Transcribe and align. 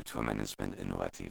Kulturmanagement 0.00 0.80
innovativ. 0.80 1.30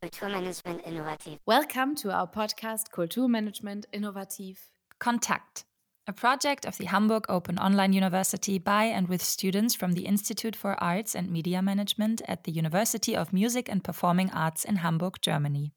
Kulturmanagement 0.00 0.84
innovativ. 0.86 1.38
Welcome 1.46 1.96
to 1.96 2.12
our 2.12 2.28
podcast 2.28 2.92
Kulturmanagement 2.92 3.86
Innovativ. 3.92 4.58
Kontakt, 5.00 5.64
a 6.06 6.12
project 6.12 6.64
of 6.64 6.78
the 6.78 6.84
Hamburg 6.84 7.24
Open 7.28 7.58
Online 7.58 7.92
University 7.92 8.60
by 8.60 8.84
and 8.84 9.08
with 9.08 9.20
students 9.20 9.74
from 9.74 9.94
the 9.94 10.06
Institute 10.06 10.54
for 10.54 10.80
Arts 10.80 11.16
and 11.16 11.28
Media 11.28 11.60
Management 11.60 12.22
at 12.28 12.44
the 12.44 12.52
University 12.52 13.16
of 13.16 13.32
Music 13.32 13.68
and 13.68 13.82
Performing 13.82 14.30
Arts 14.30 14.64
in 14.64 14.76
Hamburg, 14.76 15.16
Germany. 15.20 15.72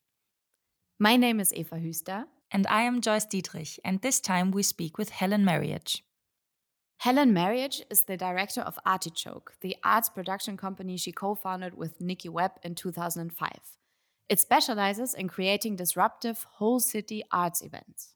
My 1.00 1.16
name 1.16 1.40
is 1.40 1.52
Eva 1.56 1.78
Hüster. 1.78 2.26
And 2.52 2.68
I 2.68 2.84
am 2.84 3.02
Joyce 3.02 3.26
Dietrich, 3.26 3.80
and 3.84 4.02
this 4.02 4.20
time 4.20 4.52
we 4.52 4.64
speak 4.64 4.98
with 4.98 5.10
Helen 5.10 5.44
Marriage. 5.44 6.04
Helen 6.98 7.34
Marriage 7.34 7.82
is 7.90 8.04
the 8.04 8.18
director 8.18 8.62
of 8.62 8.80
Artichoke, 8.86 9.54
the 9.62 9.76
arts 9.84 10.10
production 10.10 10.58
company 10.58 10.98
she 10.98 11.12
co 11.12 11.36
founded 11.36 11.76
with 11.76 12.02
Nicky 12.02 12.30
Webb 12.30 12.54
in 12.64 12.76
2005. 12.76 13.52
It 14.28 14.40
specializes 14.40 15.14
in 15.14 15.28
creating 15.28 15.76
disruptive 15.76 16.46
whole 16.54 16.80
city 16.80 17.24
arts 17.32 17.62
events. 17.62 18.16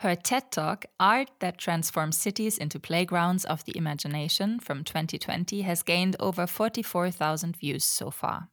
Her 0.00 0.14
TED 0.14 0.52
Talk, 0.52 0.84
Art 1.00 1.30
That 1.40 1.58
Transforms 1.58 2.18
Cities 2.18 2.58
into 2.58 2.78
Playgrounds 2.78 3.44
of 3.44 3.64
the 3.64 3.76
Imagination, 3.76 4.60
from 4.60 4.84
2020, 4.84 5.62
has 5.62 5.82
gained 5.82 6.16
over 6.20 6.46
44,000 6.46 7.56
views 7.56 7.84
so 7.84 8.10
far. 8.10 8.50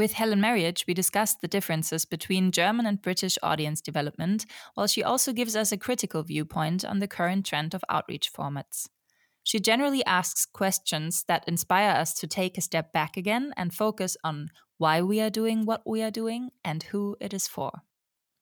With 0.00 0.14
Helen 0.14 0.40
Marriage, 0.40 0.86
we 0.88 0.94
discussed 0.94 1.42
the 1.42 1.46
differences 1.46 2.06
between 2.06 2.52
German 2.52 2.86
and 2.86 3.02
British 3.02 3.36
audience 3.42 3.82
development, 3.82 4.46
while 4.72 4.86
she 4.86 5.04
also 5.04 5.30
gives 5.34 5.54
us 5.54 5.72
a 5.72 5.76
critical 5.76 6.22
viewpoint 6.22 6.86
on 6.86 7.00
the 7.00 7.06
current 7.06 7.44
trend 7.44 7.74
of 7.74 7.84
outreach 7.90 8.32
formats. 8.32 8.88
She 9.42 9.60
generally 9.60 10.02
asks 10.06 10.46
questions 10.46 11.24
that 11.28 11.46
inspire 11.46 11.90
us 11.90 12.14
to 12.14 12.26
take 12.26 12.56
a 12.56 12.62
step 12.62 12.94
back 12.94 13.18
again 13.18 13.52
and 13.58 13.74
focus 13.74 14.16
on 14.24 14.48
why 14.78 15.02
we 15.02 15.20
are 15.20 15.28
doing 15.28 15.66
what 15.66 15.82
we 15.84 16.02
are 16.02 16.10
doing 16.10 16.48
and 16.64 16.82
who 16.84 17.18
it 17.20 17.34
is 17.34 17.46
for. 17.46 17.82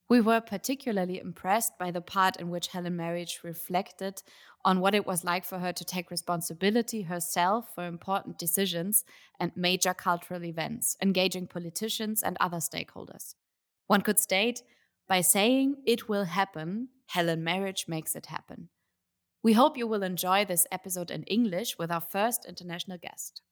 We 0.08 0.22
were 0.22 0.40
particularly 0.40 1.20
impressed 1.20 1.76
by 1.78 1.90
the 1.90 2.00
part 2.00 2.36
in 2.36 2.48
which 2.48 2.68
Helen 2.68 2.96
Marriage 2.96 3.40
reflected 3.44 4.22
on 4.64 4.80
what 4.80 4.94
it 4.94 5.06
was 5.06 5.22
like 5.22 5.44
for 5.44 5.58
her 5.58 5.72
to 5.72 5.84
take 5.84 6.10
responsibility 6.10 7.02
herself 7.02 7.74
for 7.74 7.86
important 7.86 8.38
decisions 8.38 9.04
and 9.38 9.52
major 9.54 9.92
cultural 9.92 10.44
events, 10.44 10.96
engaging 11.02 11.46
politicians 11.46 12.22
and 12.22 12.38
other 12.40 12.56
stakeholders. 12.56 13.34
One 13.86 14.00
could 14.00 14.18
state, 14.18 14.62
by 15.06 15.20
saying 15.20 15.76
it 15.86 16.08
will 16.08 16.24
happen, 16.24 16.88
Helen 17.08 17.44
Marriage 17.44 17.84
makes 17.86 18.16
it 18.16 18.26
happen. 18.26 18.70
We 19.42 19.52
hope 19.52 19.76
you 19.76 19.86
will 19.86 20.02
enjoy 20.02 20.46
this 20.46 20.66
episode 20.72 21.10
in 21.10 21.22
English 21.24 21.78
with 21.78 21.90
our 21.90 22.00
first 22.00 22.46
international 22.46 22.98
guest. 22.98 23.42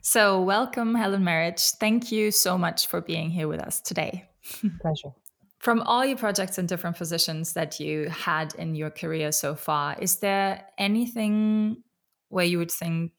So, 0.00 0.40
welcome, 0.40 0.94
Helen 0.94 1.24
Marriage. 1.24 1.60
Thank 1.72 2.12
you 2.12 2.30
so 2.30 2.56
much 2.56 2.86
for 2.86 3.00
being 3.00 3.30
here 3.30 3.48
with 3.48 3.60
us 3.60 3.80
today. 3.80 4.28
Pleasure. 4.80 5.12
From 5.58 5.82
all 5.82 6.04
your 6.04 6.16
projects 6.16 6.56
and 6.58 6.68
different 6.68 6.96
positions 6.96 7.54
that 7.54 7.80
you 7.80 8.08
had 8.08 8.54
in 8.54 8.76
your 8.76 8.90
career 8.90 9.32
so 9.32 9.54
far, 9.54 9.96
is 9.98 10.16
there 10.16 10.64
anything 10.78 11.82
where 12.28 12.44
you 12.44 12.58
would 12.58 12.70
think, 12.70 13.12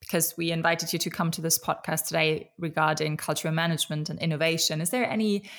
because 0.00 0.34
we 0.38 0.52
invited 0.52 0.92
you 0.92 0.98
to 1.00 1.10
come 1.10 1.30
to 1.32 1.42
this 1.42 1.58
podcast 1.58 2.06
today 2.06 2.50
regarding 2.58 3.18
cultural 3.18 3.52
management 3.52 4.08
and 4.08 4.18
innovation, 4.20 4.80
is 4.80 4.90
there 4.90 5.04
any 5.04 5.50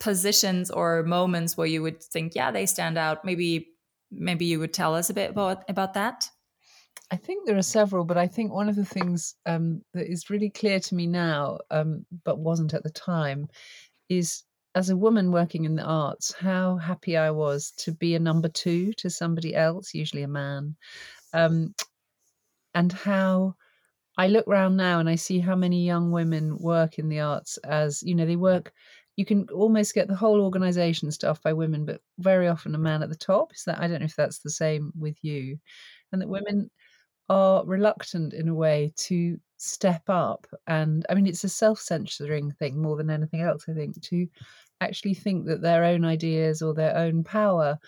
positions 0.00 0.70
or 0.70 1.02
moments 1.02 1.56
where 1.56 1.66
you 1.66 1.82
would 1.82 2.02
think, 2.02 2.34
yeah, 2.34 2.50
they 2.50 2.64
stand 2.64 2.96
out? 2.96 3.24
Maybe, 3.24 3.68
maybe 4.10 4.46
you 4.46 4.60
would 4.60 4.72
tell 4.72 4.94
us 4.94 5.10
a 5.10 5.14
bit 5.14 5.30
about 5.30 5.64
about 5.68 5.94
that. 5.94 6.30
I 7.10 7.16
think 7.16 7.46
there 7.46 7.58
are 7.58 7.62
several, 7.62 8.04
but 8.04 8.16
I 8.16 8.26
think 8.26 8.52
one 8.52 8.68
of 8.68 8.76
the 8.76 8.84
things 8.84 9.34
um, 9.44 9.82
that 9.94 10.10
is 10.10 10.30
really 10.30 10.50
clear 10.50 10.78
to 10.78 10.94
me 10.94 11.06
now, 11.06 11.58
um, 11.70 12.06
but 12.24 12.38
wasn't 12.38 12.74
at 12.74 12.82
the 12.84 12.90
time, 12.90 13.48
is 14.08 14.44
as 14.78 14.90
a 14.90 14.96
woman 14.96 15.32
working 15.32 15.64
in 15.64 15.74
the 15.74 15.82
arts, 15.82 16.32
how 16.32 16.76
happy 16.76 17.16
I 17.16 17.32
was 17.32 17.72
to 17.78 17.90
be 17.90 18.14
a 18.14 18.20
number 18.20 18.48
two 18.48 18.92
to 18.92 19.10
somebody 19.10 19.52
else, 19.52 19.92
usually 19.92 20.22
a 20.22 20.28
man, 20.28 20.76
um, 21.32 21.74
and 22.76 22.92
how 22.92 23.56
I 24.16 24.28
look 24.28 24.46
around 24.46 24.76
now 24.76 25.00
and 25.00 25.08
I 25.08 25.16
see 25.16 25.40
how 25.40 25.56
many 25.56 25.84
young 25.84 26.12
women 26.12 26.56
work 26.58 27.00
in 27.00 27.08
the 27.08 27.18
arts 27.18 27.56
as 27.58 28.04
you 28.04 28.14
know 28.14 28.24
they 28.24 28.36
work. 28.36 28.72
You 29.16 29.24
can 29.24 29.48
almost 29.52 29.94
get 29.94 30.06
the 30.06 30.14
whole 30.14 30.40
organization 30.40 31.10
staffed 31.10 31.42
by 31.42 31.52
women, 31.54 31.84
but 31.84 32.00
very 32.18 32.46
often 32.46 32.76
a 32.76 32.78
man 32.78 33.02
at 33.02 33.08
the 33.08 33.16
top. 33.16 33.52
Is 33.52 33.64
that 33.64 33.80
I 33.80 33.88
don't 33.88 33.98
know 33.98 34.04
if 34.04 34.14
that's 34.14 34.38
the 34.38 34.50
same 34.50 34.92
with 34.96 35.16
you, 35.24 35.58
and 36.12 36.22
that 36.22 36.28
women 36.28 36.70
are 37.28 37.64
reluctant 37.66 38.32
in 38.32 38.48
a 38.48 38.54
way 38.54 38.92
to 38.96 39.38
step 39.58 40.02
up 40.08 40.46
and 40.68 41.04
i 41.10 41.14
mean 41.14 41.26
it's 41.26 41.44
a 41.44 41.48
self-censoring 41.48 42.50
thing 42.52 42.80
more 42.80 42.96
than 42.96 43.10
anything 43.10 43.42
else 43.42 43.64
i 43.68 43.72
think 43.72 44.00
to 44.00 44.26
actually 44.80 45.14
think 45.14 45.46
that 45.46 45.62
their 45.62 45.84
own 45.84 46.04
ideas 46.04 46.62
or 46.62 46.74
their 46.74 46.96
own 46.96 47.24
power 47.24 47.78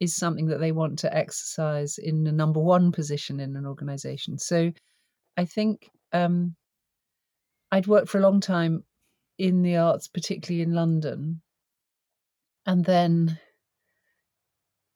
is 0.00 0.16
something 0.16 0.46
that 0.46 0.60
they 0.60 0.72
want 0.72 0.98
to 1.00 1.14
exercise 1.14 1.98
in 1.98 2.24
the 2.24 2.32
number 2.32 2.60
one 2.60 2.90
position 2.90 3.38
in 3.38 3.54
an 3.56 3.66
organization. 3.66 4.38
So 4.38 4.72
I 5.36 5.44
think 5.44 5.90
um, 6.12 6.56
I'd 7.70 7.86
worked 7.86 8.08
for 8.08 8.18
a 8.18 8.22
long 8.22 8.40
time 8.40 8.84
in 9.38 9.62
the 9.62 9.76
arts, 9.76 10.08
particularly 10.08 10.62
in 10.62 10.72
London. 10.72 11.42
And 12.64 12.84
then 12.84 13.38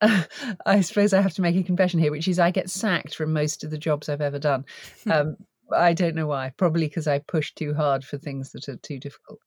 I 0.67 0.81
suppose 0.81 1.13
I 1.13 1.21
have 1.21 1.35
to 1.35 1.43
make 1.43 1.57
a 1.57 1.63
confession 1.63 2.01
here, 2.01 2.11
which 2.11 2.29
is 2.29 2.39
I 2.39 2.51
get 2.51 2.71
sacked 2.71 3.15
from 3.15 3.33
most 3.33 3.65
of 3.65 3.71
the 3.71 3.79
jobs 3.79 4.09
I've 4.09 4.21
ever 4.21 4.39
done. 4.39 4.65
Um, 5.11 5.37
I 5.73 5.95
don't 5.95 6.15
know 6.15 6.27
why. 6.27 6.53
Probably 6.59 6.87
because 6.87 7.07
I 7.07 7.21
push 7.21 7.55
too 7.55 7.73
hard 7.73 8.05
for 8.05 8.19
things 8.19 8.53
that 8.53 8.69
are 8.69 8.77
too 8.77 8.99
difficult 8.99 9.41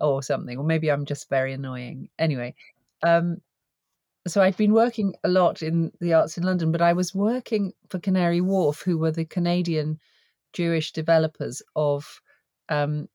or 0.00 0.22
something, 0.22 0.58
or 0.58 0.64
maybe 0.64 0.90
I'm 0.90 1.04
just 1.04 1.28
very 1.28 1.52
annoying. 1.52 2.08
Anyway, 2.18 2.54
um, 3.02 3.38
so 4.26 4.42
I'd 4.42 4.56
been 4.56 4.72
working 4.72 5.14
a 5.24 5.28
lot 5.28 5.62
in 5.62 5.92
the 6.00 6.14
arts 6.14 6.38
in 6.38 6.44
London, 6.44 6.72
but 6.72 6.82
I 6.82 6.92
was 6.92 7.14
working 7.14 7.72
for 7.90 7.98
Canary 7.98 8.40
Wharf, 8.40 8.80
who 8.80 8.98
were 8.98 9.12
the 9.12 9.24
Canadian 9.24 9.98
Jewish 10.52 10.92
developers 10.92 11.62
of. 11.76 12.20
Um, 12.68 13.08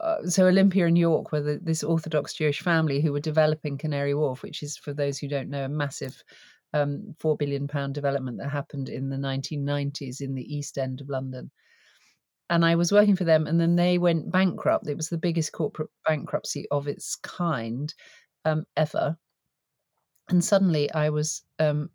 uh, 0.00 0.26
so 0.26 0.46
Olympia 0.46 0.86
and 0.86 0.96
York 0.96 1.32
were 1.32 1.40
the, 1.40 1.58
this 1.60 1.82
Orthodox 1.82 2.34
Jewish 2.34 2.60
family 2.60 3.00
who 3.00 3.12
were 3.12 3.20
developing 3.20 3.78
Canary 3.78 4.14
Wharf, 4.14 4.42
which 4.42 4.62
is, 4.62 4.76
for 4.76 4.92
those 4.92 5.18
who 5.18 5.26
don't 5.26 5.48
know, 5.48 5.64
a 5.64 5.68
massive 5.68 6.22
um, 6.74 7.16
four 7.18 7.36
billion 7.36 7.66
pound 7.66 7.94
development 7.94 8.38
that 8.38 8.50
happened 8.50 8.88
in 8.88 9.08
the 9.08 9.16
1990s 9.16 10.20
in 10.20 10.34
the 10.34 10.54
East 10.54 10.78
End 10.78 11.00
of 11.00 11.08
London 11.08 11.50
and 12.50 12.64
I 12.64 12.74
was 12.76 12.92
working 12.92 13.16
for 13.16 13.24
them, 13.24 13.46
and 13.46 13.60
then 13.60 13.76
they 13.76 13.98
went 13.98 14.30
bankrupt. 14.30 14.88
It 14.88 14.96
was 14.96 15.08
the 15.08 15.18
biggest 15.18 15.52
corporate 15.52 15.90
bankruptcy 16.06 16.66
of 16.70 16.88
its 16.88 17.16
kind 17.16 17.92
um, 18.44 18.64
ever. 18.76 19.16
And 20.28 20.44
suddenly, 20.44 20.90
I 20.92 21.10
was 21.10 21.42
um, 21.58 21.90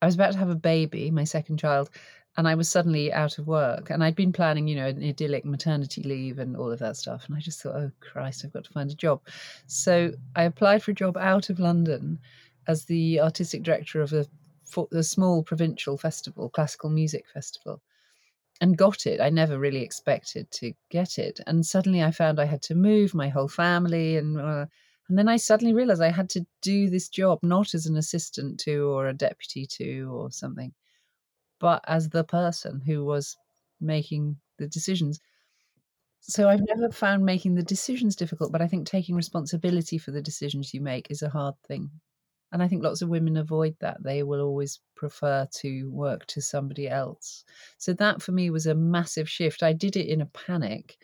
I 0.00 0.06
was 0.06 0.14
about 0.14 0.32
to 0.32 0.38
have 0.38 0.50
a 0.50 0.56
baby, 0.56 1.10
my 1.10 1.24
second 1.24 1.58
child, 1.58 1.90
and 2.36 2.48
I 2.48 2.54
was 2.54 2.68
suddenly 2.68 3.12
out 3.12 3.38
of 3.38 3.46
work. 3.46 3.90
And 3.90 4.02
I'd 4.02 4.16
been 4.16 4.32
planning, 4.32 4.66
you 4.66 4.76
know, 4.76 4.88
an 4.88 5.02
idyllic 5.02 5.44
maternity 5.44 6.02
leave 6.02 6.38
and 6.38 6.56
all 6.56 6.72
of 6.72 6.78
that 6.80 6.96
stuff. 6.96 7.26
And 7.26 7.36
I 7.36 7.40
just 7.40 7.62
thought, 7.62 7.76
oh 7.76 7.92
Christ, 8.00 8.44
I've 8.44 8.52
got 8.52 8.64
to 8.64 8.72
find 8.72 8.90
a 8.90 8.94
job. 8.94 9.20
So 9.66 10.12
I 10.34 10.44
applied 10.44 10.82
for 10.82 10.90
a 10.90 10.94
job 10.94 11.16
out 11.16 11.50
of 11.50 11.60
London 11.60 12.18
as 12.66 12.84
the 12.84 13.20
artistic 13.20 13.62
director 13.62 14.00
of 14.00 14.12
a, 14.12 14.26
a 14.92 15.02
small 15.02 15.42
provincial 15.42 15.98
festival, 15.98 16.48
classical 16.48 16.90
music 16.90 17.26
festival 17.32 17.82
and 18.62 18.78
got 18.78 19.06
it. 19.06 19.20
I 19.20 19.28
never 19.28 19.58
really 19.58 19.82
expected 19.82 20.50
to 20.52 20.72
get 20.88 21.18
it. 21.18 21.40
And 21.48 21.66
suddenly 21.66 22.02
I 22.02 22.12
found 22.12 22.38
I 22.40 22.44
had 22.44 22.62
to 22.62 22.76
move 22.76 23.12
my 23.12 23.28
whole 23.28 23.48
family 23.48 24.16
and 24.16 24.40
uh, 24.40 24.66
and 25.08 25.18
then 25.18 25.28
I 25.28 25.36
suddenly 25.36 25.74
realized 25.74 26.00
I 26.00 26.12
had 26.12 26.30
to 26.30 26.46
do 26.62 26.88
this 26.88 27.08
job 27.08 27.40
not 27.42 27.74
as 27.74 27.86
an 27.86 27.96
assistant 27.96 28.60
to 28.60 28.88
or 28.88 29.08
a 29.08 29.12
deputy 29.12 29.66
to 29.66 30.04
or 30.14 30.30
something, 30.30 30.72
but 31.58 31.84
as 31.88 32.08
the 32.10 32.24
person 32.24 32.80
who 32.86 33.04
was 33.04 33.36
making 33.80 34.38
the 34.58 34.68
decisions. 34.68 35.20
So 36.20 36.48
I've 36.48 36.62
never 36.66 36.92
found 36.92 37.24
making 37.24 37.56
the 37.56 37.64
decisions 37.64 38.14
difficult, 38.14 38.52
but 38.52 38.62
I 38.62 38.68
think 38.68 38.86
taking 38.86 39.16
responsibility 39.16 39.98
for 39.98 40.12
the 40.12 40.22
decisions 40.22 40.72
you 40.72 40.80
make 40.80 41.10
is 41.10 41.22
a 41.22 41.28
hard 41.30 41.56
thing. 41.66 41.90
And 42.52 42.62
I 42.62 42.68
think 42.68 42.82
lots 42.82 43.00
of 43.00 43.08
women 43.08 43.38
avoid 43.38 43.74
that. 43.80 44.02
They 44.02 44.22
will 44.22 44.42
always 44.42 44.80
prefer 44.94 45.48
to 45.60 45.90
work 45.90 46.26
to 46.26 46.42
somebody 46.42 46.88
else. 46.88 47.44
So 47.78 47.94
that 47.94 48.20
for 48.20 48.32
me 48.32 48.50
was 48.50 48.66
a 48.66 48.74
massive 48.74 49.28
shift. 49.28 49.62
I 49.62 49.72
did 49.72 49.96
it 49.96 50.06
in 50.06 50.20
a 50.20 50.26
panic, 50.26 50.98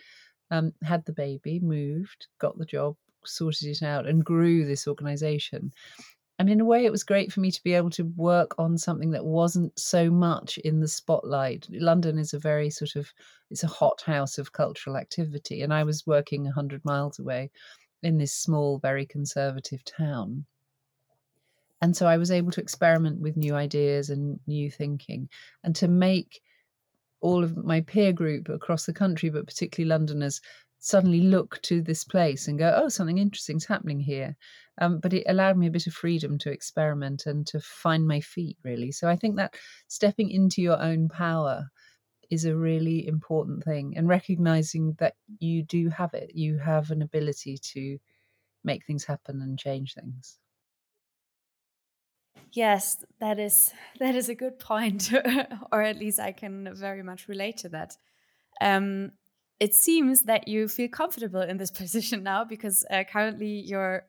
um, 0.50 0.72
had 0.82 1.04
the 1.06 1.12
baby, 1.12 1.58
moved, 1.60 2.26
got 2.38 2.58
the 2.58 2.66
job, 2.66 2.96
sorted 3.24 3.68
it 3.68 3.82
out, 3.82 4.06
and 4.06 4.24
grew 4.24 4.66
this 4.66 4.86
organization. 4.86 5.72
And 6.38 6.50
in 6.50 6.60
a 6.60 6.66
way, 6.66 6.84
it 6.84 6.92
was 6.92 7.02
great 7.02 7.32
for 7.32 7.40
me 7.40 7.50
to 7.50 7.64
be 7.64 7.72
able 7.72 7.90
to 7.90 8.04
work 8.14 8.54
on 8.58 8.78
something 8.78 9.10
that 9.10 9.24
wasn't 9.24 9.76
so 9.78 10.10
much 10.10 10.58
in 10.58 10.80
the 10.80 10.86
spotlight. 10.86 11.66
London 11.70 12.18
is 12.18 12.32
a 12.34 12.38
very 12.38 12.70
sort 12.70 12.94
of 12.94 13.12
it's 13.50 13.64
a 13.64 13.68
hot 13.68 14.02
house 14.02 14.36
of 14.36 14.52
cultural 14.52 14.96
activity, 14.96 15.62
and 15.62 15.72
I 15.72 15.82
was 15.82 16.06
working 16.06 16.46
a 16.46 16.52
hundred 16.52 16.84
miles 16.84 17.18
away 17.18 17.50
in 18.02 18.18
this 18.18 18.34
small, 18.34 18.78
very 18.78 19.06
conservative 19.06 19.82
town 19.84 20.44
And 21.80 21.96
so 21.96 22.06
I 22.06 22.16
was 22.16 22.30
able 22.30 22.50
to 22.52 22.60
experiment 22.60 23.20
with 23.20 23.36
new 23.36 23.54
ideas 23.54 24.10
and 24.10 24.40
new 24.46 24.70
thinking 24.70 25.28
and 25.62 25.76
to 25.76 25.88
make 25.88 26.40
all 27.20 27.42
of 27.44 27.56
my 27.56 27.80
peer 27.82 28.12
group 28.12 28.48
across 28.48 28.86
the 28.86 28.92
country, 28.92 29.30
but 29.30 29.46
particularly 29.46 29.88
Londoners, 29.88 30.40
suddenly 30.80 31.20
look 31.20 31.60
to 31.62 31.82
this 31.82 32.04
place 32.04 32.46
and 32.46 32.58
go, 32.58 32.72
oh, 32.76 32.88
something 32.88 33.18
interesting's 33.18 33.66
happening 33.66 34.00
here. 34.00 34.36
Um, 34.80 35.00
but 35.00 35.12
it 35.12 35.24
allowed 35.26 35.56
me 35.56 35.66
a 35.66 35.72
bit 35.72 35.88
of 35.88 35.92
freedom 35.92 36.38
to 36.38 36.52
experiment 36.52 37.26
and 37.26 37.44
to 37.48 37.58
find 37.58 38.06
my 38.06 38.20
feet, 38.20 38.56
really. 38.62 38.92
So 38.92 39.08
I 39.08 39.16
think 39.16 39.36
that 39.36 39.54
stepping 39.88 40.30
into 40.30 40.62
your 40.62 40.80
own 40.80 41.08
power 41.08 41.68
is 42.30 42.44
a 42.44 42.56
really 42.56 43.06
important 43.08 43.64
thing 43.64 43.94
and 43.96 44.06
recognizing 44.06 44.94
that 44.98 45.14
you 45.40 45.64
do 45.64 45.88
have 45.88 46.14
it. 46.14 46.30
You 46.34 46.58
have 46.58 46.90
an 46.90 47.02
ability 47.02 47.58
to 47.72 47.98
make 48.62 48.84
things 48.84 49.04
happen 49.04 49.40
and 49.42 49.58
change 49.58 49.94
things. 49.94 50.38
Yes, 52.52 53.04
that 53.20 53.38
is 53.38 53.72
that 54.00 54.14
is 54.14 54.28
a 54.28 54.34
good 54.34 54.58
point, 54.58 55.12
or 55.72 55.82
at 55.82 55.98
least 55.98 56.20
I 56.20 56.32
can 56.32 56.74
very 56.74 57.02
much 57.02 57.28
relate 57.28 57.58
to 57.58 57.68
that. 57.70 57.96
Um, 58.60 59.12
it 59.60 59.74
seems 59.74 60.22
that 60.22 60.46
you 60.46 60.68
feel 60.68 60.88
comfortable 60.88 61.42
in 61.42 61.56
this 61.56 61.70
position 61.82 62.22
now 62.22 62.44
because 62.44 62.84
uh, 62.90 63.04
currently 63.10 63.62
you're 63.66 64.04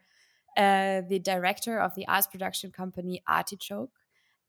uh, 0.58 1.02
the 1.08 1.20
director 1.20 1.80
of 1.80 1.96
the 1.96 2.08
arts 2.08 2.28
production 2.28 2.72
company 2.72 3.22
Artichoke, 3.28 3.98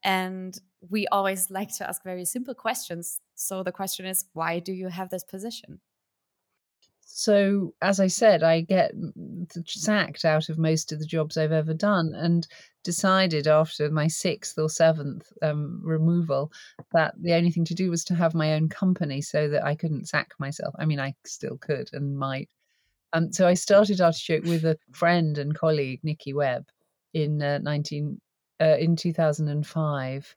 and 0.05 0.59
we 0.89 1.07
always 1.09 1.51
like 1.51 1.75
to 1.77 1.89
ask 1.89 2.03
very 2.03 2.25
simple 2.25 2.55
questions. 2.55 3.21
So 3.35 3.63
the 3.63 3.73
question 3.73 4.07
is, 4.07 4.25
why 4.33 4.59
do 4.61 4.73
you 4.73 4.89
have 4.89 5.11
this 5.11 5.25
position? 5.25 5.81
So, 7.13 7.75
as 7.83 7.99
I 7.99 8.07
said, 8.07 8.45
I 8.45 8.61
get 8.61 8.93
sacked 9.67 10.25
out 10.25 10.49
of 10.49 10.59
most 10.59 10.93
of 10.93 11.01
the 11.01 11.05
jobs 11.05 11.37
I've 11.37 11.53
ever 11.53 11.75
done, 11.75 12.15
and 12.15 12.47
decided 12.85 13.49
after 13.49 13.91
my 13.91 14.07
sixth 14.07 14.57
or 14.57 14.71
seventh 14.71 15.31
um, 15.43 15.81
removal 15.85 16.53
that 16.93 17.15
the 17.21 17.35
only 17.35 17.51
thing 17.51 17.65
to 17.65 17.75
do 17.75 17.91
was 17.91 18.05
to 18.05 18.15
have 18.15 18.33
my 18.33 18.55
own 18.55 18.69
company 18.69 19.21
so 19.21 19.49
that 19.49 19.65
I 19.65 19.75
couldn't 19.75 20.09
sack 20.09 20.31
myself. 20.39 20.75
I 20.79 20.87
mean, 20.87 21.01
I 21.01 21.15
still 21.27 21.59
could 21.59 21.91
and 21.93 22.17
might. 22.17 22.49
Um, 23.13 23.33
so 23.33 23.47
I 23.47 23.55
started 23.55 24.01
Artichoke 24.01 24.45
with 24.45 24.65
a 24.65 24.79
friend 24.93 25.37
and 25.37 25.55
colleague, 25.55 26.01
Nicky 26.05 26.33
Webb, 26.33 26.67
in 27.13 27.43
uh, 27.43 27.59
19 27.59 28.21
uh, 28.61 28.77
in 28.79 28.95
2005. 28.95 30.37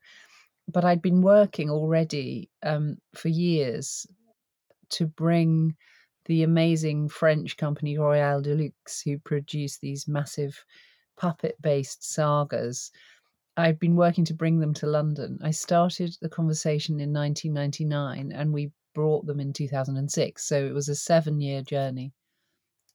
But 0.68 0.86
I'd 0.86 1.04
been 1.04 1.22
working 1.22 1.70
already 1.70 2.50
um, 2.64 2.98
for 3.14 3.30
years 3.30 4.08
to 4.90 5.06
bring 5.06 5.76
the 6.26 6.44
amazing 6.44 7.10
French 7.10 7.58
company 7.58 7.98
Royal 7.98 8.42
de 8.42 8.56
Luxe, 8.56 9.02
who 9.02 9.18
produce 9.20 9.78
these 9.78 10.08
massive 10.08 10.64
puppet 11.18 11.62
based 11.62 12.04
sagas. 12.04 12.92
I'd 13.56 13.80
been 13.80 13.96
working 13.96 14.26
to 14.26 14.34
bring 14.34 14.60
them 14.60 14.74
to 14.76 14.88
London. 14.88 15.38
I 15.44 15.52
started 15.52 16.16
the 16.22 16.30
conversation 16.30 17.00
in 17.00 17.14
1999 17.14 18.32
and 18.32 18.52
we 18.52 18.72
brought 18.96 19.26
them 19.26 19.40
in 19.40 19.54
2006. 19.54 20.44
So 20.44 20.66
it 20.66 20.74
was 20.74 20.90
a 20.90 20.96
seven 20.96 21.40
year 21.40 21.62
journey. 21.62 22.14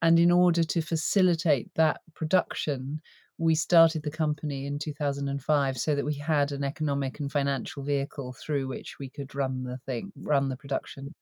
And 0.02 0.18
in 0.18 0.30
order 0.30 0.62
to 0.62 0.80
facilitate 0.80 1.70
that 1.74 2.00
production, 2.14 3.00
we 3.36 3.54
started 3.54 4.02
the 4.02 4.10
company 4.10 4.66
in 4.66 4.78
2005 4.78 5.78
so 5.78 5.94
that 5.94 6.04
we 6.04 6.14
had 6.14 6.50
an 6.52 6.64
economic 6.64 7.20
and 7.20 7.30
financial 7.30 7.82
vehicle 7.82 8.32
through 8.32 8.66
which 8.66 8.98
we 8.98 9.08
could 9.08 9.34
run 9.34 9.62
the 9.62 9.78
thing, 9.86 10.12
run 10.16 10.48
the 10.48 10.56
production. 10.56 11.14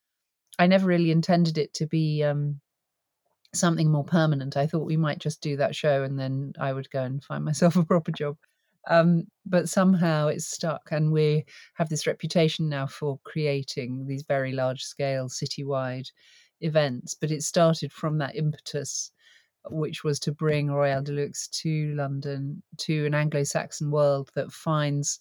I 0.58 0.66
never 0.66 0.86
really 0.86 1.10
intended 1.10 1.58
it 1.58 1.74
to 1.74 1.86
be 1.86 2.22
um, 2.22 2.60
something 3.54 3.90
more 3.90 4.04
permanent. 4.04 4.56
I 4.56 4.66
thought 4.66 4.86
we 4.86 4.96
might 4.96 5.18
just 5.18 5.40
do 5.40 5.56
that 5.56 5.74
show 5.74 6.02
and 6.02 6.18
then 6.18 6.52
I 6.58 6.72
would 6.72 6.90
go 6.90 7.02
and 7.02 7.22
find 7.22 7.44
myself 7.44 7.76
a 7.76 7.84
proper 7.84 8.12
job. 8.12 8.36
Um, 8.88 9.24
but 9.44 9.68
somehow 9.68 10.28
it's 10.28 10.46
stuck, 10.46 10.90
and 10.92 11.10
we 11.10 11.44
have 11.74 11.88
this 11.88 12.06
reputation 12.06 12.68
now 12.68 12.86
for 12.86 13.18
creating 13.24 14.06
these 14.06 14.22
very 14.22 14.52
large 14.52 14.82
scale 14.82 15.28
citywide 15.28 16.08
events. 16.60 17.14
But 17.14 17.32
it 17.32 17.42
started 17.42 17.92
from 17.92 18.18
that 18.18 18.36
impetus, 18.36 19.10
which 19.70 20.04
was 20.04 20.20
to 20.20 20.32
bring 20.32 20.70
Royal 20.70 21.02
de 21.02 21.12
Luxe 21.12 21.48
to 21.48 21.94
London, 21.96 22.62
to 22.78 23.06
an 23.06 23.14
Anglo 23.14 23.42
Saxon 23.42 23.90
world 23.90 24.30
that 24.36 24.52
finds 24.52 25.18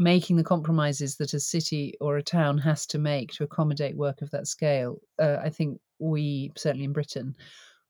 making 0.00 0.36
the 0.36 0.42
compromises 0.42 1.16
that 1.16 1.34
a 1.34 1.38
city 1.38 1.92
or 2.00 2.16
a 2.16 2.22
town 2.22 2.56
has 2.56 2.86
to 2.86 2.98
make 2.98 3.30
to 3.30 3.44
accommodate 3.44 3.94
work 3.94 4.22
of 4.22 4.30
that 4.30 4.46
scale. 4.46 4.98
Uh, 5.18 5.36
I 5.44 5.50
think 5.50 5.78
we, 5.98 6.50
certainly 6.56 6.86
in 6.86 6.94
Britain, 6.94 7.36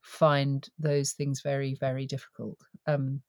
find 0.01 0.69
those 0.77 1.13
things 1.13 1.41
very, 1.41 1.75
very 1.75 2.07
difficult. 2.07 2.59
Um, 2.89 3.23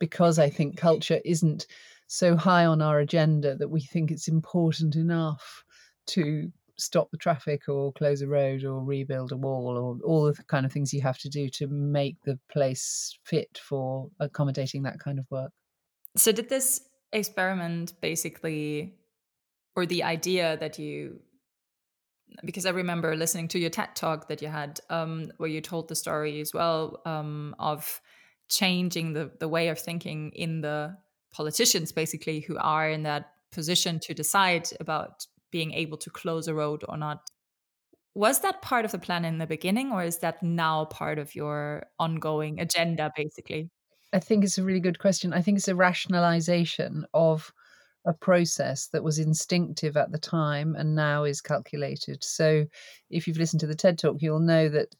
because 0.00 0.40
I 0.40 0.50
think 0.50 0.76
culture 0.76 1.20
isn't 1.24 1.68
so 2.08 2.36
high 2.36 2.66
on 2.66 2.82
our 2.82 2.98
agenda 2.98 3.54
that 3.54 3.68
we 3.68 3.80
think 3.80 4.10
it's 4.10 4.26
important 4.26 4.96
enough 4.96 5.64
to 6.06 6.50
stop 6.76 7.10
the 7.12 7.18
traffic 7.18 7.68
or 7.68 7.92
close 7.92 8.20
a 8.20 8.26
road 8.26 8.64
or 8.64 8.82
rebuild 8.82 9.30
a 9.30 9.36
wall 9.36 9.76
or 9.76 9.96
all 10.04 10.24
the 10.24 10.42
kind 10.44 10.66
of 10.66 10.72
things 10.72 10.92
you 10.92 11.02
have 11.02 11.18
to 11.18 11.28
do 11.28 11.48
to 11.50 11.68
make 11.68 12.16
the 12.24 12.36
place 12.50 13.16
fit 13.24 13.60
for 13.62 14.10
accommodating 14.18 14.82
that 14.82 14.98
kind 14.98 15.20
of 15.20 15.26
work. 15.30 15.52
So, 16.16 16.32
did 16.32 16.48
this 16.48 16.87
experiment 17.12 17.94
basically 18.00 18.94
or 19.76 19.86
the 19.86 20.02
idea 20.02 20.56
that 20.58 20.78
you 20.78 21.20
because 22.44 22.66
I 22.66 22.70
remember 22.70 23.16
listening 23.16 23.48
to 23.48 23.58
your 23.58 23.70
TED 23.70 23.94
talk 23.94 24.28
that 24.28 24.42
you 24.42 24.48
had 24.48 24.80
um, 24.90 25.32
where 25.38 25.48
you 25.48 25.60
told 25.60 25.88
the 25.88 25.94
story 25.94 26.40
as 26.40 26.52
well 26.52 27.00
um, 27.06 27.54
of 27.58 28.00
changing 28.48 29.12
the, 29.12 29.30
the 29.38 29.48
way 29.48 29.68
of 29.68 29.78
thinking 29.78 30.30
in 30.34 30.60
the 30.60 30.96
politicians 31.32 31.92
basically 31.92 32.40
who 32.40 32.56
are 32.58 32.88
in 32.88 33.02
that 33.04 33.32
position 33.50 33.98
to 34.00 34.14
decide 34.14 34.68
about 34.80 35.26
being 35.50 35.72
able 35.72 35.96
to 35.98 36.10
close 36.10 36.48
a 36.48 36.54
road 36.54 36.84
or 36.88 36.96
not. 36.96 37.22
Was 38.14 38.40
that 38.40 38.62
part 38.62 38.84
of 38.84 38.92
the 38.92 38.98
plan 38.98 39.24
in 39.24 39.38
the 39.38 39.46
beginning 39.46 39.92
or 39.92 40.02
is 40.02 40.18
that 40.18 40.42
now 40.42 40.84
part 40.86 41.18
of 41.18 41.34
your 41.34 41.86
ongoing 41.98 42.60
agenda 42.60 43.12
basically? 43.16 43.70
I 44.12 44.20
think 44.20 44.44
it's 44.44 44.58
a 44.58 44.64
really 44.64 44.80
good 44.80 44.98
question. 44.98 45.32
I 45.32 45.42
think 45.42 45.58
it's 45.58 45.68
a 45.68 45.74
rationalization 45.74 47.06
of 47.12 47.52
a 48.06 48.14
process 48.14 48.86
that 48.88 49.04
was 49.04 49.18
instinctive 49.18 49.96
at 49.96 50.10
the 50.12 50.18
time 50.18 50.74
and 50.76 50.94
now 50.94 51.24
is 51.24 51.42
calculated. 51.42 52.24
So, 52.24 52.64
if 53.10 53.26
you've 53.26 53.38
listened 53.38 53.60
to 53.60 53.66
the 53.66 53.74
TED 53.74 53.98
talk, 53.98 54.22
you'll 54.22 54.40
know 54.40 54.68
that 54.70 54.94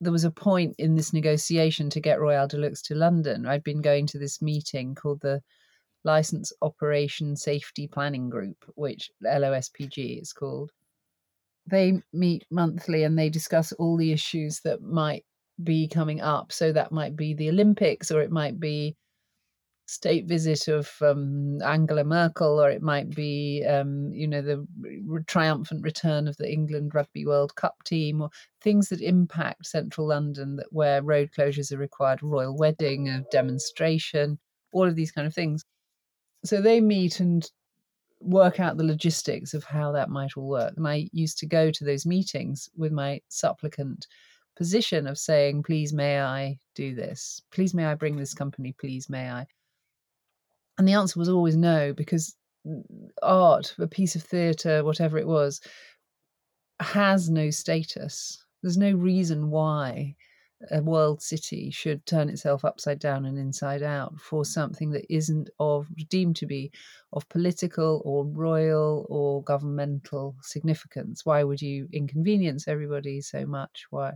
there 0.00 0.12
was 0.12 0.24
a 0.24 0.30
point 0.30 0.74
in 0.78 0.96
this 0.96 1.12
negotiation 1.12 1.88
to 1.90 2.00
get 2.00 2.20
Royal 2.20 2.48
de 2.48 2.58
Luxe 2.58 2.82
to 2.82 2.96
London. 2.96 3.46
I'd 3.46 3.62
been 3.62 3.80
going 3.80 4.06
to 4.08 4.18
this 4.18 4.42
meeting 4.42 4.96
called 4.96 5.20
the 5.20 5.40
License 6.02 6.52
Operation 6.60 7.36
Safety 7.36 7.86
Planning 7.86 8.28
Group, 8.28 8.56
which 8.74 9.12
LOSPG 9.24 10.20
is 10.20 10.32
called. 10.32 10.72
They 11.70 12.02
meet 12.12 12.44
monthly 12.50 13.04
and 13.04 13.16
they 13.16 13.30
discuss 13.30 13.70
all 13.72 13.96
the 13.96 14.10
issues 14.10 14.60
that 14.64 14.82
might 14.82 15.24
be 15.62 15.88
coming 15.88 16.20
up. 16.20 16.52
So 16.52 16.72
that 16.72 16.92
might 16.92 17.16
be 17.16 17.34
the 17.34 17.48
Olympics, 17.48 18.10
or 18.10 18.20
it 18.20 18.30
might 18.30 18.58
be 18.60 18.96
state 19.86 20.26
visit 20.26 20.68
of 20.68 20.90
um, 21.02 21.60
Angela 21.62 22.04
Merkel, 22.04 22.62
or 22.62 22.70
it 22.70 22.82
might 22.82 23.10
be, 23.10 23.64
um, 23.68 24.10
you 24.12 24.26
know, 24.26 24.40
the 24.40 24.66
re- 24.80 25.22
triumphant 25.26 25.82
return 25.82 26.28
of 26.28 26.36
the 26.38 26.50
England 26.50 26.94
Rugby 26.94 27.26
World 27.26 27.54
Cup 27.56 27.74
team, 27.84 28.22
or 28.22 28.30
things 28.62 28.88
that 28.88 29.02
impact 29.02 29.66
central 29.66 30.08
London, 30.08 30.56
that 30.56 30.68
where 30.70 31.02
road 31.02 31.30
closures 31.36 31.72
are 31.72 31.78
required, 31.78 32.22
royal 32.22 32.56
wedding, 32.56 33.08
a 33.08 33.24
demonstration, 33.30 34.38
all 34.72 34.88
of 34.88 34.96
these 34.96 35.12
kind 35.12 35.26
of 35.26 35.34
things. 35.34 35.64
So 36.44 36.62
they 36.62 36.80
meet 36.80 37.20
and 37.20 37.46
work 38.20 38.60
out 38.60 38.76
the 38.76 38.84
logistics 38.84 39.52
of 39.52 39.64
how 39.64 39.92
that 39.92 40.08
might 40.08 40.36
all 40.36 40.48
work. 40.48 40.74
And 40.76 40.88
I 40.88 41.08
used 41.12 41.38
to 41.38 41.46
go 41.46 41.70
to 41.70 41.84
those 41.84 42.06
meetings 42.06 42.68
with 42.76 42.92
my 42.92 43.20
supplicant 43.28 44.06
position 44.56 45.06
of 45.06 45.18
saying, 45.18 45.62
please, 45.62 45.92
may 45.92 46.20
I 46.20 46.58
do 46.74 46.94
this? 46.94 47.42
Please, 47.50 47.74
may 47.74 47.86
I 47.86 47.94
bring 47.94 48.16
this 48.16 48.34
company? 48.34 48.74
Please, 48.78 49.08
may 49.08 49.30
I? 49.30 49.46
And 50.78 50.88
the 50.88 50.94
answer 50.94 51.18
was 51.18 51.28
always 51.28 51.56
no, 51.56 51.92
because 51.92 52.34
art, 53.22 53.74
a 53.78 53.86
piece 53.86 54.14
of 54.14 54.22
theatre, 54.22 54.84
whatever 54.84 55.18
it 55.18 55.26
was, 55.26 55.60
has 56.80 57.28
no 57.30 57.50
status. 57.50 58.44
There's 58.62 58.78
no 58.78 58.92
reason 58.92 59.50
why 59.50 60.14
a 60.70 60.80
world 60.80 61.20
city 61.20 61.70
should 61.70 62.06
turn 62.06 62.28
itself 62.28 62.64
upside 62.64 63.00
down 63.00 63.24
and 63.24 63.36
inside 63.36 63.82
out 63.82 64.20
for 64.20 64.44
something 64.44 64.90
that 64.92 65.12
isn't 65.12 65.50
of 65.58 65.88
deemed 66.08 66.36
to 66.36 66.46
be 66.46 66.70
of 67.12 67.28
political 67.28 68.00
or 68.04 68.24
royal 68.24 69.06
or 69.08 69.42
governmental 69.42 70.36
significance. 70.40 71.26
Why 71.26 71.42
would 71.42 71.60
you 71.60 71.88
inconvenience 71.92 72.68
everybody 72.68 73.20
so 73.20 73.44
much? 73.44 73.86
Why? 73.90 74.12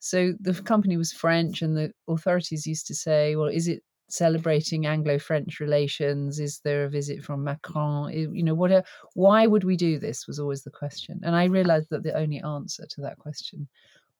So 0.00 0.32
the 0.40 0.54
company 0.54 0.96
was 0.96 1.12
French, 1.12 1.62
and 1.62 1.76
the 1.76 1.92
authorities 2.08 2.66
used 2.66 2.86
to 2.86 2.94
say, 2.94 3.36
well, 3.36 3.48
is 3.48 3.68
it 3.68 3.82
celebrating 4.08 4.86
Anglo-French 4.86 5.60
relations? 5.60 6.38
Is 6.38 6.60
there 6.64 6.84
a 6.84 6.88
visit 6.88 7.22
from 7.24 7.44
Macron? 7.44 8.12
You 8.12 8.42
know, 8.42 8.54
what? 8.54 8.86
Why 9.14 9.46
would 9.46 9.64
we 9.64 9.76
do 9.76 9.98
this? 9.98 10.26
Was 10.26 10.38
always 10.38 10.62
the 10.62 10.70
question, 10.70 11.20
and 11.22 11.34
I 11.34 11.44
realised 11.44 11.88
that 11.90 12.02
the 12.04 12.16
only 12.16 12.40
answer 12.42 12.86
to 12.88 13.00
that 13.02 13.18
question 13.18 13.68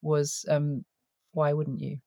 was, 0.02 0.44
um, 0.48 0.84
why 1.32 1.52
wouldn't 1.52 1.80
you? 1.80 1.98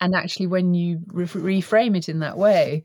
And 0.00 0.14
actually, 0.14 0.46
when 0.46 0.74
you 0.74 1.00
re- 1.08 1.26
reframe 1.26 1.96
it 1.96 2.08
in 2.08 2.20
that 2.20 2.38
way, 2.38 2.84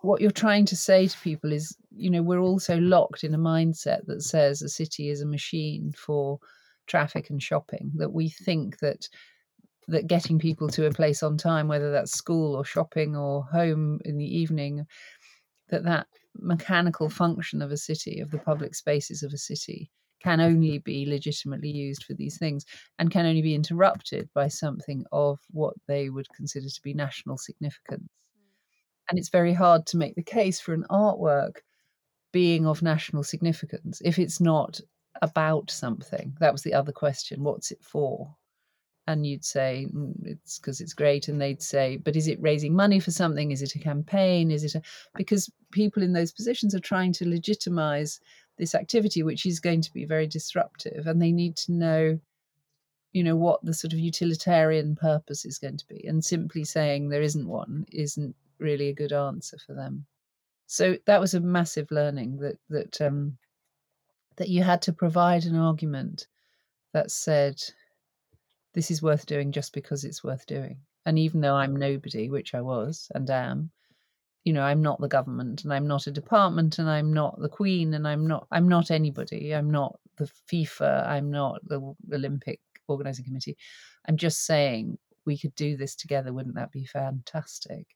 what 0.00 0.20
you're 0.20 0.30
trying 0.30 0.66
to 0.66 0.76
say 0.76 1.06
to 1.06 1.18
people 1.18 1.52
is, 1.52 1.76
you 1.94 2.10
know, 2.10 2.22
we're 2.22 2.40
also 2.40 2.78
locked 2.78 3.24
in 3.24 3.34
a 3.34 3.38
mindset 3.38 4.06
that 4.06 4.22
says 4.22 4.62
a 4.62 4.68
city 4.68 5.10
is 5.10 5.20
a 5.20 5.26
machine 5.26 5.92
for 5.96 6.38
traffic 6.86 7.30
and 7.30 7.42
shopping, 7.42 7.92
that 7.96 8.12
we 8.12 8.28
think 8.28 8.78
that 8.78 9.08
that 9.88 10.06
getting 10.06 10.38
people 10.38 10.68
to 10.68 10.86
a 10.86 10.92
place 10.92 11.22
on 11.22 11.36
time, 11.36 11.68
whether 11.68 11.90
that's 11.90 12.16
school 12.16 12.56
or 12.56 12.64
shopping 12.64 13.14
or 13.16 13.44
home 13.44 14.00
in 14.04 14.16
the 14.16 14.38
evening, 14.38 14.86
that 15.68 15.84
that 15.84 16.06
mechanical 16.36 17.08
function 17.10 17.60
of 17.60 17.70
a 17.70 17.76
city, 17.76 18.20
of 18.20 18.30
the 18.30 18.38
public 18.38 18.74
spaces 18.74 19.22
of 19.22 19.32
a 19.32 19.38
city, 19.38 19.90
can 20.22 20.40
only 20.40 20.78
be 20.78 21.04
legitimately 21.04 21.68
used 21.68 22.04
for 22.04 22.14
these 22.14 22.38
things 22.38 22.64
and 22.98 23.10
can 23.10 23.26
only 23.26 23.42
be 23.42 23.54
interrupted 23.54 24.28
by 24.34 24.48
something 24.48 25.04
of 25.12 25.38
what 25.50 25.74
they 25.86 26.08
would 26.08 26.26
consider 26.34 26.66
to 26.66 26.80
be 26.82 26.94
national 26.94 27.36
significance. 27.36 28.08
And 29.10 29.18
it's 29.18 29.28
very 29.28 29.52
hard 29.52 29.84
to 29.88 29.98
make 29.98 30.14
the 30.14 30.22
case 30.22 30.60
for 30.60 30.72
an 30.72 30.86
artwork 30.90 31.56
being 32.32 32.66
of 32.66 32.82
national 32.82 33.22
significance 33.22 34.00
if 34.02 34.18
it's 34.18 34.40
not 34.40 34.80
about 35.22 35.70
something. 35.70 36.36
That 36.40 36.52
was 36.52 36.62
the 36.62 36.74
other 36.74 36.92
question 36.92 37.42
what's 37.42 37.70
it 37.70 37.82
for? 37.82 38.34
and 39.06 39.26
you'd 39.26 39.44
say 39.44 39.86
mm, 39.92 40.14
it's 40.24 40.58
because 40.58 40.80
it's 40.80 40.94
great 40.94 41.28
and 41.28 41.40
they'd 41.40 41.62
say 41.62 41.96
but 41.96 42.16
is 42.16 42.28
it 42.28 42.40
raising 42.40 42.74
money 42.74 43.00
for 43.00 43.10
something 43.10 43.50
is 43.50 43.62
it 43.62 43.74
a 43.74 43.78
campaign 43.78 44.50
is 44.50 44.64
it 44.64 44.74
a 44.74 44.82
because 45.14 45.50
people 45.72 46.02
in 46.02 46.12
those 46.12 46.32
positions 46.32 46.74
are 46.74 46.80
trying 46.80 47.12
to 47.12 47.28
legitimize 47.28 48.20
this 48.58 48.74
activity 48.74 49.22
which 49.22 49.46
is 49.46 49.60
going 49.60 49.80
to 49.80 49.92
be 49.92 50.04
very 50.04 50.26
disruptive 50.26 51.06
and 51.06 51.20
they 51.20 51.32
need 51.32 51.56
to 51.56 51.72
know 51.72 52.18
you 53.12 53.22
know 53.22 53.36
what 53.36 53.64
the 53.64 53.74
sort 53.74 53.92
of 53.92 53.98
utilitarian 53.98 54.96
purpose 54.96 55.44
is 55.44 55.58
going 55.58 55.76
to 55.76 55.86
be 55.86 56.06
and 56.06 56.24
simply 56.24 56.64
saying 56.64 57.08
there 57.08 57.22
isn't 57.22 57.48
one 57.48 57.84
isn't 57.92 58.34
really 58.58 58.88
a 58.88 58.94
good 58.94 59.12
answer 59.12 59.58
for 59.66 59.74
them 59.74 60.06
so 60.66 60.96
that 61.06 61.20
was 61.20 61.34
a 61.34 61.40
massive 61.40 61.90
learning 61.90 62.38
that 62.38 62.58
that 62.70 63.00
um 63.00 63.36
that 64.36 64.48
you 64.48 64.62
had 64.62 64.82
to 64.82 64.92
provide 64.92 65.44
an 65.44 65.56
argument 65.56 66.26
that 66.92 67.10
said 67.10 67.60
this 68.74 68.90
is 68.90 69.02
worth 69.02 69.26
doing 69.26 69.52
just 69.52 69.72
because 69.72 70.04
it's 70.04 70.24
worth 70.24 70.46
doing. 70.46 70.78
And 71.06 71.18
even 71.18 71.40
though 71.40 71.54
I'm 71.54 71.76
nobody, 71.76 72.28
which 72.28 72.54
I 72.54 72.60
was 72.60 73.10
and 73.14 73.28
am, 73.30 73.70
you 74.44 74.52
know, 74.52 74.62
I'm 74.62 74.82
not 74.82 75.00
the 75.00 75.08
government 75.08 75.64
and 75.64 75.72
I'm 75.72 75.86
not 75.86 76.06
a 76.06 76.10
department 76.12 76.78
and 76.78 76.88
I'm 76.88 77.12
not 77.12 77.38
the 77.38 77.48
queen 77.48 77.94
and 77.94 78.06
I'm 78.06 78.26
not 78.26 78.46
I'm 78.50 78.68
not 78.68 78.90
anybody. 78.90 79.54
I'm 79.54 79.70
not 79.70 79.98
the 80.16 80.30
FIFA, 80.50 81.06
I'm 81.06 81.30
not 81.30 81.60
the 81.66 81.94
Olympic 82.12 82.60
organizing 82.88 83.24
committee. 83.24 83.56
I'm 84.06 84.16
just 84.16 84.44
saying 84.44 84.98
we 85.26 85.38
could 85.38 85.54
do 85.54 85.76
this 85.76 85.94
together, 85.94 86.32
wouldn't 86.32 86.56
that 86.56 86.72
be 86.72 86.84
fantastic? 86.84 87.86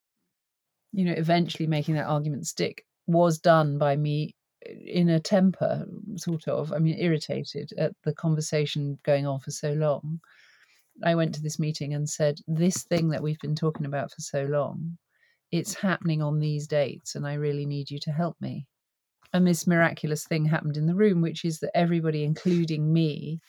You 0.91 1.05
know, 1.05 1.13
eventually 1.13 1.67
making 1.67 1.95
that 1.95 2.07
argument 2.07 2.47
stick 2.47 2.83
was 3.05 3.39
done 3.39 3.77
by 3.77 3.95
me 3.95 4.35
in 4.65 5.09
a 5.09 5.19
temper, 5.19 5.85
sort 6.15 6.47
of. 6.47 6.73
I 6.73 6.79
mean, 6.79 6.97
irritated 6.99 7.71
at 7.77 7.93
the 8.03 8.13
conversation 8.13 8.99
going 9.03 9.25
on 9.25 9.39
for 9.39 9.51
so 9.51 9.73
long. 9.73 10.19
I 11.03 11.15
went 11.15 11.33
to 11.35 11.41
this 11.41 11.59
meeting 11.59 11.93
and 11.93 12.09
said, 12.09 12.39
This 12.47 12.83
thing 12.83 13.09
that 13.09 13.23
we've 13.23 13.39
been 13.39 13.55
talking 13.55 13.85
about 13.85 14.11
for 14.11 14.21
so 14.21 14.43
long, 14.43 14.97
it's 15.51 15.73
happening 15.73 16.21
on 16.21 16.39
these 16.39 16.67
dates, 16.67 17.15
and 17.15 17.25
I 17.25 17.35
really 17.35 17.65
need 17.65 17.89
you 17.89 17.99
to 17.99 18.11
help 18.11 18.35
me. 18.41 18.67
And 19.31 19.47
this 19.47 19.67
miraculous 19.67 20.25
thing 20.25 20.45
happened 20.45 20.77
in 20.77 20.87
the 20.87 20.95
room, 20.95 21.21
which 21.21 21.45
is 21.45 21.59
that 21.59 21.75
everybody, 21.75 22.23
including 22.23 22.91
me, 22.91 23.39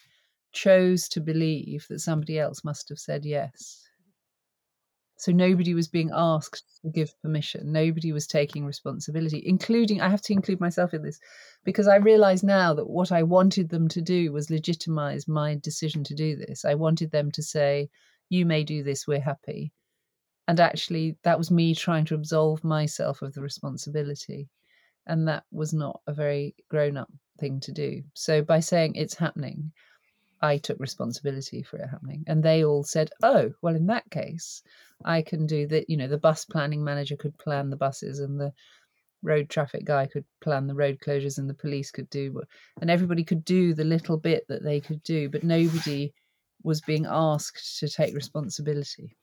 chose 0.52 1.08
to 1.08 1.20
believe 1.20 1.86
that 1.88 2.00
somebody 2.00 2.38
else 2.38 2.64
must 2.64 2.88
have 2.88 2.98
said 2.98 3.24
yes. 3.24 3.89
So 5.20 5.32
nobody 5.32 5.74
was 5.74 5.86
being 5.86 6.10
asked 6.14 6.80
to 6.80 6.88
give 6.88 7.12
permission. 7.20 7.70
Nobody 7.70 8.10
was 8.10 8.26
taking 8.26 8.64
responsibility, 8.64 9.42
including, 9.44 10.00
I 10.00 10.08
have 10.08 10.22
to 10.22 10.32
include 10.32 10.60
myself 10.60 10.94
in 10.94 11.02
this, 11.02 11.20
because 11.62 11.86
I 11.86 11.96
realize 11.96 12.42
now 12.42 12.72
that 12.72 12.88
what 12.88 13.12
I 13.12 13.22
wanted 13.22 13.68
them 13.68 13.86
to 13.88 14.00
do 14.00 14.32
was 14.32 14.48
legitimize 14.48 15.28
my 15.28 15.56
decision 15.56 16.04
to 16.04 16.14
do 16.14 16.36
this. 16.36 16.64
I 16.64 16.74
wanted 16.74 17.10
them 17.10 17.30
to 17.32 17.42
say, 17.42 17.90
you 18.30 18.46
may 18.46 18.64
do 18.64 18.82
this, 18.82 19.06
we're 19.06 19.20
happy. 19.20 19.72
And 20.48 20.58
actually, 20.58 21.18
that 21.22 21.36
was 21.36 21.50
me 21.50 21.74
trying 21.74 22.06
to 22.06 22.14
absolve 22.14 22.64
myself 22.64 23.20
of 23.20 23.34
the 23.34 23.42
responsibility. 23.42 24.48
And 25.06 25.28
that 25.28 25.44
was 25.52 25.74
not 25.74 26.00
a 26.06 26.14
very 26.14 26.54
grown 26.70 26.96
up 26.96 27.12
thing 27.38 27.60
to 27.60 27.72
do. 27.72 28.02
So 28.14 28.40
by 28.40 28.60
saying 28.60 28.94
it's 28.94 29.14
happening, 29.14 29.70
I 30.42 30.58
took 30.58 30.78
responsibility 30.80 31.62
for 31.62 31.78
it 31.78 31.88
happening. 31.88 32.24
And 32.26 32.42
they 32.42 32.64
all 32.64 32.82
said, 32.82 33.10
oh, 33.22 33.52
well, 33.62 33.76
in 33.76 33.86
that 33.86 34.10
case, 34.10 34.62
I 35.04 35.22
can 35.22 35.46
do 35.46 35.66
that. 35.68 35.90
You 35.90 35.96
know, 35.96 36.08
the 36.08 36.18
bus 36.18 36.44
planning 36.44 36.82
manager 36.82 37.16
could 37.16 37.36
plan 37.38 37.70
the 37.70 37.76
buses 37.76 38.20
and 38.20 38.40
the 38.40 38.52
road 39.22 39.50
traffic 39.50 39.84
guy 39.84 40.06
could 40.06 40.24
plan 40.40 40.66
the 40.66 40.74
road 40.74 40.98
closures 41.04 41.38
and 41.38 41.48
the 41.48 41.54
police 41.54 41.90
could 41.90 42.08
do, 42.10 42.42
and 42.80 42.90
everybody 42.90 43.22
could 43.22 43.44
do 43.44 43.74
the 43.74 43.84
little 43.84 44.16
bit 44.16 44.46
that 44.48 44.62
they 44.62 44.80
could 44.80 45.02
do, 45.02 45.28
but 45.28 45.44
nobody 45.44 46.12
was 46.62 46.80
being 46.80 47.06
asked 47.06 47.78
to 47.78 47.88
take 47.88 48.14
responsibility. 48.14 49.16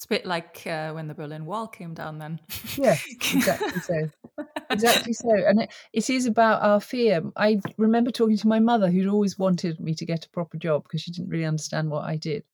It's 0.00 0.06
a 0.06 0.08
bit 0.08 0.24
like 0.24 0.66
uh, 0.66 0.92
when 0.92 1.08
the 1.08 1.14
Berlin 1.14 1.44
Wall 1.44 1.68
came 1.68 1.92
down, 1.92 2.16
then. 2.16 2.40
Yeah, 2.74 2.96
exactly 3.06 3.80
so. 3.82 4.08
Exactly 4.70 5.12
so. 5.12 5.28
And 5.34 5.60
it, 5.60 5.72
it 5.92 6.08
is 6.08 6.24
about 6.24 6.62
our 6.62 6.80
fear. 6.80 7.20
I 7.36 7.60
remember 7.76 8.10
talking 8.10 8.38
to 8.38 8.48
my 8.48 8.60
mother, 8.60 8.90
who'd 8.90 9.08
always 9.08 9.38
wanted 9.38 9.78
me 9.78 9.94
to 9.96 10.06
get 10.06 10.24
a 10.24 10.30
proper 10.30 10.56
job 10.56 10.84
because 10.84 11.02
she 11.02 11.10
didn't 11.10 11.28
really 11.28 11.44
understand 11.44 11.90
what 11.90 12.06
I 12.06 12.16
did. 12.16 12.44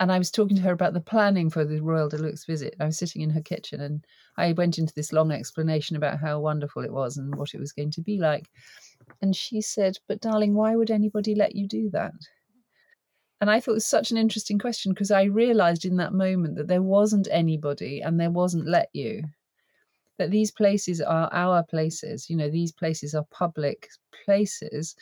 And 0.00 0.12
I 0.12 0.18
was 0.18 0.30
talking 0.30 0.54
to 0.56 0.62
her 0.64 0.72
about 0.72 0.92
the 0.92 1.00
planning 1.00 1.48
for 1.48 1.64
the 1.64 1.80
Royal 1.80 2.10
de 2.10 2.18
Luxe 2.18 2.44
visit. 2.44 2.76
I 2.78 2.84
was 2.84 2.98
sitting 2.98 3.22
in 3.22 3.30
her 3.30 3.40
kitchen 3.40 3.80
and 3.80 4.04
I 4.36 4.52
went 4.52 4.76
into 4.76 4.92
this 4.92 5.14
long 5.14 5.32
explanation 5.32 5.96
about 5.96 6.20
how 6.20 6.40
wonderful 6.40 6.84
it 6.84 6.92
was 6.92 7.16
and 7.16 7.34
what 7.36 7.54
it 7.54 7.60
was 7.60 7.72
going 7.72 7.92
to 7.92 8.02
be 8.02 8.18
like. 8.18 8.50
And 9.22 9.34
she 9.34 9.62
said, 9.62 9.96
But 10.08 10.20
darling, 10.20 10.52
why 10.52 10.76
would 10.76 10.90
anybody 10.90 11.34
let 11.34 11.56
you 11.56 11.66
do 11.66 11.88
that? 11.94 12.12
And 13.40 13.50
I 13.50 13.58
thought 13.58 13.72
it 13.72 13.74
was 13.74 13.86
such 13.86 14.10
an 14.10 14.18
interesting 14.18 14.58
question 14.58 14.92
because 14.92 15.10
I 15.10 15.22
realized 15.24 15.84
in 15.84 15.96
that 15.96 16.12
moment 16.12 16.56
that 16.56 16.68
there 16.68 16.82
wasn't 16.82 17.26
anybody 17.30 18.02
and 18.02 18.20
there 18.20 18.30
wasn't 18.30 18.66
let 18.66 18.90
you. 18.92 19.22
That 20.18 20.30
these 20.30 20.50
places 20.50 21.00
are 21.00 21.32
our 21.32 21.62
places. 21.62 22.28
You 22.28 22.36
know, 22.36 22.50
these 22.50 22.72
places 22.72 23.14
are 23.14 23.24
public 23.30 23.88
places, 24.24 24.94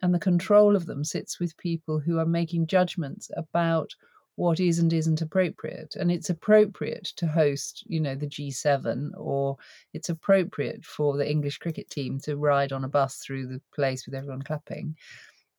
and 0.00 0.14
the 0.14 0.18
control 0.18 0.74
of 0.74 0.86
them 0.86 1.04
sits 1.04 1.38
with 1.38 1.56
people 1.58 1.98
who 1.98 2.18
are 2.18 2.24
making 2.26 2.68
judgments 2.68 3.30
about 3.36 3.94
what 4.36 4.60
is 4.60 4.78
and 4.78 4.92
isn't 4.92 5.20
appropriate. 5.20 5.96
And 5.96 6.10
it's 6.10 6.30
appropriate 6.30 7.12
to 7.16 7.26
host, 7.26 7.82
you 7.88 8.00
know, 8.00 8.14
the 8.14 8.28
G7, 8.28 9.10
or 9.16 9.58
it's 9.92 10.08
appropriate 10.08 10.84
for 10.84 11.18
the 11.18 11.28
English 11.28 11.58
cricket 11.58 11.90
team 11.90 12.18
to 12.20 12.36
ride 12.36 12.72
on 12.72 12.84
a 12.84 12.88
bus 12.88 13.16
through 13.16 13.48
the 13.48 13.60
place 13.74 14.06
with 14.06 14.14
everyone 14.14 14.42
clapping 14.42 14.96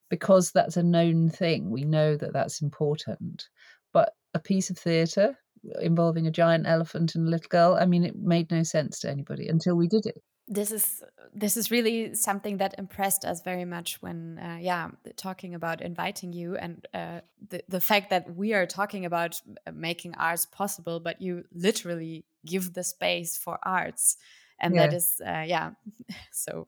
because 0.09 0.51
that's 0.51 0.77
a 0.77 0.83
known 0.83 1.29
thing. 1.29 1.69
We 1.69 1.83
know 1.83 2.17
that 2.17 2.33
that's 2.33 2.61
important. 2.61 3.47
But 3.93 4.13
a 4.33 4.39
piece 4.39 4.69
of 4.69 4.77
theatre 4.77 5.37
involving 5.81 6.27
a 6.27 6.31
giant 6.31 6.67
elephant 6.67 7.15
and 7.15 7.27
a 7.27 7.31
little 7.31 7.47
girl, 7.49 7.77
I 7.79 7.85
mean, 7.85 8.03
it 8.03 8.15
made 8.15 8.51
no 8.51 8.63
sense 8.63 8.99
to 8.99 9.09
anybody 9.09 9.47
until 9.47 9.75
we 9.75 9.87
did 9.87 10.05
it. 10.05 10.21
This 10.47 10.71
is 10.71 11.03
this 11.31 11.57
is 11.57 11.69
really 11.69 12.15
something 12.15 12.57
that 12.57 12.73
impressed 12.79 13.23
us 13.23 13.41
very 13.43 13.65
much 13.65 14.01
when, 14.01 14.39
uh, 14.39 14.57
yeah, 14.59 14.89
talking 15.15 15.53
about 15.53 15.79
inviting 15.79 16.33
you 16.33 16.55
and 16.55 16.87
uh, 16.91 17.21
the 17.49 17.61
the 17.67 17.79
fact 17.79 18.09
that 18.09 18.35
we 18.35 18.53
are 18.55 18.65
talking 18.65 19.05
about 19.05 19.39
uh, 19.67 19.71
making 19.71 20.15
arts 20.15 20.47
possible, 20.47 20.99
but 20.99 21.21
you 21.21 21.43
literally 21.53 22.25
give 22.47 22.73
the 22.73 22.83
space 22.83 23.37
for 23.37 23.59
arts, 23.61 24.17
and 24.59 24.73
yeah. 24.73 24.87
that 24.87 24.95
is, 24.95 25.21
uh, 25.23 25.43
yeah, 25.45 25.71
so 26.31 26.67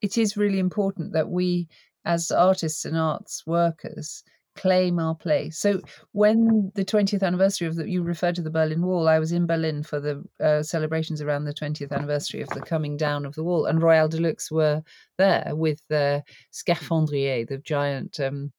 it 0.00 0.18
is 0.18 0.36
really 0.36 0.58
important 0.58 1.12
that 1.12 1.28
we 1.30 1.68
as 2.04 2.30
artists 2.30 2.84
and 2.84 2.96
arts 2.96 3.46
workers 3.46 4.24
claim 4.54 4.98
our 4.98 5.14
place. 5.14 5.58
So 5.58 5.80
when 6.12 6.70
the 6.74 6.84
20th 6.84 7.22
anniversary 7.22 7.66
of 7.68 7.76
that, 7.76 7.88
you 7.88 8.02
referred 8.02 8.34
to 8.36 8.42
the 8.42 8.50
Berlin 8.50 8.82
Wall, 8.82 9.08
I 9.08 9.18
was 9.18 9.32
in 9.32 9.46
Berlin 9.46 9.82
for 9.82 9.98
the 9.98 10.22
uh, 10.40 10.62
celebrations 10.62 11.22
around 11.22 11.44
the 11.44 11.54
20th 11.54 11.92
anniversary 11.92 12.42
of 12.42 12.48
the 12.50 12.60
coming 12.60 12.96
down 12.96 13.24
of 13.24 13.34
the 13.34 13.44
wall, 13.44 13.66
and 13.66 13.82
Royal 13.82 14.08
de 14.08 14.20
Luxe 14.20 14.50
were 14.50 14.82
there 15.16 15.52
with 15.54 15.80
the 15.88 16.22
Scaphandrier, 16.52 17.48
the 17.48 17.58
giant 17.58 18.20
um, 18.20 18.52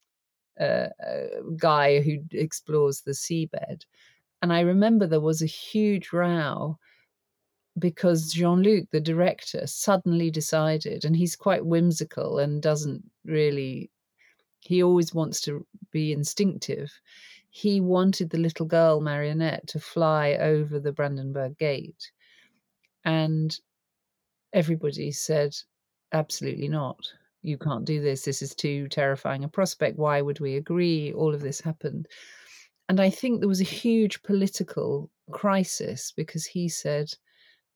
uh, 0.60 0.90
uh, 1.06 1.42
guy 1.58 2.02
who 2.02 2.18
explores 2.32 3.02
the 3.02 3.12
seabed. 3.12 3.86
And 4.42 4.52
I 4.52 4.62
remember 4.62 5.08
there 5.08 5.20
was 5.20 5.42
a 5.42 5.48
huge 5.48 6.12
row 6.12 6.78
because 7.80 8.34
Jean 8.34 8.62
Luc, 8.62 8.90
the 8.92 9.02
director, 9.02 9.66
suddenly 9.66 10.30
decided, 10.30 11.06
and 11.06 11.16
he's 11.16 11.36
quite 11.36 11.66
whimsical 11.66 12.40
and 12.40 12.62
doesn't 12.62 13.04
really, 13.26 13.90
he 14.60 14.84
always 14.84 15.14
wants 15.14 15.42
to 15.42 15.66
be 15.92 16.12
instinctive. 16.12 16.92
He 17.50 17.82
wanted 17.82 18.30
the 18.30 18.38
little 18.38 18.66
girl 18.66 19.02
Marionette 19.02 19.68
to 19.68 19.80
fly 19.80 20.34
over 20.34 20.80
the 20.80 20.92
Brandenburg 20.92 21.58
Gate. 21.58 22.12
And 23.06 23.58
everybody 24.54 25.12
said, 25.12 25.56
absolutely 26.12 26.68
not. 26.68 27.12
You 27.42 27.58
can't 27.58 27.86
do 27.86 28.02
this. 28.02 28.24
This 28.24 28.42
is 28.42 28.56
too 28.56 28.88
terrifying 28.88 29.44
a 29.44 29.50
prospect. 29.50 29.98
Why 29.98 30.22
would 30.22 30.40
we 30.40 30.56
agree? 30.56 31.12
All 31.12 31.34
of 31.34 31.42
this 31.42 31.60
happened. 31.60 32.08
And 32.88 33.00
I 33.00 33.10
think 33.10 33.40
there 33.40 33.50
was 33.50 33.62
a 33.62 33.66
huge 33.66 34.24
political 34.24 35.10
crisis 35.32 36.14
because 36.16 36.46
he 36.46 36.70
said, 36.70 37.14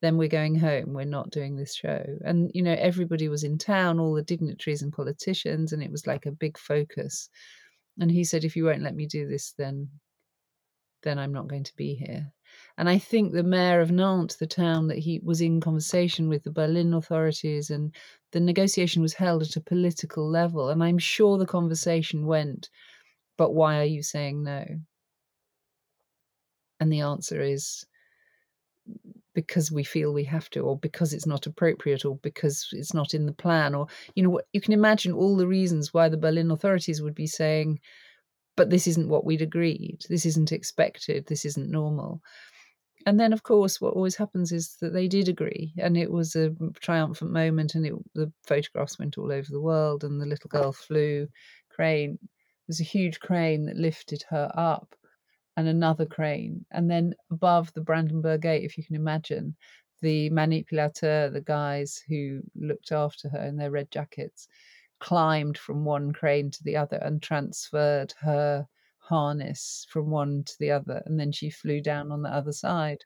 then 0.00 0.16
we're 0.16 0.28
going 0.28 0.54
home. 0.54 0.92
We're 0.92 1.04
not 1.04 1.30
doing 1.30 1.56
this 1.56 1.74
show. 1.74 2.04
And, 2.24 2.50
you 2.54 2.62
know, 2.62 2.76
everybody 2.78 3.28
was 3.28 3.44
in 3.44 3.58
town, 3.58 3.98
all 3.98 4.14
the 4.14 4.22
dignitaries 4.22 4.82
and 4.82 4.92
politicians, 4.92 5.72
and 5.72 5.82
it 5.82 5.90
was 5.90 6.06
like 6.06 6.26
a 6.26 6.32
big 6.32 6.56
focus. 6.56 7.28
And 8.00 8.10
he 8.10 8.24
said, 8.24 8.44
if 8.44 8.54
you 8.54 8.64
won't 8.64 8.82
let 8.82 8.94
me 8.94 9.06
do 9.06 9.26
this, 9.26 9.54
then 9.58 9.88
then 11.02 11.18
I'm 11.18 11.32
not 11.32 11.46
going 11.46 11.64
to 11.64 11.76
be 11.76 11.94
here. 11.94 12.32
And 12.76 12.88
I 12.88 12.98
think 12.98 13.32
the 13.32 13.42
mayor 13.42 13.80
of 13.80 13.90
Nantes, 13.90 14.36
the 14.36 14.46
town 14.46 14.88
that 14.88 14.98
he 14.98 15.20
was 15.22 15.40
in 15.40 15.60
conversation 15.60 16.28
with 16.28 16.42
the 16.42 16.50
Berlin 16.50 16.94
authorities, 16.94 17.70
and 17.70 17.94
the 18.32 18.40
negotiation 18.40 19.02
was 19.02 19.14
held 19.14 19.42
at 19.42 19.56
a 19.56 19.60
political 19.60 20.28
level. 20.28 20.70
And 20.70 20.82
I'm 20.82 20.98
sure 20.98 21.38
the 21.38 21.46
conversation 21.46 22.26
went, 22.26 22.68
but 23.36 23.52
why 23.52 23.78
are 23.78 23.84
you 23.84 24.02
saying 24.02 24.42
no? 24.42 24.64
And 26.80 26.92
the 26.92 27.00
answer 27.00 27.40
is 27.40 27.84
because 29.34 29.70
we 29.70 29.84
feel 29.84 30.12
we 30.12 30.24
have 30.24 30.50
to, 30.50 30.60
or 30.60 30.78
because 30.78 31.12
it's 31.12 31.26
not 31.26 31.46
appropriate, 31.46 32.04
or 32.04 32.16
because 32.16 32.68
it's 32.72 32.94
not 32.94 33.14
in 33.14 33.26
the 33.26 33.32
plan, 33.32 33.74
or 33.74 33.86
you 34.14 34.22
know, 34.22 34.30
what 34.30 34.46
you 34.52 34.60
can 34.60 34.72
imagine 34.72 35.12
all 35.12 35.36
the 35.36 35.46
reasons 35.46 35.94
why 35.94 36.08
the 36.08 36.16
Berlin 36.16 36.50
authorities 36.50 37.00
would 37.02 37.14
be 37.14 37.26
saying, 37.26 37.78
"But 38.56 38.70
this 38.70 38.86
isn't 38.86 39.08
what 39.08 39.24
we'd 39.24 39.42
agreed. 39.42 40.00
This 40.08 40.26
isn't 40.26 40.52
expected. 40.52 41.26
This 41.26 41.44
isn't 41.44 41.70
normal." 41.70 42.20
And 43.06 43.20
then, 43.20 43.32
of 43.32 43.44
course, 43.44 43.80
what 43.80 43.94
always 43.94 44.16
happens 44.16 44.50
is 44.50 44.76
that 44.80 44.92
they 44.92 45.06
did 45.06 45.28
agree, 45.28 45.72
and 45.78 45.96
it 45.96 46.10
was 46.10 46.34
a 46.34 46.54
triumphant 46.80 47.30
moment, 47.30 47.74
and 47.74 47.86
it, 47.86 47.94
the 48.14 48.32
photographs 48.46 48.98
went 48.98 49.18
all 49.18 49.30
over 49.30 49.48
the 49.50 49.60
world, 49.60 50.02
and 50.04 50.20
the 50.20 50.26
little 50.26 50.48
girl 50.48 50.72
flew. 50.72 51.28
Crane 51.70 52.18
it 52.68 52.72
was 52.72 52.80
a 52.80 52.84
huge 52.84 53.20
crane 53.20 53.64
that 53.64 53.76
lifted 53.76 54.24
her 54.28 54.50
up 54.54 54.94
and 55.58 55.66
another 55.66 56.06
crane. 56.06 56.64
And 56.70 56.88
then 56.88 57.14
above 57.32 57.72
the 57.74 57.80
Brandenburg 57.80 58.42
Gate, 58.42 58.62
if 58.62 58.78
you 58.78 58.84
can 58.84 58.94
imagine, 58.94 59.56
the 60.00 60.30
manipulateur, 60.30 61.28
the 61.30 61.40
guys 61.40 62.00
who 62.08 62.42
looked 62.54 62.92
after 62.92 63.28
her 63.30 63.44
in 63.44 63.56
their 63.56 63.72
red 63.72 63.90
jackets, 63.90 64.46
climbed 65.00 65.58
from 65.58 65.84
one 65.84 66.12
crane 66.12 66.52
to 66.52 66.62
the 66.62 66.76
other 66.76 66.98
and 66.98 67.20
transferred 67.20 68.14
her 68.20 68.68
harness 68.98 69.84
from 69.90 70.10
one 70.10 70.44
to 70.44 70.54
the 70.60 70.70
other. 70.70 71.02
And 71.06 71.18
then 71.18 71.32
she 71.32 71.50
flew 71.50 71.80
down 71.80 72.12
on 72.12 72.22
the 72.22 72.32
other 72.32 72.52
side. 72.52 72.98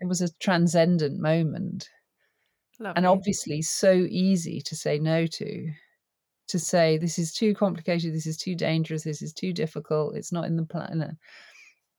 It 0.00 0.08
was 0.08 0.20
a 0.20 0.34
transcendent 0.40 1.20
moment. 1.20 1.88
Lovely. 2.80 2.96
And 2.96 3.06
obviously, 3.06 3.62
so 3.62 3.92
easy 3.92 4.60
to 4.62 4.74
say 4.74 4.98
no 4.98 5.24
to. 5.26 5.70
To 6.48 6.58
say, 6.58 6.98
this 6.98 7.16
is 7.16 7.32
too 7.32 7.54
complicated, 7.54 8.12
this 8.12 8.26
is 8.26 8.36
too 8.36 8.56
dangerous, 8.56 9.04
this 9.04 9.22
is 9.22 9.32
too 9.32 9.52
difficult, 9.52 10.16
it's 10.16 10.32
not 10.32 10.46
in 10.46 10.56
the 10.56 10.64
plan 10.64 11.16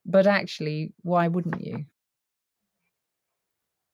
but 0.06 0.28
actually, 0.28 0.94
why 1.02 1.28
wouldn't 1.28 1.62
you? 1.62 1.86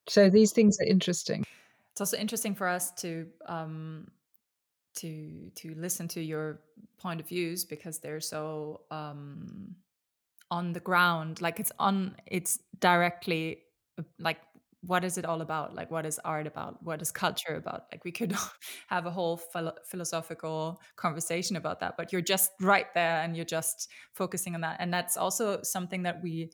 So 0.08 0.30
these 0.30 0.52
things 0.52 0.80
are 0.80 0.86
interesting. 0.86 1.46
It's 1.92 2.02
also 2.02 2.18
interesting 2.18 2.56
for 2.56 2.68
us 2.68 2.92
to 3.02 3.28
um, 3.46 4.08
to 4.98 5.52
to 5.56 5.74
listen 5.76 6.08
to 6.10 6.22
your 6.22 6.62
point 6.98 7.20
of 7.20 7.28
views 7.28 7.66
because 7.66 8.00
they're 8.00 8.22
so 8.22 8.82
um, 8.92 9.76
on 10.52 10.74
the 10.74 10.80
ground. 10.80 11.42
Like 11.42 11.60
it's 11.60 11.72
on, 11.80 12.16
it's 12.26 12.60
directly 12.80 13.64
like 14.20 14.38
what 14.82 15.04
is 15.04 15.18
it 15.18 15.26
all 15.26 15.42
about? 15.42 15.76
Like 15.76 15.92
what 15.92 16.06
is 16.06 16.20
art 16.24 16.48
about? 16.48 16.82
What 16.84 17.02
is 17.02 17.12
culture 17.12 17.56
about? 17.56 17.86
Like 17.92 18.06
we 18.06 18.12
could 18.12 18.36
have 18.88 19.06
a 19.06 19.12
whole 19.12 19.38
philo 19.38 19.74
philosophical 19.86 20.80
conversation 20.96 21.56
about 21.56 21.80
that 21.80 21.96
but 21.98 22.12
you're 22.12 22.22
just 22.22 22.52
right 22.60 22.94
there 22.94 23.22
and 23.22 23.36
you're 23.36 23.46
just 23.46 23.90
focusing 24.14 24.56
on 24.56 24.62
that 24.62 24.78
and 24.80 24.94
that's 24.94 25.18
also 25.18 25.62
something 25.64 26.04
that 26.04 26.22
we 26.24 26.50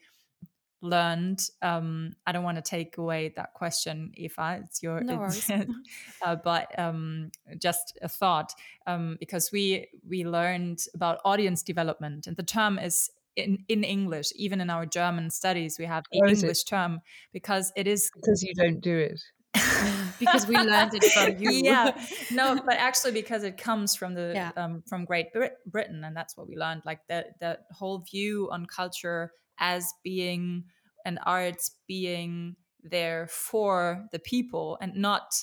learned 0.81 1.39
um 1.61 2.11
i 2.27 2.31
don't 2.33 2.43
want 2.43 2.57
to 2.57 2.61
take 2.61 2.97
away 2.97 3.31
that 3.37 3.53
question 3.53 4.11
Eva 4.15 4.59
it's 4.63 4.83
your 4.83 4.99
no 5.01 5.23
it's, 5.23 5.49
uh, 6.25 6.35
but 6.35 6.77
um 6.77 7.31
just 7.57 7.97
a 8.01 8.09
thought 8.09 8.53
um 8.85 9.15
because 9.19 9.49
we 9.53 9.87
we 10.07 10.25
learned 10.25 10.85
about 10.93 11.19
audience 11.23 11.63
development 11.63 12.27
and 12.27 12.35
the 12.35 12.43
term 12.43 12.77
is 12.77 13.09
in, 13.35 13.63
in 13.67 13.83
English, 13.83 14.31
even 14.35 14.61
in 14.61 14.69
our 14.69 14.85
German 14.85 15.29
studies, 15.29 15.77
we 15.79 15.85
have 15.85 16.03
the 16.11 16.21
oh, 16.23 16.29
English 16.29 16.63
term 16.63 16.99
because 17.31 17.71
it 17.75 17.87
is 17.87 18.09
because 18.15 18.43
you 18.43 18.53
don't 18.55 18.81
do 18.81 18.97
it. 18.97 19.19
because 20.19 20.47
we 20.47 20.55
learned 20.57 20.93
it 20.95 21.03
from 21.13 21.37
you. 21.37 21.51
Yeah, 21.51 21.91
no, 22.31 22.59
but 22.65 22.75
actually 22.75 23.11
because 23.11 23.43
it 23.43 23.57
comes 23.57 23.95
from 23.95 24.15
the 24.15 24.31
yeah. 24.33 24.51
um, 24.57 24.83
from 24.87 25.05
Great 25.05 25.31
Brit- 25.31 25.57
Britain, 25.65 26.03
and 26.03 26.15
that's 26.15 26.35
what 26.35 26.47
we 26.47 26.55
learned. 26.55 26.81
Like 26.85 26.99
the 27.07 27.25
the 27.39 27.59
whole 27.71 27.99
view 27.99 28.49
on 28.51 28.65
culture 28.65 29.31
as 29.59 29.93
being 30.03 30.65
and 31.05 31.19
arts 31.25 31.71
being 31.87 32.55
there 32.83 33.27
for 33.29 34.07
the 34.11 34.19
people 34.19 34.77
and 34.81 34.95
not 34.95 35.33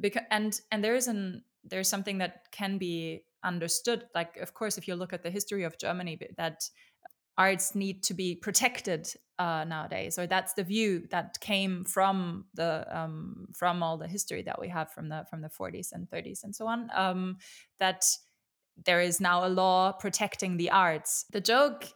because 0.00 0.22
and 0.30 0.60
and 0.70 0.84
there 0.84 0.94
is 0.94 1.08
an 1.08 1.42
there's 1.64 1.88
something 1.88 2.18
that 2.18 2.42
can 2.52 2.78
be 2.78 3.22
understood 3.44 4.04
like 4.14 4.36
of 4.38 4.52
course 4.54 4.76
if 4.76 4.86
you 4.86 4.94
look 4.94 5.12
at 5.12 5.22
the 5.22 5.30
history 5.30 5.64
of 5.64 5.78
germany 5.78 6.18
that 6.36 6.60
arts 7.38 7.74
need 7.74 8.02
to 8.04 8.14
be 8.14 8.34
protected 8.34 9.12
uh, 9.38 9.64
nowadays. 9.64 10.18
Or 10.18 10.26
that's 10.26 10.54
the 10.54 10.64
view 10.64 11.06
that 11.10 11.38
came 11.40 11.84
from 11.84 12.46
the 12.54 12.86
um, 12.90 13.48
from 13.54 13.82
all 13.82 13.98
the 13.98 14.08
history 14.08 14.42
that 14.42 14.60
we 14.60 14.68
have 14.68 14.90
from 14.92 15.08
the 15.08 15.26
from 15.28 15.42
the 15.42 15.48
40s 15.48 15.92
and 15.92 16.08
30s 16.08 16.44
and 16.44 16.54
so 16.54 16.66
on 16.66 16.90
um, 16.94 17.38
that 17.78 18.04
there 18.84 19.00
is 19.00 19.20
now 19.20 19.46
a 19.46 19.48
law 19.48 19.92
protecting 19.92 20.56
the 20.56 20.70
arts. 20.70 21.24
The 21.30 21.40
joke 21.40 21.86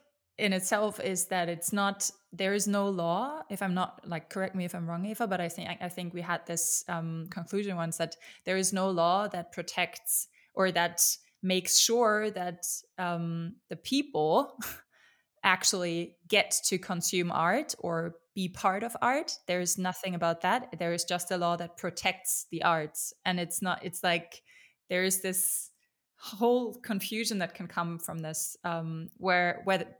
in 0.40 0.52
itself 0.54 0.98
is 1.00 1.26
that 1.26 1.48
it's 1.48 1.72
not 1.72 2.10
there 2.32 2.54
is 2.54 2.66
no 2.66 2.88
law 2.88 3.42
if 3.50 3.60
i'm 3.60 3.74
not 3.74 4.00
like 4.06 4.30
correct 4.30 4.54
me 4.54 4.64
if 4.64 4.74
i'm 4.74 4.88
wrong 4.88 5.04
eva 5.04 5.26
but 5.26 5.38
i 5.38 5.48
think 5.48 5.68
i 5.82 5.88
think 5.88 6.14
we 6.14 6.22
had 6.22 6.40
this 6.46 6.82
um, 6.88 7.26
conclusion 7.30 7.76
once 7.76 7.98
that 7.98 8.16
there 8.46 8.56
is 8.56 8.72
no 8.72 8.88
law 8.88 9.28
that 9.28 9.52
protects 9.52 10.28
or 10.54 10.72
that 10.72 11.02
makes 11.42 11.78
sure 11.78 12.30
that 12.30 12.64
um, 12.98 13.54
the 13.68 13.76
people 13.76 14.58
actually 15.42 16.16
get 16.28 16.54
to 16.66 16.78
consume 16.78 17.30
art 17.32 17.74
or 17.78 18.14
be 18.34 18.48
part 18.48 18.82
of 18.82 18.96
art. 19.00 19.32
There's 19.46 19.78
nothing 19.78 20.14
about 20.14 20.42
that. 20.42 20.74
There 20.78 20.92
is 20.92 21.04
just 21.04 21.30
a 21.30 21.38
law 21.38 21.56
that 21.56 21.76
protects 21.76 22.46
the 22.50 22.62
arts. 22.62 23.12
And 23.24 23.40
it's 23.40 23.62
not, 23.62 23.84
it's 23.84 24.02
like 24.02 24.42
there 24.88 25.04
is 25.04 25.22
this 25.22 25.70
whole 26.18 26.74
confusion 26.74 27.38
that 27.38 27.54
can 27.54 27.66
come 27.66 27.98
from 27.98 28.18
this, 28.18 28.56
um, 28.64 29.08
where, 29.16 29.62
where, 29.64 29.96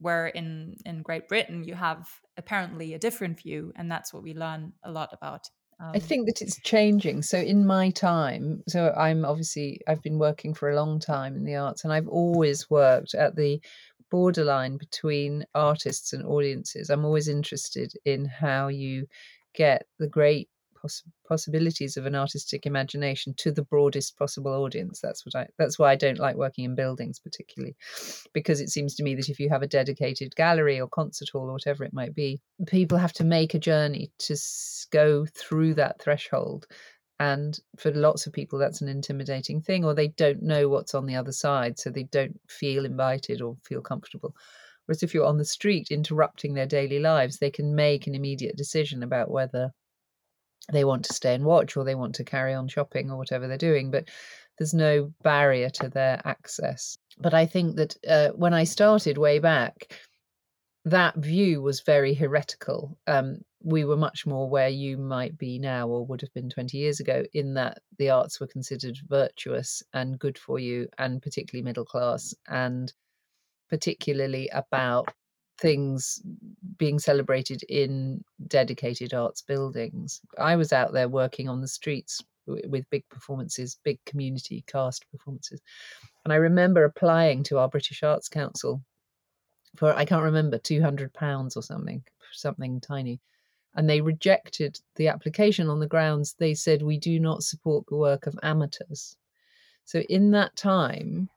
where 0.00 0.28
in, 0.28 0.76
in 0.86 1.02
Great 1.02 1.28
Britain 1.28 1.64
you 1.64 1.74
have 1.74 2.08
apparently 2.36 2.94
a 2.94 2.98
different 2.98 3.40
view. 3.40 3.72
And 3.76 3.90
that's 3.90 4.12
what 4.12 4.22
we 4.22 4.34
learn 4.34 4.72
a 4.82 4.90
lot 4.90 5.10
about. 5.12 5.48
Um, 5.80 5.92
I 5.94 6.00
think 6.00 6.26
that 6.26 6.42
it's 6.42 6.60
changing. 6.62 7.22
So 7.22 7.38
in 7.38 7.64
my 7.64 7.90
time, 7.90 8.64
so 8.66 8.92
I'm 8.96 9.24
obviously 9.24 9.80
I've 9.86 10.02
been 10.02 10.18
working 10.18 10.52
for 10.52 10.70
a 10.70 10.74
long 10.74 10.98
time 10.98 11.36
in 11.36 11.44
the 11.44 11.54
arts, 11.54 11.84
and 11.84 11.92
I've 11.92 12.08
always 12.08 12.68
worked 12.68 13.14
at 13.14 13.36
the 13.36 13.60
borderline 14.10 14.76
between 14.76 15.44
artists 15.54 16.12
and 16.12 16.24
audiences. 16.24 16.90
I'm 16.90 17.04
always 17.04 17.28
interested 17.28 17.92
in 18.04 18.24
how 18.26 18.68
you 18.68 19.06
get 19.54 19.86
the 19.98 20.08
great 20.08 20.48
poss- 20.80 21.02
possibilities 21.26 21.96
of 21.96 22.06
an 22.06 22.14
artistic 22.14 22.66
imagination 22.66 23.34
to 23.38 23.52
the 23.52 23.64
broadest 23.64 24.16
possible 24.16 24.52
audience. 24.52 25.00
That's 25.00 25.24
what 25.26 25.34
I. 25.34 25.46
That's 25.58 25.78
why 25.78 25.90
I 25.92 25.96
don't 25.96 26.18
like 26.18 26.36
working 26.36 26.64
in 26.64 26.74
buildings 26.74 27.18
particularly, 27.18 27.76
because 28.32 28.60
it 28.60 28.70
seems 28.70 28.94
to 28.96 29.02
me 29.02 29.14
that 29.16 29.28
if 29.28 29.38
you 29.38 29.48
have 29.50 29.62
a 29.62 29.66
dedicated 29.66 30.34
gallery 30.36 30.80
or 30.80 30.88
concert 30.88 31.28
hall 31.32 31.48
or 31.48 31.52
whatever 31.52 31.84
it 31.84 31.92
might 31.92 32.14
be, 32.14 32.40
people 32.66 32.98
have 32.98 33.12
to 33.14 33.24
make 33.24 33.54
a 33.54 33.58
journey 33.58 34.10
to 34.18 34.36
go 34.90 35.26
through 35.26 35.74
that 35.74 36.00
threshold 36.00 36.66
and 37.20 37.58
for 37.76 37.90
lots 37.92 38.26
of 38.26 38.32
people 38.32 38.58
that's 38.58 38.80
an 38.80 38.88
intimidating 38.88 39.60
thing 39.60 39.84
or 39.84 39.94
they 39.94 40.08
don't 40.08 40.42
know 40.42 40.68
what's 40.68 40.94
on 40.94 41.06
the 41.06 41.16
other 41.16 41.32
side 41.32 41.78
so 41.78 41.90
they 41.90 42.04
don't 42.04 42.38
feel 42.48 42.84
invited 42.84 43.40
or 43.40 43.56
feel 43.64 43.80
comfortable. 43.80 44.34
Whereas 44.86 45.02
if 45.02 45.12
you're 45.12 45.26
on 45.26 45.38
the 45.38 45.44
street 45.44 45.88
interrupting 45.90 46.54
their 46.54 46.66
daily 46.66 46.98
lives 46.98 47.38
they 47.38 47.50
can 47.50 47.74
make 47.74 48.06
an 48.06 48.14
immediate 48.14 48.56
decision 48.56 49.02
about 49.02 49.30
whether 49.30 49.70
they 50.72 50.84
want 50.84 51.04
to 51.06 51.14
stay 51.14 51.34
and 51.34 51.44
watch 51.44 51.76
or 51.76 51.84
they 51.84 51.94
want 51.94 52.14
to 52.16 52.24
carry 52.24 52.54
on 52.54 52.68
shopping 52.68 53.10
or 53.10 53.16
whatever 53.16 53.48
they're 53.48 53.58
doing 53.58 53.90
but 53.90 54.08
there's 54.58 54.74
no 54.74 55.12
barrier 55.22 55.70
to 55.70 55.88
their 55.88 56.20
access. 56.24 56.96
But 57.18 57.34
i 57.34 57.46
think 57.46 57.76
that 57.76 57.96
uh, 58.08 58.28
when 58.30 58.54
i 58.54 58.64
started 58.64 59.18
way 59.18 59.38
back 59.40 59.92
that 60.84 61.16
view 61.16 61.62
was 61.62 61.80
very 61.80 62.14
heretical. 62.14 62.98
Um, 63.06 63.38
we 63.62 63.84
were 63.84 63.96
much 63.96 64.26
more 64.26 64.48
where 64.48 64.68
you 64.68 64.96
might 64.96 65.36
be 65.36 65.58
now 65.58 65.88
or 65.88 66.06
would 66.06 66.20
have 66.20 66.32
been 66.32 66.48
20 66.48 66.76
years 66.76 67.00
ago 67.00 67.24
in 67.34 67.54
that 67.54 67.78
the 67.98 68.10
arts 68.10 68.40
were 68.40 68.46
considered 68.46 68.96
virtuous 69.08 69.82
and 69.92 70.18
good 70.18 70.38
for 70.38 70.58
you 70.58 70.88
and 70.98 71.22
particularly 71.22 71.64
middle 71.64 71.84
class 71.84 72.34
and 72.48 72.92
particularly 73.68 74.48
about 74.52 75.12
things 75.60 76.22
being 76.78 76.98
celebrated 76.98 77.62
in 77.68 78.22
dedicated 78.46 79.12
arts 79.12 79.42
buildings. 79.42 80.20
I 80.38 80.54
was 80.54 80.72
out 80.72 80.92
there 80.92 81.08
working 81.08 81.48
on 81.48 81.60
the 81.60 81.68
streets 81.68 82.20
with 82.46 82.88
big 82.88 83.06
performances 83.10 83.78
big 83.84 83.98
community 84.06 84.64
cast 84.66 85.04
performances. 85.10 85.60
And 86.24 86.32
i 86.32 86.36
remember 86.36 86.84
applying 86.84 87.42
to 87.42 87.58
our 87.58 87.68
british 87.68 88.02
arts 88.02 88.26
council 88.26 88.82
for 89.76 89.94
I 89.94 90.04
can't 90.04 90.22
remember 90.22 90.58
two 90.58 90.80
hundred 90.80 91.12
pounds 91.12 91.56
or 91.56 91.62
something, 91.62 92.02
something 92.32 92.80
tiny, 92.80 93.20
and 93.74 93.88
they 93.88 94.00
rejected 94.00 94.78
the 94.96 95.08
application 95.08 95.68
on 95.68 95.80
the 95.80 95.86
grounds 95.86 96.34
they 96.38 96.54
said 96.54 96.82
we 96.82 96.98
do 96.98 97.20
not 97.20 97.42
support 97.42 97.86
the 97.86 97.96
work 97.96 98.26
of 98.26 98.38
amateurs. 98.42 99.16
So 99.84 100.00
in 100.08 100.32
that 100.32 100.56
time, 100.56 101.28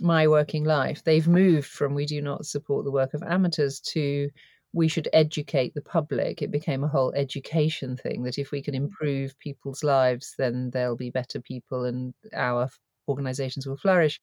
my 0.00 0.26
working 0.26 0.64
life, 0.64 1.04
they've 1.04 1.28
moved 1.28 1.68
from 1.68 1.94
we 1.94 2.06
do 2.06 2.20
not 2.20 2.46
support 2.46 2.84
the 2.84 2.90
work 2.90 3.14
of 3.14 3.22
amateurs 3.22 3.80
to 3.80 4.30
we 4.72 4.88
should 4.88 5.08
educate 5.12 5.72
the 5.74 5.80
public. 5.80 6.42
It 6.42 6.50
became 6.50 6.82
a 6.82 6.88
whole 6.88 7.12
education 7.14 7.96
thing 7.96 8.24
that 8.24 8.38
if 8.38 8.50
we 8.50 8.60
can 8.60 8.74
improve 8.74 9.38
people's 9.38 9.84
lives, 9.84 10.34
then 10.36 10.70
they'll 10.70 10.96
be 10.96 11.10
better 11.10 11.40
people 11.40 11.84
and 11.84 12.12
our 12.34 12.68
organizations 13.08 13.66
will 13.66 13.76
flourish. 13.76 14.20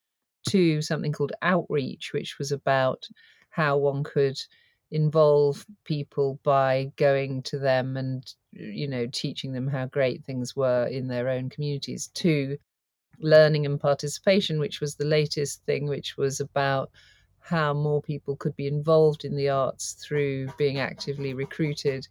To 0.49 0.81
something 0.81 1.13
called 1.13 1.33
outreach, 1.43 2.11
which 2.13 2.37
was 2.39 2.51
about 2.51 3.07
how 3.51 3.77
one 3.77 4.03
could 4.03 4.37
involve 4.91 5.65
people 5.85 6.39
by 6.43 6.91
going 6.97 7.41
to 7.41 7.57
them 7.57 7.97
and 7.97 8.33
you 8.51 8.87
know 8.87 9.07
teaching 9.07 9.53
them 9.53 9.67
how 9.67 9.85
great 9.85 10.23
things 10.25 10.55
were 10.55 10.85
in 10.87 11.07
their 11.07 11.29
own 11.29 11.49
communities 11.49 12.09
to 12.13 12.57
learning 13.19 13.65
and 13.65 13.79
participation 13.79 14.59
which 14.59 14.81
was 14.81 14.95
the 14.95 15.05
latest 15.05 15.63
thing 15.65 15.87
which 15.87 16.17
was 16.17 16.39
about 16.39 16.91
how 17.39 17.73
more 17.73 18.01
people 18.01 18.35
could 18.35 18.55
be 18.55 18.67
involved 18.67 19.25
in 19.25 19.35
the 19.35 19.49
arts 19.49 19.93
through 19.93 20.47
being 20.57 20.79
actively 20.79 21.33
recruited 21.33 22.07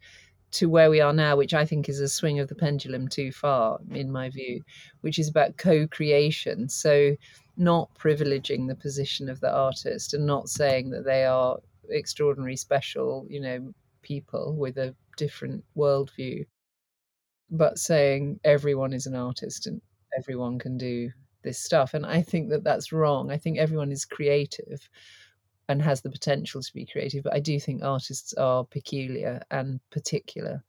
to 0.53 0.69
where 0.69 0.91
we 0.91 1.01
are 1.01 1.13
now, 1.13 1.37
which 1.37 1.55
I 1.55 1.65
think 1.65 1.89
is 1.89 2.01
a 2.01 2.09
swing 2.09 2.41
of 2.41 2.49
the 2.49 2.55
pendulum 2.55 3.09
too 3.09 3.31
far, 3.31 3.79
in 3.91 4.11
my 4.11 4.31
view, 4.31 4.63
which 5.01 5.19
is 5.19 5.29
about 5.29 5.57
co 5.57 5.87
creation. 5.87 6.69
So, 6.69 7.17
not 7.57 7.95
privileging 7.95 8.67
the 8.67 8.75
position 8.75 9.29
of 9.29 9.41
the 9.41 9.53
artist 9.53 10.15
and 10.15 10.27
not 10.27 10.49
saying 10.49 10.91
that 10.91 11.05
they 11.05 11.25
are 11.25 11.59
extraordinary, 11.91 12.57
special, 12.57 13.27
you 13.29 13.41
know, 13.41 13.73
people 14.03 14.57
with 14.57 14.79
a 14.79 14.95
different 15.17 15.65
worldview, 15.77 16.47
but 17.51 17.79
saying 17.79 18.41
everyone 18.45 18.93
is 18.93 19.07
an 19.07 19.15
artist 19.15 19.67
and 19.67 19.81
everyone 20.17 20.59
can 20.59 20.79
do 20.79 21.11
this 21.43 21.59
stuff. 21.59 21.95
And 21.95 22.07
I 22.07 22.23
think 22.23 22.49
that 22.51 22.65
that's 22.65 22.93
wrong. 22.93 23.31
I 23.31 23.37
think 23.37 23.59
everyone 23.59 23.93
is 23.93 24.05
creative 24.05 24.89
and 25.69 25.81
has 25.81 26.01
the 26.01 26.11
potential 26.11 26.63
to 26.63 26.73
be 26.75 26.87
creative. 26.87 27.25
But 27.25 27.35
I 27.35 27.41
do 27.41 27.61
think 27.61 27.83
artists 27.83 28.35
are 28.35 28.65
peculiar 28.65 29.43
and 29.51 29.81
particular, 29.91 30.65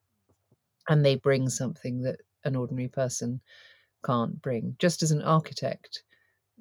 and 0.89 1.03
they 1.03 1.15
bring 1.15 1.49
something 1.49 2.01
that 2.03 2.19
an 2.43 2.55
ordinary 2.55 2.87
person 2.87 3.41
can't 4.05 4.41
bring. 4.41 4.75
Just 4.79 5.03
as 5.03 5.11
an 5.11 5.21
architect 5.21 6.03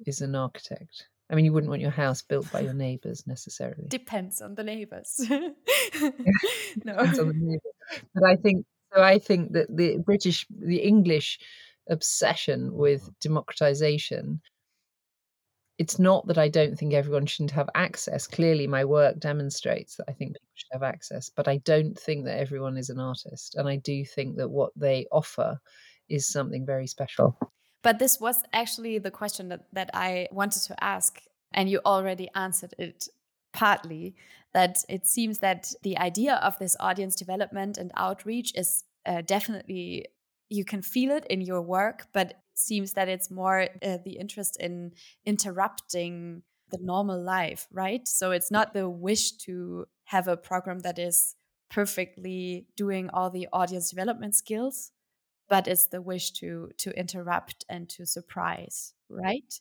is 0.05 0.21
an 0.21 0.35
architect. 0.35 1.07
I 1.31 1.35
mean, 1.35 1.45
you 1.45 1.53
wouldn't 1.53 1.69
want 1.69 1.81
your 1.81 1.91
house 1.91 2.21
built 2.21 2.51
by 2.51 2.59
your 2.59 2.73
neighbors 2.73 3.25
necessarily. 3.25 3.87
Depends 3.87 4.41
on 4.41 4.55
the 4.55 4.63
neighbors. 4.63 5.15
no, 5.29 5.53
the 5.95 7.33
neighbors. 7.33 7.61
but 8.13 8.23
I 8.25 8.35
think 8.35 8.65
so. 8.93 9.01
I 9.01 9.17
think 9.17 9.53
that 9.53 9.75
the 9.75 9.97
British, 10.05 10.45
the 10.49 10.77
English 10.77 11.39
obsession 11.89 12.73
with 12.73 13.09
democratization 13.21 14.41
it's 15.81 15.97
not 15.97 16.27
that 16.27 16.37
I 16.37 16.47
don't 16.47 16.77
think 16.77 16.93
everyone 16.93 17.25
shouldn't 17.25 17.49
have 17.51 17.67
access. 17.73 18.27
Clearly, 18.27 18.67
my 18.67 18.85
work 18.85 19.19
demonstrates 19.19 19.95
that 19.95 20.05
I 20.07 20.11
think 20.11 20.33
people 20.33 20.47
should 20.53 20.73
have 20.73 20.83
access, 20.83 21.31
but 21.35 21.47
I 21.47 21.57
don't 21.57 21.97
think 21.97 22.25
that 22.25 22.37
everyone 22.37 22.77
is 22.77 22.91
an 22.91 22.99
artist. 22.99 23.55
And 23.55 23.67
I 23.67 23.77
do 23.77 24.05
think 24.05 24.37
that 24.37 24.51
what 24.51 24.71
they 24.75 25.07
offer 25.11 25.57
is 26.07 26.27
something 26.27 26.67
very 26.67 26.85
special. 26.85 27.35
But 27.83 27.99
this 27.99 28.19
was 28.19 28.43
actually 28.53 28.99
the 28.99 29.11
question 29.11 29.49
that, 29.49 29.65
that 29.73 29.89
I 29.93 30.27
wanted 30.31 30.63
to 30.63 30.83
ask, 30.83 31.21
and 31.53 31.69
you 31.69 31.81
already 31.85 32.29
answered 32.35 32.73
it 32.77 33.07
partly 33.53 34.15
that 34.53 34.83
it 34.89 35.07
seems 35.07 35.39
that 35.39 35.73
the 35.81 35.97
idea 35.97 36.35
of 36.35 36.57
this 36.59 36.75
audience 36.79 37.15
development 37.15 37.77
and 37.77 37.91
outreach 37.95 38.53
is 38.55 38.83
uh, 39.05 39.21
definitely 39.21 40.05
you 40.49 40.65
can 40.65 40.81
feel 40.81 41.11
it 41.11 41.25
in 41.29 41.41
your 41.41 41.61
work, 41.61 42.07
but 42.11 42.31
it 42.31 42.37
seems 42.55 42.93
that 42.93 43.07
it's 43.07 43.31
more 43.31 43.61
uh, 43.61 43.97
the 44.03 44.17
interest 44.19 44.57
in 44.59 44.91
interrupting 45.25 46.43
the 46.71 46.77
normal 46.81 47.21
life, 47.21 47.67
right? 47.71 48.05
So 48.07 48.31
it's 48.31 48.51
not 48.51 48.73
the 48.73 48.89
wish 48.89 49.31
to 49.43 49.85
have 50.05 50.27
a 50.27 50.35
program 50.35 50.79
that 50.79 50.99
is 50.99 51.35
perfectly 51.69 52.67
doing 52.75 53.09
all 53.11 53.29
the 53.29 53.47
audience 53.53 53.89
development 53.89 54.35
skills, 54.35 54.91
but 55.51 55.67
it's 55.67 55.87
the 55.87 56.01
wish 56.01 56.31
to 56.31 56.71
to 56.77 56.97
interrupt 56.97 57.65
and 57.69 57.89
to 57.89 58.05
surprise, 58.05 58.93
right? 59.09 59.53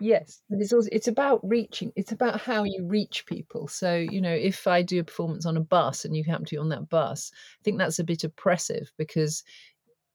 Yes, 0.00 0.40
but 0.48 0.60
it's 0.60 0.72
also 0.72 0.88
it's 0.92 1.08
about 1.08 1.40
reaching. 1.46 1.92
It's 1.96 2.12
about 2.12 2.40
how 2.40 2.64
you 2.64 2.86
reach 2.86 3.26
people. 3.26 3.68
So 3.68 3.96
you 3.96 4.22
know, 4.22 4.32
if 4.32 4.66
I 4.66 4.82
do 4.82 5.00
a 5.00 5.04
performance 5.04 5.44
on 5.44 5.58
a 5.58 5.60
bus 5.60 6.06
and 6.06 6.16
you 6.16 6.24
happen 6.24 6.46
to 6.46 6.54
be 6.54 6.58
on 6.58 6.70
that 6.70 6.88
bus, 6.88 7.32
I 7.34 7.60
think 7.64 7.78
that's 7.78 7.98
a 7.98 8.04
bit 8.04 8.24
oppressive 8.24 8.90
because 8.96 9.44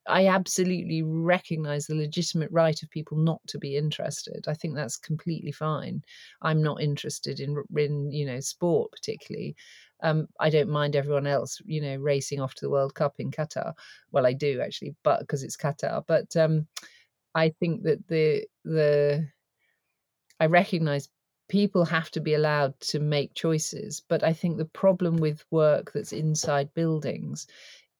I 0.08 0.28
absolutely 0.28 1.02
recognize 1.04 1.88
the 1.88 1.96
legitimate 1.96 2.52
right 2.52 2.82
of 2.84 2.90
people 2.90 3.18
not 3.18 3.42
to 3.48 3.58
be 3.58 3.76
interested. 3.78 4.46
I 4.48 4.54
think 4.54 4.76
that's 4.76 4.98
completely 4.98 5.52
fine. 5.52 6.04
I'm 6.42 6.62
not 6.62 6.82
interested 6.82 7.40
in 7.40 7.64
in 7.76 8.12
you 8.12 8.26
know 8.26 8.40
sport 8.40 8.92
particularly. 8.92 9.56
Um, 10.04 10.28
I 10.40 10.50
don't 10.50 10.70
mind 10.70 10.96
everyone 10.96 11.26
else, 11.26 11.62
you 11.66 11.82
know, 11.82 11.96
racing 11.96 12.42
off 12.42 12.54
to 12.56 12.66
the 12.66 12.70
World 12.70 12.94
Cup 12.94 13.16
in 13.20 13.32
Qatar. 13.32 13.74
Well, 14.12 14.26
I 14.26 14.34
do 14.34 14.62
actually, 14.62 14.96
but 15.04 15.22
because 15.22 15.44
it's 15.44 15.58
Qatar. 15.58 16.04
But 16.06 16.36
um, 16.36 16.68
I 17.34 17.50
think 17.50 17.84
that 17.84 18.08
the 18.08 18.46
the 18.64 19.28
I 20.40 20.46
recognize 20.48 21.10
people 21.48 21.86
have 21.86 22.10
to 22.12 22.20
be 22.20 22.34
allowed 22.34 22.80
to 22.82 23.00
make 23.00 23.34
choices. 23.34 24.02
But 24.08 24.24
I 24.24 24.34
think 24.34 24.58
the 24.58 24.66
problem 24.66 25.18
with 25.18 25.46
work 25.52 25.92
that's 25.94 26.14
inside 26.14 26.74
buildings 26.74 27.48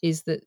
is 0.02 0.24
that 0.24 0.44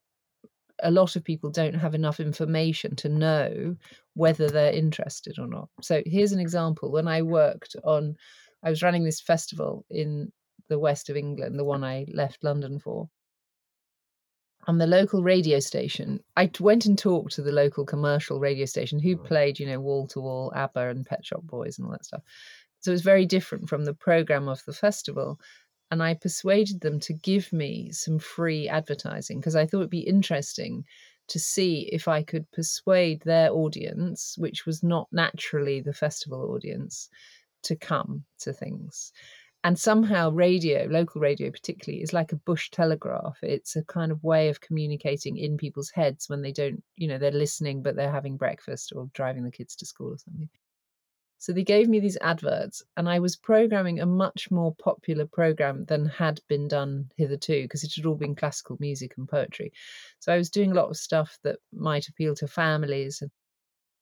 a 0.83 0.91
lot 0.91 1.17
of 1.17 1.25
people 1.25 1.51
don't 1.51 1.75
have 1.75 1.95
enough 1.95 2.21
information 2.21 2.97
to 2.97 3.09
know 3.09 3.77
whether 4.14 4.49
they're 4.49 4.73
interested 4.73 5.38
or 5.38 5.47
not. 5.47 5.69
So 5.81 6.03
here's 6.07 6.33
an 6.33 6.41
example. 6.41 6.91
When 6.91 7.09
I 7.09 7.23
worked 7.23 7.77
on, 7.85 8.17
I 8.62 8.71
was 8.71 8.83
running 8.83 9.05
this 9.05 9.21
festival 9.21 9.85
in 9.91 10.33
the 10.69 10.79
west 10.79 11.09
of 11.09 11.17
England, 11.17 11.59
the 11.59 11.64
one 11.64 11.85
I 11.85 12.07
left 12.12 12.45
London 12.45 12.79
for. 12.79 13.09
On 14.67 14.77
the 14.77 14.87
local 14.87 15.23
radio 15.23 15.61
station, 15.61 16.21
I 16.37 16.51
went 16.61 16.85
and 16.85 16.99
talked 16.99 17.33
to 17.35 17.43
the 17.43 17.53
local 17.53 17.87
commercial 17.87 18.38
radio 18.38 18.67
station 18.67 18.99
who 18.99 19.17
mm. 19.17 19.25
played, 19.25 19.59
you 19.59 19.67
know, 19.67 19.81
wall 19.81 20.07
to 20.09 20.21
wall 20.21 20.53
ABBA 20.55 20.91
and 20.91 21.07
Pet 21.07 21.25
Shop 21.25 21.43
Boys 21.43 21.79
and 21.79 21.87
all 21.87 21.93
that 21.93 22.05
stuff. 22.05 22.23
So 22.81 22.91
it 22.91 22.93
was 22.93 23.03
very 23.03 23.25
different 23.25 23.69
from 23.69 23.85
the 23.85 23.95
program 23.95 24.47
of 24.47 24.64
the 24.67 24.73
festival 24.73 25.41
and 25.90 26.03
I 26.03 26.14
persuaded 26.14 26.81
them 26.81 27.01
to 27.01 27.12
give 27.12 27.53
me 27.53 27.90
some 27.92 28.18
free 28.18 28.68
advertising 28.68 29.40
because 29.40 29.57
I 29.57 29.66
thought 29.66 29.79
it'd 29.79 29.90
be 29.90 30.01
interesting 30.01 30.85
to 31.29 31.38
see 31.38 31.88
if 31.92 32.09
I 32.09 32.22
could 32.22 32.51
persuade 32.53 33.22
their 33.22 33.51
audience, 33.53 34.35
which 34.38 34.66
was 34.66 34.83
not 34.83 35.09
naturally 35.12 35.81
the 35.81 35.92
festival 35.92 36.53
audience, 36.55 37.09
to 37.64 37.77
come 37.77 38.24
to 38.40 38.53
things. 38.53 39.12
And 39.64 39.79
somehow, 39.79 40.31
radio, 40.31 40.87
local 40.88 41.20
radio 41.20 41.51
particularly, 41.51 42.03
is 42.03 42.12
like 42.12 42.33
a 42.33 42.37
bush 42.37 42.70
telegraph. 42.70 43.38
It's 43.42 43.77
a 43.77 43.85
kind 43.85 44.12
of 44.12 44.22
way 44.22 44.48
of 44.48 44.61
communicating 44.61 45.37
in 45.37 45.57
people's 45.57 45.90
heads 45.90 46.29
when 46.29 46.42
they 46.42 46.53
don't, 46.53 46.83
you 46.96 47.09
know, 47.09 47.18
they're 47.18 47.33
listening, 47.33 47.83
but 47.83 47.96
they're 47.96 48.11
having 48.11 48.37
breakfast 48.37 48.92
or 48.94 49.11
driving 49.14 49.44
the 49.44 49.51
kids 49.51 49.74
to 49.77 49.87
school 49.87 50.12
or 50.14 50.18
something. 50.18 50.48
So 51.40 51.53
they 51.53 51.62
gave 51.62 51.88
me 51.88 52.01
these 52.01 52.18
adverts, 52.20 52.83
and 52.96 53.09
I 53.09 53.20
was 53.20 53.37
programming 53.37 54.01
a 54.01 54.07
much 54.07 54.51
more 54.51 54.74
popular 54.74 55.24
program 55.24 55.85
than 55.85 56.07
had 56.07 56.40
been 56.48 56.66
done 56.66 57.12
hitherto 57.16 57.62
because 57.62 57.85
it 57.85 57.94
had 57.94 58.07
all 58.07 58.16
been 58.16 58.35
classical 58.35 58.77
music 58.81 59.14
and 59.16 59.29
poetry. 59.29 59.72
So 60.18 60.33
I 60.33 60.37
was 60.37 60.51
doing 60.51 60.72
a 60.72 60.74
lot 60.74 60.90
of 60.90 60.96
stuff 60.96 61.38
that 61.44 61.61
might 61.72 62.09
appeal 62.09 62.35
to 62.37 62.48
families, 62.48 63.22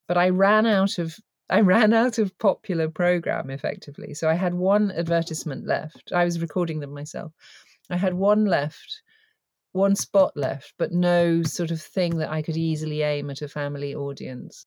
but 0.09 0.17
I 0.17 0.31
ran 0.31 0.67
out 0.67 0.99
of 0.99 1.15
I 1.49 1.61
ran 1.61 1.93
out 1.93 2.19
of 2.19 2.37
popular 2.39 2.89
program 2.89 3.51
effectively. 3.51 4.15
So 4.15 4.29
I 4.29 4.35
had 4.35 4.55
one 4.55 4.91
advertisement 4.91 5.65
left. 5.65 6.11
I 6.13 6.25
was 6.25 6.41
recording 6.41 6.81
them 6.81 6.93
myself. 6.93 7.33
I 7.89 7.97
had 7.97 8.15
one 8.15 8.47
left, 8.47 9.03
one 9.73 9.95
spot 9.95 10.33
left, 10.37 10.75
but 10.77 10.91
no 10.91 11.45
sort 11.45 11.71
of 11.71 11.81
thing 11.81 12.19
that 12.19 12.31
I 12.31 12.43
could 12.43 12.57
easily 12.57 13.03
aim 13.03 13.31
at 13.31 13.43
a 13.43 13.49
family 13.49 13.95
audience. 13.95 14.67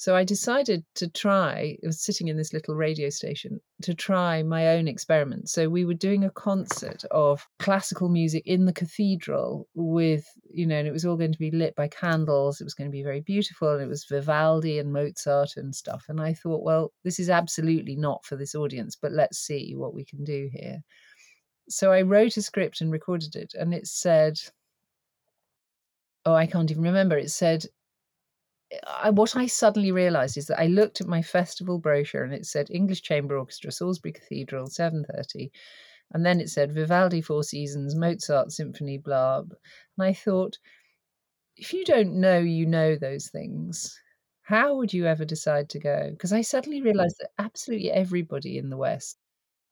So 0.00 0.16
I 0.16 0.24
decided 0.24 0.82
to 0.94 1.10
try, 1.10 1.76
I 1.84 1.86
was 1.86 2.02
sitting 2.02 2.28
in 2.28 2.38
this 2.38 2.54
little 2.54 2.74
radio 2.74 3.10
station, 3.10 3.60
to 3.82 3.92
try 3.92 4.42
my 4.42 4.68
own 4.68 4.88
experiment. 4.88 5.50
So 5.50 5.68
we 5.68 5.84
were 5.84 5.92
doing 5.92 6.24
a 6.24 6.30
concert 6.30 7.04
of 7.10 7.46
classical 7.58 8.08
music 8.08 8.46
in 8.46 8.64
the 8.64 8.72
cathedral 8.72 9.68
with, 9.74 10.24
you 10.48 10.66
know, 10.66 10.76
and 10.76 10.88
it 10.88 10.92
was 10.92 11.04
all 11.04 11.18
going 11.18 11.34
to 11.34 11.38
be 11.38 11.50
lit 11.50 11.76
by 11.76 11.88
candles. 11.88 12.62
It 12.62 12.64
was 12.64 12.72
going 12.72 12.88
to 12.88 12.96
be 12.96 13.02
very 13.02 13.20
beautiful. 13.20 13.74
And 13.74 13.82
it 13.82 13.90
was 13.90 14.06
Vivaldi 14.06 14.78
and 14.78 14.90
Mozart 14.90 15.58
and 15.58 15.74
stuff. 15.74 16.06
And 16.08 16.18
I 16.18 16.32
thought, 16.32 16.64
well, 16.64 16.94
this 17.04 17.20
is 17.20 17.28
absolutely 17.28 17.94
not 17.94 18.24
for 18.24 18.36
this 18.36 18.54
audience, 18.54 18.96
but 18.96 19.12
let's 19.12 19.36
see 19.36 19.74
what 19.76 19.92
we 19.92 20.06
can 20.06 20.24
do 20.24 20.48
here. 20.50 20.80
So 21.68 21.92
I 21.92 22.00
wrote 22.00 22.38
a 22.38 22.42
script 22.42 22.80
and 22.80 22.90
recorded 22.90 23.36
it. 23.36 23.52
And 23.52 23.74
it 23.74 23.86
said, 23.86 24.38
oh, 26.24 26.32
I 26.32 26.46
can't 26.46 26.70
even 26.70 26.84
remember. 26.84 27.18
It 27.18 27.30
said, 27.30 27.66
I, 28.86 29.10
what 29.10 29.36
I 29.36 29.46
suddenly 29.46 29.92
realised 29.92 30.36
is 30.36 30.46
that 30.46 30.60
I 30.60 30.66
looked 30.66 31.00
at 31.00 31.06
my 31.06 31.22
festival 31.22 31.78
brochure 31.78 32.24
and 32.24 32.32
it 32.32 32.46
said 32.46 32.70
English 32.70 33.02
Chamber 33.02 33.36
Orchestra, 33.38 33.72
Salisbury 33.72 34.12
Cathedral, 34.12 34.66
seven 34.68 35.04
thirty, 35.04 35.50
and 36.12 36.24
then 36.24 36.40
it 36.40 36.50
said 36.50 36.72
Vivaldi 36.72 37.20
Four 37.20 37.42
Seasons, 37.42 37.94
Mozart 37.94 38.52
Symphony, 38.52 38.98
blah. 38.98 39.40
And 39.40 39.52
I 39.98 40.12
thought, 40.12 40.58
if 41.56 41.72
you 41.72 41.84
don't 41.84 42.20
know, 42.20 42.38
you 42.38 42.66
know 42.66 42.96
those 42.96 43.28
things. 43.28 43.98
How 44.42 44.76
would 44.76 44.92
you 44.92 45.06
ever 45.06 45.24
decide 45.24 45.68
to 45.70 45.78
go? 45.78 46.10
Because 46.10 46.32
I 46.32 46.40
suddenly 46.40 46.82
realised 46.82 47.16
that 47.20 47.30
absolutely 47.38 47.92
everybody 47.92 48.58
in 48.58 48.70
the 48.70 48.76
West 48.76 49.18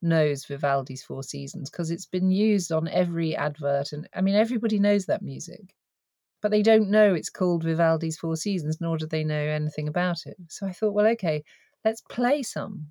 knows 0.03 0.45
Vivaldi's 0.45 1.03
Four 1.03 1.23
Seasons 1.23 1.71
because 1.71 1.91
it's 1.91 2.07
been 2.07 2.31
used 2.31 2.71
on 2.73 2.89
every 2.89 3.37
advert, 3.37 3.93
and 3.93 4.09
I 4.15 4.21
mean 4.21 4.35
everybody 4.35 4.79
knows 4.79 5.07
that 5.07 5.23
music 5.23 5.75
but 6.41 6.51
they 6.51 6.63
don't 6.63 6.91
know 6.91 7.15
it's 7.15 7.31
called 7.31 7.65
Vivaldi's 7.65 8.19
Four 8.19 8.37
Seasons, 8.37 8.81
nor 8.81 8.97
do 8.97 9.07
they 9.07 9.25
know 9.25 9.41
anything 9.41 9.89
about 9.89 10.27
it. 10.27 10.37
So 10.49 10.67
I 10.67 10.73
thought, 10.73 10.95
well, 10.95 11.07
okay, 11.09 11.43
let's 11.85 12.03
play 12.03 12.43
some. 12.43 12.87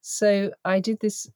So 0.00 0.52
I 0.64 0.80
did 0.80 0.98
this 1.00 1.28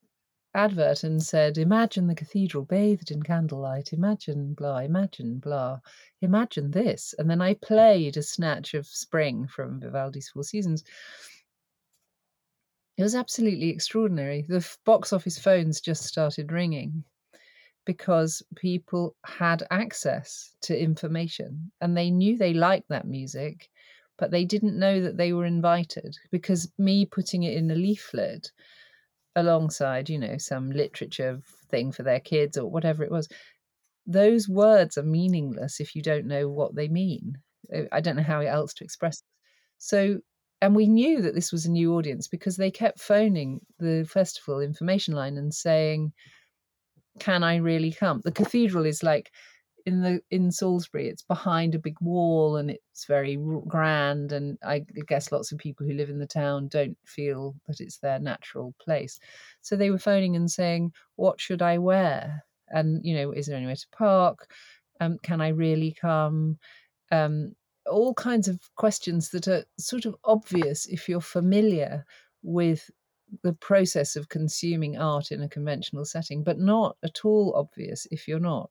advert 0.55 1.05
and 1.05 1.23
said, 1.23 1.59
Imagine 1.59 2.07
the 2.07 2.15
cathedral 2.15 2.65
bathed 2.65 3.11
in 3.11 3.23
candlelight, 3.23 3.93
imagine 3.93 4.55
blah, 4.55 4.79
imagine 4.79 5.39
blah, 5.39 5.81
imagine 6.23 6.71
this. 6.71 7.15
And 7.19 7.29
then 7.29 7.41
I 7.41 7.55
played 7.55 8.17
a 8.17 8.23
snatch 8.23 8.75
of 8.75 8.87
spring 8.87 9.47
from 9.47 9.81
Vivaldi's 9.81 10.29
Four 10.29 10.45
Seasons. 10.45 10.85
It 12.97 13.03
was 13.03 13.17
absolutely 13.17 13.71
extraordinary. 13.71 14.47
The 14.49 14.67
box 14.85 15.13
office 15.13 15.39
phones 15.39 15.81
just 15.81 16.05
started 16.05 16.53
ringing 16.53 17.05
because 17.85 18.43
people 18.57 19.15
had 19.25 19.67
access 19.71 20.55
to 20.63 20.79
information 20.79 21.71
and 21.81 21.97
they 21.97 22.11
knew 22.11 22.37
they 22.37 22.55
liked 22.55 22.89
that 22.89 23.07
music, 23.07 23.71
but 24.19 24.31
they 24.31 24.45
didn't 24.45 24.79
know 24.79 25.01
that 25.01 25.17
they 25.17 25.33
were 25.33 25.45
invited 25.45 26.17
because 26.31 26.73
me 26.79 27.05
putting 27.05 27.43
it 27.43 27.57
in 27.57 27.71
a 27.71 27.75
leaflet 27.75 28.51
alongside, 29.37 30.09
you 30.09 30.19
know, 30.19 30.39
some 30.39 30.71
literature 30.71 31.41
thing 31.71 31.93
for 31.93 32.03
their 32.03 32.21
kids 32.21 32.57
or 32.57 32.71
whatever 32.71 33.03
it 33.03 33.11
was, 33.11 33.29
those 34.07 34.49
words 34.49 34.97
are 34.99 35.03
meaningless 35.03 35.81
if 35.81 35.95
you 35.95 36.03
don't 36.03 36.27
know 36.27 36.49
what 36.49 36.75
they 36.75 36.89
mean. 36.89 37.37
I 37.91 38.01
don't 38.01 38.17
know 38.17 38.23
how 38.23 38.41
else 38.41 38.75
to 38.75 38.85
express 38.85 39.19
it. 39.19 39.25
So, 39.79 40.21
and 40.61 40.77
we 40.77 40.87
knew 40.87 41.21
that 41.23 41.35
this 41.35 41.51
was 41.51 41.67
a 41.67 41.71
new 41.71 41.95
audience 41.95 42.29
because 42.29 42.57
they 42.57 42.71
kept 42.71 43.01
phoning 43.01 43.61
the 43.79 44.07
festival 44.09 44.61
information 44.61 45.15
line 45.15 45.37
and 45.37 45.53
saying, 45.53 46.13
can 47.19 47.43
I 47.43 47.57
really 47.57 47.93
come? 47.93 48.21
The 48.25 48.33
cathedral 48.33 48.87
is 48.87 49.03
like 49.03 49.31
in 49.87 50.01
the 50.01 50.21
in 50.31 50.51
Salisbury. 50.51 51.09
It's 51.09 51.23
behind 51.23 51.75
a 51.75 51.79
big 51.79 51.97
wall 52.01 52.57
and 52.57 52.71
it's 52.71 53.05
very 53.07 53.39
grand. 53.67 54.33
And 54.33 54.59
I 54.65 54.85
guess 55.07 55.31
lots 55.33 55.53
of 55.53 55.59
people 55.59 55.87
who 55.87 55.95
live 55.95 56.11
in 56.11 56.19
the 56.19 56.27
town 56.27 56.69
don't 56.69 56.97
feel 57.05 57.55
that 57.67 57.81
it's 57.81 57.99
their 57.99 58.19
natural 58.19 58.75
place. 58.81 59.21
So 59.61 59.77
they 59.77 59.91
were 59.91 59.99
phoning 59.99 60.37
and 60.37 60.51
saying, 60.51 60.93
"What 61.17 61.41
should 61.41 61.63
I 61.63 61.79
wear?" 61.79 62.45
And 62.69 63.05
you 63.05 63.15
know, 63.15 63.33
is 63.33 63.47
there 63.47 63.57
anywhere 63.57 63.77
to 63.77 63.89
park? 63.93 64.51
Um, 65.01 65.19
can 65.23 65.41
I 65.41 65.49
really 65.49 65.93
come? 65.93 66.59
Um, 67.11 67.55
all 67.87 68.15
kinds 68.15 68.49
of 68.49 68.59
questions 68.77 69.31
that 69.31 69.47
are 69.49 69.65
sort 69.79 70.07
of 70.07 70.17
obvious 70.25 70.87
if 70.87 71.09
you're 71.09 71.21
familiar 71.21 72.07
with 72.43 72.91
the 73.43 73.55
process 73.55 74.17
of 74.17 74.29
consuming 74.29 74.97
art 74.97 75.33
in 75.33 75.43
a 75.43 75.49
conventional 75.49 76.05
setting, 76.05 76.43
but 76.43 76.59
not 76.59 76.97
at 77.03 77.25
all 77.25 77.53
obvious 77.57 78.07
if 78.11 78.29
you're 78.29 78.41
not. 78.41 78.71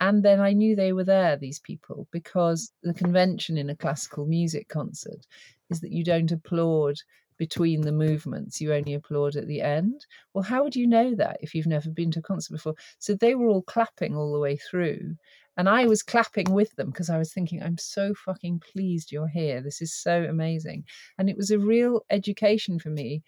And 0.00 0.22
then 0.22 0.40
I 0.40 0.52
knew 0.52 0.74
they 0.74 0.92
were 0.92 1.04
there, 1.04 1.36
these 1.36 1.60
people, 1.60 2.08
because 2.10 2.72
mm. 2.84 2.92
the 2.92 2.98
convention 2.98 3.56
in 3.56 3.70
a 3.70 3.76
classical 3.76 4.26
music 4.26 4.68
concert 4.68 5.26
is 5.70 5.80
that 5.80 5.92
you 5.92 6.04
don't 6.04 6.32
applaud 6.32 6.96
between 7.36 7.80
the 7.80 7.92
movements, 7.92 8.60
you 8.60 8.72
only 8.72 8.94
applaud 8.94 9.36
at 9.36 9.46
the 9.48 9.60
end. 9.60 10.06
Well, 10.32 10.44
how 10.44 10.62
would 10.62 10.76
you 10.76 10.86
know 10.86 11.14
that 11.16 11.38
if 11.40 11.54
you've 11.54 11.66
never 11.66 11.90
been 11.90 12.10
to 12.12 12.20
a 12.20 12.22
concert 12.22 12.52
before? 12.52 12.74
So 12.98 13.14
they 13.14 13.34
were 13.34 13.48
all 13.48 13.62
clapping 13.62 14.14
all 14.14 14.32
the 14.32 14.38
way 14.38 14.56
through. 14.56 15.16
And 15.56 15.68
I 15.68 15.86
was 15.86 16.02
clapping 16.02 16.52
with 16.52 16.74
them 16.76 16.90
because 16.90 17.10
I 17.10 17.18
was 17.18 17.32
thinking, 17.32 17.62
I'm 17.62 17.78
so 17.78 18.12
fucking 18.14 18.60
pleased 18.60 19.12
you're 19.12 19.28
here. 19.28 19.60
This 19.60 19.80
is 19.80 19.94
so 19.94 20.24
amazing. 20.24 20.84
And 21.18 21.30
it 21.30 21.36
was 21.36 21.50
a 21.50 21.58
real 21.58 22.02
education 22.10 22.78
for 22.78 22.90
me 22.90 23.22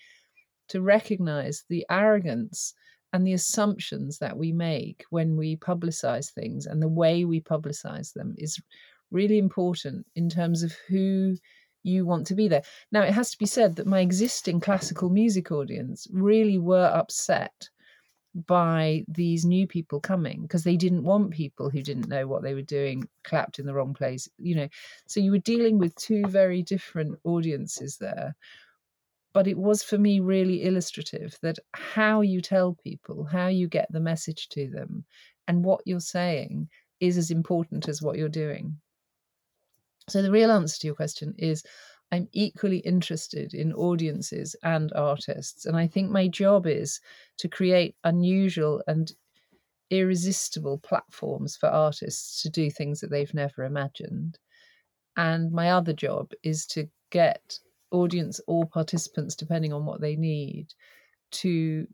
to 0.69 0.81
recognize 0.81 1.65
the 1.69 1.85
arrogance 1.91 2.75
and 3.13 3.27
the 3.27 3.33
assumptions 3.33 4.19
that 4.19 4.37
we 4.37 4.53
make 4.53 5.05
when 5.11 5.37
we 5.37 5.57
publicize 5.57 6.31
things 6.31 6.67
and 6.67 6.83
the 6.83 6.89
way 6.89 7.25
we 7.25 7.41
publicize 7.41 8.13
them 8.13 8.35
is 8.39 8.61
really 9.11 9.39
important 9.39 10.07
in 10.17 10.29
terms 10.29 10.63
of 10.63 10.75
who 10.89 11.37
you 11.83 12.05
want 12.05 12.27
to 12.27 12.35
be 12.35 12.49
there. 12.49 12.63
Now, 12.91 13.03
it 13.03 13.15
has 13.15 13.31
to 13.31 13.39
be 13.39 13.47
said 13.47 13.77
that 13.77 13.87
my 13.87 14.01
existing 14.01 14.61
classical 14.61 15.09
music 15.09 15.53
audience 15.53 16.07
really 16.11 16.59
were 16.59 16.91
upset 16.93 17.71
by 18.47 19.03
these 19.09 19.47
new 19.47 19.67
people 19.67 19.99
coming 19.99 20.43
because 20.43 20.63
they 20.63 20.77
didn't 20.77 21.05
want 21.05 21.31
people 21.31 21.71
who 21.71 21.81
didn't 21.81 22.09
know 22.09 22.27
what 22.27 22.43
they 22.43 22.53
were 22.53 22.61
doing 22.61 23.09
clapped 23.25 23.59
in 23.59 23.65
the 23.65 23.73
wrong 23.73 23.95
place 23.95 24.29
you 24.37 24.55
know 24.55 24.69
so 25.07 25.21
you 25.21 25.31
were 25.31 25.39
dealing 25.39 25.79
with 25.79 25.95
two 25.95 26.23
very 26.27 26.63
different 26.63 27.19
audiences 27.25 27.97
there 27.97 28.37
but 29.37 29.47
it 29.47 29.59
was 29.59 29.83
for 29.83 29.99
me 29.99 30.19
really 30.19 30.65
illustrative 30.65 31.37
that 31.43 31.59
how 31.75 32.23
you 32.23 32.41
tell 32.41 32.75
people, 32.83 33.23
how 33.23 33.49
you 33.49 33.69
get 33.69 33.87
the 33.93 34.01
message 34.01 34.49
to 34.49 34.67
them, 34.71 35.05
and 35.47 35.63
what 35.63 35.83
you're 35.85 36.01
saying 36.01 36.67
is 37.01 37.19
as 37.19 37.31
important 37.31 37.87
as 37.87 38.01
what 38.01 38.17
you're 38.17 38.31
doing. 38.31 38.79
So, 40.09 40.23
the 40.23 40.31
real 40.31 40.51
answer 40.51 40.79
to 40.79 40.87
your 40.87 40.97
question 40.97 41.35
is 41.37 41.63
I'm 42.11 42.29
equally 42.33 42.79
interested 42.79 43.53
in 43.53 43.75
audiences 43.75 44.57
and 44.63 44.91
artists. 44.95 45.67
And 45.67 45.77
I 45.77 45.87
think 45.87 46.11
my 46.11 46.29
job 46.29 46.67
is 46.67 46.99
to 47.37 47.47
create 47.47 47.95
unusual 48.05 48.83
and 48.87 49.13
irresistible 49.91 50.79
platforms 50.79 51.59
for 51.59 51.69
artists 51.69 52.41
to 52.41 52.49
do 52.49 52.71
things 52.71 53.01
that 53.01 53.11
they've 53.11 53.35
never 53.35 53.65
imagined. 53.65 54.39
And 55.15 55.53
my 55.53 55.73
other 55.73 55.93
job 55.93 56.31
is 56.43 56.65
to 56.69 56.89
get 57.11 57.59
audience 57.91 58.41
or 58.47 58.67
participants, 58.67 59.35
depending 59.35 59.73
on 59.73 59.85
what 59.85 60.01
they 60.01 60.17
need, 60.17 60.73
to 61.33 61.87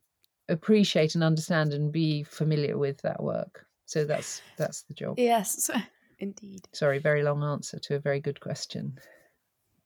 appreciate 0.48 1.14
and 1.14 1.24
understand 1.24 1.72
and 1.72 1.92
be 1.92 2.22
familiar 2.22 2.76
with 2.78 3.00
that 3.02 3.22
work. 3.22 3.66
So 3.86 4.04
that's 4.04 4.42
that's 4.56 4.82
the 4.82 4.94
job. 4.94 5.18
Yes, 5.18 5.70
indeed. 6.18 6.66
Sorry, 6.72 6.98
very 6.98 7.22
long 7.22 7.42
answer 7.42 7.78
to 7.80 7.96
a 7.96 8.00
very 8.00 8.20
good 8.20 8.40
question. 8.40 8.98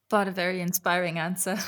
But 0.09 0.29
a 0.29 0.31
very 0.31 0.61
inspiring 0.61 1.19
answer. 1.19 1.59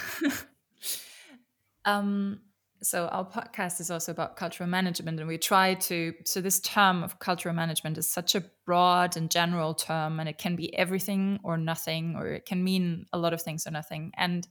um, 1.85 2.41
so 2.83 3.07
our 3.09 3.25
podcast 3.25 3.81
is 3.81 3.91
also 3.91 4.13
about 4.13 4.37
cultural 4.37 4.69
management 4.69 5.19
and 5.19 5.29
we 5.29 5.39
try 5.39 5.75
to 5.75 6.15
so 6.25 6.41
this 6.41 6.61
term 6.61 7.03
of 7.03 7.19
cultural 7.19 7.55
management 7.55 7.99
is 7.99 8.11
such 8.11 8.35
a 8.35 8.45
broad 8.65 9.17
and 9.17 9.31
general 9.31 9.75
term 9.75 10.21
and 10.21 10.29
it 10.29 10.39
can 10.39 10.55
be 10.55 10.75
everything 10.77 11.41
or 11.43 11.57
nothing 11.57 12.15
or 12.17 12.29
it 12.29 12.47
can 12.47 12.63
mean 12.63 13.07
a 13.13 13.19
lot 13.19 13.33
of 13.33 13.43
things 13.43 13.67
or 13.67 13.71
nothing. 13.71 14.13
And 14.17 14.47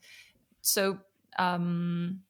so 0.62 1.00
um, 1.40 2.22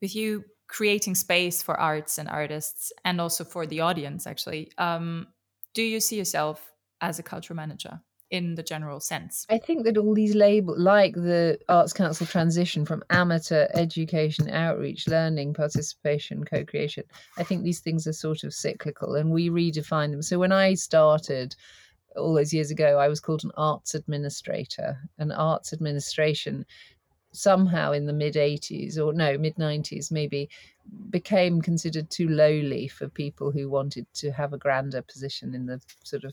with 0.00 0.14
you 0.16 0.44
creating 0.66 1.14
space 1.14 1.62
for 1.62 1.78
arts 1.78 2.18
and 2.18 2.28
artists 2.28 2.92
and 3.04 3.20
also 3.20 3.44
for 3.44 3.66
the 3.66 3.80
audience 3.80 4.26
actually 4.26 4.70
um, 4.78 5.26
do 5.74 5.82
you 5.82 6.00
see 6.00 6.16
yourself 6.16 6.72
as 7.00 7.18
a 7.18 7.22
cultural 7.22 7.56
manager 7.56 8.00
in 8.30 8.54
the 8.54 8.62
general 8.62 9.00
sense. 9.00 9.44
I 9.50 9.58
think 9.58 9.84
that 9.84 9.98
all 9.98 10.14
these 10.14 10.34
labels, 10.34 10.78
like 10.78 11.14
the 11.14 11.58
Arts 11.68 11.92
Council 11.92 12.26
transition 12.26 12.84
from 12.84 13.02
amateur 13.10 13.66
education, 13.74 14.48
outreach, 14.48 15.08
learning, 15.08 15.54
participation, 15.54 16.44
co 16.44 16.64
creation, 16.64 17.04
I 17.36 17.42
think 17.42 17.62
these 17.62 17.80
things 17.80 18.06
are 18.06 18.12
sort 18.12 18.44
of 18.44 18.54
cyclical 18.54 19.16
and 19.16 19.30
we 19.30 19.50
redefine 19.50 20.12
them. 20.12 20.22
So 20.22 20.38
when 20.38 20.52
I 20.52 20.74
started, 20.74 21.56
all 22.16 22.34
those 22.34 22.52
years 22.52 22.70
ago, 22.70 22.98
I 22.98 23.08
was 23.08 23.20
called 23.20 23.44
an 23.44 23.52
arts 23.56 23.94
administrator. 23.94 24.98
An 25.18 25.32
arts 25.32 25.72
administration 25.72 26.64
somehow 27.32 27.92
in 27.92 28.06
the 28.06 28.12
mid 28.12 28.34
80s 28.34 28.98
or 28.98 29.12
no 29.12 29.38
mid 29.38 29.56
90s 29.56 30.10
maybe 30.10 30.48
became 31.10 31.62
considered 31.62 32.10
too 32.10 32.28
lowly 32.28 32.88
for 32.88 33.08
people 33.08 33.52
who 33.52 33.68
wanted 33.68 34.06
to 34.14 34.32
have 34.32 34.52
a 34.52 34.58
grander 34.58 35.02
position 35.02 35.54
in 35.54 35.66
the 35.66 35.80
sort 36.02 36.24
of 36.24 36.32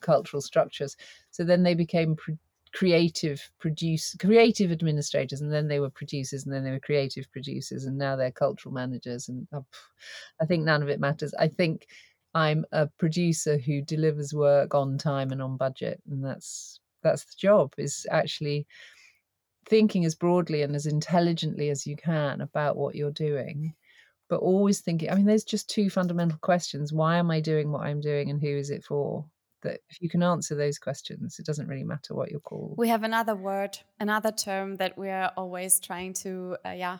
cultural 0.00 0.40
structures. 0.40 0.96
So 1.30 1.44
then 1.44 1.62
they 1.62 1.74
became 1.74 2.16
pro- 2.16 2.38
creative 2.76 3.50
produce 3.58 4.14
creative 4.20 4.70
administrators 4.70 5.40
and 5.40 5.50
then 5.50 5.66
they 5.66 5.80
were 5.80 5.88
producers 5.88 6.44
and 6.44 6.52
then 6.52 6.62
they 6.62 6.70
were 6.70 6.80
creative 6.80 7.24
producers 7.32 7.86
and 7.86 7.96
now 7.96 8.14
they're 8.14 8.30
cultural 8.30 8.74
managers 8.74 9.30
and 9.30 9.48
oh, 9.54 9.64
i 10.42 10.44
think 10.44 10.62
none 10.62 10.82
of 10.82 10.88
it 10.90 11.00
matters. 11.00 11.32
I 11.38 11.48
think 11.48 11.86
i'm 12.34 12.66
a 12.72 12.86
producer 12.98 13.56
who 13.56 13.80
delivers 13.80 14.34
work 14.34 14.74
on 14.74 14.98
time 14.98 15.32
and 15.32 15.40
on 15.40 15.56
budget 15.56 16.02
and 16.10 16.22
that's 16.22 16.80
that's 17.02 17.24
the 17.24 17.34
job 17.38 17.72
is 17.78 18.06
actually 18.10 18.66
thinking 19.66 20.04
as 20.04 20.14
broadly 20.14 20.60
and 20.60 20.76
as 20.76 20.84
intelligently 20.84 21.70
as 21.70 21.86
you 21.86 21.96
can 21.96 22.42
about 22.42 22.76
what 22.76 22.94
you're 22.94 23.10
doing 23.10 23.74
but 24.28 24.40
always 24.40 24.80
thinking 24.80 25.10
i 25.10 25.14
mean 25.14 25.24
there's 25.24 25.44
just 25.44 25.70
two 25.70 25.88
fundamental 25.88 26.38
questions. 26.42 26.92
Why 26.92 27.16
am 27.16 27.30
i 27.30 27.40
doing 27.40 27.72
what 27.72 27.86
i'm 27.86 28.02
doing 28.02 28.28
and 28.28 28.38
who 28.40 28.48
is 28.48 28.68
it 28.68 28.84
for 28.84 29.24
that 29.66 29.80
if 29.90 29.96
you 30.02 30.08
can 30.08 30.22
answer 30.22 30.54
those 30.56 30.78
questions, 30.78 31.38
it 31.38 31.46
doesn't 31.46 31.68
really 31.68 31.84
matter 31.84 32.14
what 32.14 32.30
you're 32.30 32.40
called. 32.50 32.74
We 32.76 32.88
have 32.88 33.04
another 33.04 33.36
word, 33.36 33.78
another 34.00 34.32
term 34.32 34.76
that 34.76 34.96
we 34.96 35.08
are 35.10 35.32
always 35.36 35.80
trying 35.80 36.14
to, 36.24 36.56
uh, 36.66 36.70
yeah, 36.84 36.98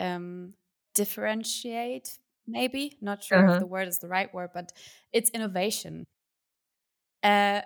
um, 0.00 0.54
differentiate. 0.94 2.18
Maybe 2.46 2.96
not 3.00 3.22
sure 3.22 3.38
Uh-huh. 3.38 3.54
if 3.54 3.60
the 3.60 3.66
word 3.76 3.88
is 3.88 3.98
the 3.98 4.08
right 4.08 4.32
word, 4.32 4.50
but 4.54 4.72
it's 5.12 5.30
innovation. 5.30 6.06
Uh, 7.22 7.62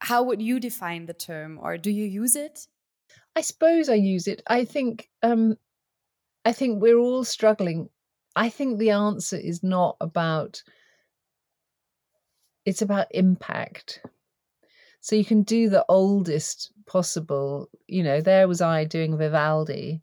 how 0.00 0.22
would 0.22 0.40
you 0.42 0.60
define 0.60 1.06
the 1.06 1.14
term, 1.14 1.58
or 1.62 1.76
do 1.76 1.90
you 1.90 2.04
use 2.04 2.36
it? 2.36 2.66
I 3.36 3.42
suppose 3.42 3.88
I 3.88 3.94
use 3.94 4.26
it. 4.26 4.42
I 4.46 4.64
think 4.64 5.08
um 5.22 5.56
I 6.44 6.52
think 6.52 6.80
we're 6.82 6.98
all 6.98 7.24
struggling. 7.24 7.90
I 8.36 8.48
think 8.50 8.78
the 8.78 8.90
answer 8.90 9.36
is 9.36 9.62
not 9.62 9.96
about 10.00 10.62
it's 12.70 12.82
about 12.82 13.08
impact. 13.10 14.00
So 15.00 15.16
you 15.16 15.24
can 15.24 15.42
do 15.42 15.68
the 15.68 15.84
oldest 15.88 16.72
possible, 16.86 17.68
you 17.88 18.04
know, 18.04 18.20
there 18.20 18.46
was 18.46 18.60
I 18.60 18.84
doing 18.84 19.18
Vivaldi 19.18 20.02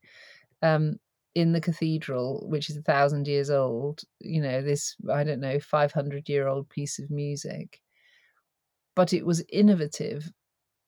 um 0.61 0.97
in 1.33 1.53
the 1.53 1.61
cathedral, 1.61 2.45
which 2.49 2.69
is 2.69 2.75
a 2.75 2.81
thousand 2.81 3.25
years 3.25 3.49
old, 3.49 4.01
you 4.19 4.41
know, 4.41 4.61
this, 4.61 4.95
I 5.09 5.23
don't 5.23 5.39
know, 5.39 5.59
500 5.59 6.27
year 6.27 6.47
old 6.47 6.67
piece 6.67 6.99
of 6.99 7.09
music. 7.09 7.79
But 8.95 9.13
it 9.13 9.25
was 9.25 9.45
innovative 9.49 10.29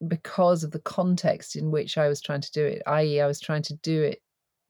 because 0.06 0.64
of 0.64 0.72
the 0.72 0.80
context 0.80 1.56
in 1.56 1.70
which 1.70 1.96
I 1.96 2.08
was 2.08 2.20
trying 2.20 2.42
to 2.42 2.52
do 2.52 2.66
it, 2.66 2.82
i.e., 2.86 3.22
I 3.22 3.26
was 3.26 3.40
trying 3.40 3.62
to 3.62 3.76
do 3.76 4.02
it 4.02 4.20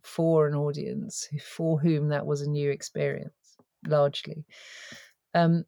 for 0.03 0.47
an 0.47 0.55
audience 0.55 1.29
for 1.43 1.81
whom 1.81 2.11
that 2.11 2.27
was 2.27 2.43
a 2.43 2.51
new 2.51 2.71
experience, 2.71 3.57
largely. 3.85 4.45
Um, 5.35 5.65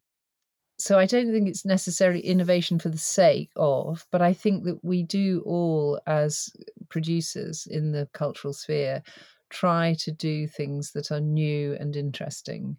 so 0.83 0.99
I 0.99 1.05
don't 1.05 1.31
think 1.31 1.47
it's 1.47 1.63
necessarily 1.63 2.19
innovation 2.19 2.77
for 2.77 2.89
the 2.89 2.97
sake 2.97 3.51
of, 3.55 4.05
but 4.11 4.21
I 4.21 4.33
think 4.33 4.65
that 4.65 4.83
we 4.83 5.01
do 5.01 5.41
all, 5.45 6.01
as 6.07 6.49
producers 6.89 7.65
in 7.71 7.93
the 7.93 8.09
cultural 8.11 8.53
sphere, 8.53 9.01
try 9.49 9.95
to 9.99 10.11
do 10.11 10.45
things 10.45 10.91
that 10.91 11.09
are 11.09 11.21
new 11.21 11.77
and 11.79 11.95
interesting 11.95 12.75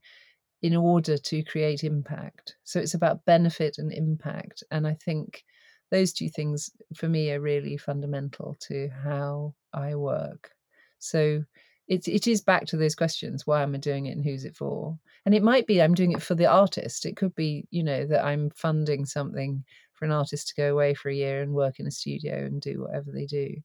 in 0.61 0.77
order 0.77 1.17
to 1.17 1.43
create 1.45 1.83
impact. 1.83 2.57
So 2.65 2.79
it's 2.79 2.93
about 2.93 3.25
benefit 3.25 3.79
and 3.79 3.91
impact. 3.91 4.63
And 4.71 4.87
I 4.87 4.99
think 5.03 5.43
those 5.91 6.13
two 6.13 6.29
things 6.29 6.71
for 6.95 7.09
me 7.09 7.33
are 7.33 7.41
really 7.41 7.79
fundamental 7.79 8.55
to 8.69 8.91
how 9.03 9.55
I 9.73 9.95
work. 9.95 10.51
So 10.99 11.43
it 11.89 12.09
it 12.09 12.27
is 12.27 12.41
back 12.43 12.67
to 12.67 12.77
those 12.77 12.95
questions: 12.95 13.47
why 13.47 13.63
am 13.63 13.75
I 13.75 13.79
doing 13.79 14.07
it, 14.07 14.13
and 14.13 14.25
who's 14.25 14.45
it 14.45 14.57
for? 14.57 14.99
And 15.27 15.35
it 15.35 15.43
might 15.43 15.67
be 15.67 15.81
I'm 15.83 15.95
doing 15.95 16.13
it 16.13 16.23
for 16.23 16.35
the 16.35 16.47
artist. 16.47 17.07
It 17.07 17.17
could 17.17 17.35
be, 17.35 17.67
you 17.71 17.83
know, 17.85 18.07
that 18.07 18.25
I'm 18.25 18.51
funding 18.51 19.05
something 19.07 19.65
for 19.95 20.05
an 20.05 20.13
artist 20.13 20.49
to 20.49 20.55
go 20.57 20.73
away 20.73 20.95
for 20.95 21.09
a 21.11 21.15
year 21.15 21.43
and 21.43 21.53
work 21.55 21.81
in 21.81 21.87
a 21.87 21.91
studio 21.91 22.45
and 22.47 22.61
do 22.61 22.83
whatever 22.83 23.11
they 23.13 23.27
do. 23.27 23.57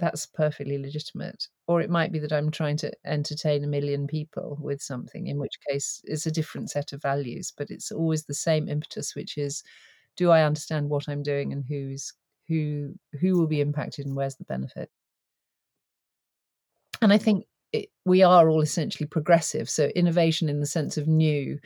That's 0.00 0.26
perfectly 0.26 0.78
legitimate. 0.78 1.48
Or 1.68 1.80
it 1.80 1.90
might 1.90 2.10
be 2.12 2.18
that 2.20 2.32
I'm 2.32 2.50
trying 2.50 2.76
to 2.78 2.92
entertain 3.04 3.62
a 3.64 3.68
million 3.68 4.06
people 4.08 4.56
with 4.60 4.80
something, 4.82 5.26
in 5.28 5.38
which 5.38 5.58
case 5.68 6.00
it's 6.04 6.26
a 6.26 6.30
different 6.32 6.70
set 6.70 6.92
of 6.92 7.02
values, 7.02 7.52
but 7.56 7.70
it's 7.70 7.90
always 7.92 8.24
the 8.24 8.34
same 8.34 8.68
impetus, 8.68 9.14
which 9.14 9.36
is 9.38 9.62
do 10.16 10.30
I 10.30 10.42
understand 10.44 10.90
what 10.90 11.08
I'm 11.08 11.22
doing 11.22 11.52
and 11.52 11.64
who's 11.64 12.12
who 12.48 12.94
who 13.20 13.38
will 13.38 13.46
be 13.48 13.60
impacted 13.60 14.06
and 14.06 14.16
where's 14.16 14.36
the 14.36 14.44
benefit? 14.44 14.90
And 17.00 17.12
I 17.12 17.18
think 17.18 17.46
it, 17.72 17.90
we 18.04 18.22
are 18.22 18.48
all 18.48 18.60
essentially 18.60 19.06
progressive. 19.06 19.68
So 19.68 19.86
innovation 19.94 20.48
in 20.48 20.60
the 20.60 20.66
sense 20.66 20.96
of 20.96 21.06
new, 21.06 21.58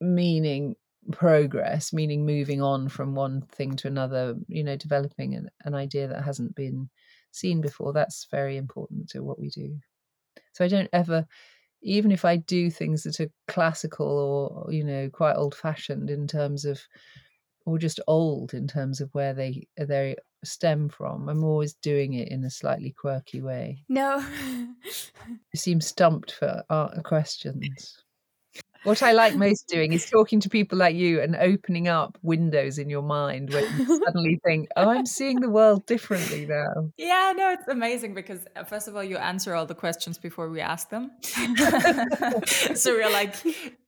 meaning 0.00 0.74
progress, 1.12 1.92
meaning 1.92 2.24
moving 2.26 2.62
on 2.62 2.88
from 2.88 3.14
one 3.14 3.42
thing 3.42 3.76
to 3.76 3.88
another. 3.88 4.34
You 4.48 4.64
know, 4.64 4.76
developing 4.76 5.34
an, 5.34 5.48
an 5.64 5.74
idea 5.74 6.08
that 6.08 6.24
hasn't 6.24 6.54
been 6.54 6.88
seen 7.30 7.60
before. 7.60 7.92
That's 7.92 8.26
very 8.30 8.56
important 8.56 9.08
to 9.10 9.20
what 9.20 9.38
we 9.38 9.48
do. 9.48 9.78
So 10.52 10.64
I 10.64 10.68
don't 10.68 10.90
ever 10.92 11.26
even 11.84 12.10
if 12.10 12.24
I 12.24 12.36
do 12.36 12.70
things 12.70 13.02
that 13.02 13.20
are 13.20 13.30
classical 13.46 14.64
or 14.66 14.72
you 14.72 14.82
know 14.82 15.10
quite 15.10 15.34
old 15.34 15.54
fashioned 15.54 16.10
in 16.10 16.26
terms 16.26 16.64
of 16.64 16.80
or 17.66 17.78
just 17.78 18.00
old 18.06 18.54
in 18.54 18.66
terms 18.66 19.00
of 19.00 19.10
where 19.12 19.34
they 19.34 19.68
they 19.76 20.16
stem 20.44 20.88
from. 20.88 21.28
I'm 21.28 21.44
always 21.44 21.74
doing 21.74 22.14
it 22.14 22.28
in 22.28 22.44
a 22.44 22.50
slightly 22.50 22.92
quirky 22.92 23.40
way. 23.40 23.84
No. 23.88 24.24
You 24.84 25.56
seem 25.56 25.80
stumped 25.80 26.32
for 26.32 26.62
art 26.70 27.02
questions. 27.04 28.04
What 28.84 29.02
I 29.02 29.12
like 29.12 29.34
most 29.34 29.66
doing 29.66 29.94
is 29.94 30.08
talking 30.10 30.40
to 30.40 30.50
people 30.50 30.76
like 30.76 30.94
you 30.94 31.20
and 31.22 31.34
opening 31.36 31.88
up 31.88 32.18
windows 32.22 32.78
in 32.78 32.90
your 32.90 33.02
mind 33.02 33.50
where 33.50 33.66
you 33.66 33.86
suddenly 34.04 34.38
think, 34.44 34.68
"Oh, 34.76 34.90
I'm 34.90 35.06
seeing 35.06 35.40
the 35.40 35.48
world 35.48 35.86
differently 35.86 36.44
now." 36.44 36.90
Yeah, 36.98 37.32
no, 37.34 37.50
it's 37.52 37.66
amazing 37.66 38.12
because 38.12 38.46
uh, 38.54 38.64
first 38.64 38.86
of 38.86 38.94
all, 38.94 39.02
you 39.02 39.16
answer 39.16 39.54
all 39.54 39.64
the 39.64 39.74
questions 39.74 40.18
before 40.18 40.50
we 40.50 40.60
ask 40.60 40.90
them. 40.90 41.12
so 41.22 42.92
we're 42.92 43.10
like, 43.10 43.34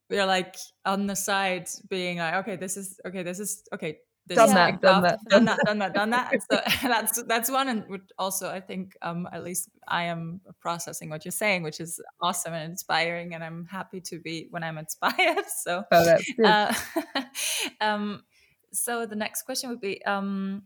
we're 0.08 0.26
like 0.26 0.56
on 0.86 1.06
the 1.06 1.16
side, 1.16 1.68
being 1.90 2.16
like, 2.16 2.34
okay, 2.36 2.56
this 2.56 2.78
is 2.78 2.98
okay, 3.06 3.22
this 3.22 3.38
is 3.38 3.64
okay. 3.74 3.98
Done 4.28 4.54
that, 4.54 4.80
done 4.80 5.02
that, 5.02 5.20
done 5.28 5.44
that, 5.44 5.58
done 5.64 5.78
that, 5.78 5.94
done 5.94 6.10
that. 6.10 6.32
So 6.50 6.60
that's 6.88 7.22
that's 7.24 7.50
one, 7.50 7.68
and 7.68 7.86
would 7.88 8.12
also 8.18 8.50
I 8.50 8.60
think 8.60 8.96
um, 9.02 9.28
at 9.32 9.44
least 9.44 9.68
I 9.86 10.04
am 10.04 10.40
processing 10.60 11.10
what 11.10 11.24
you're 11.24 11.32
saying, 11.32 11.62
which 11.62 11.80
is 11.80 12.00
awesome 12.20 12.52
and 12.52 12.70
inspiring, 12.70 13.34
and 13.34 13.44
I'm 13.44 13.66
happy 13.66 14.00
to 14.02 14.18
be 14.18 14.48
when 14.50 14.62
I'm 14.62 14.78
inspired. 14.78 15.44
So 15.62 15.84
Oh, 15.90 16.16
uh, 16.44 16.74
um, 17.80 18.22
so 18.72 19.06
the 19.06 19.16
next 19.16 19.42
question 19.42 19.70
would 19.70 19.80
be 19.80 20.04
um, 20.04 20.62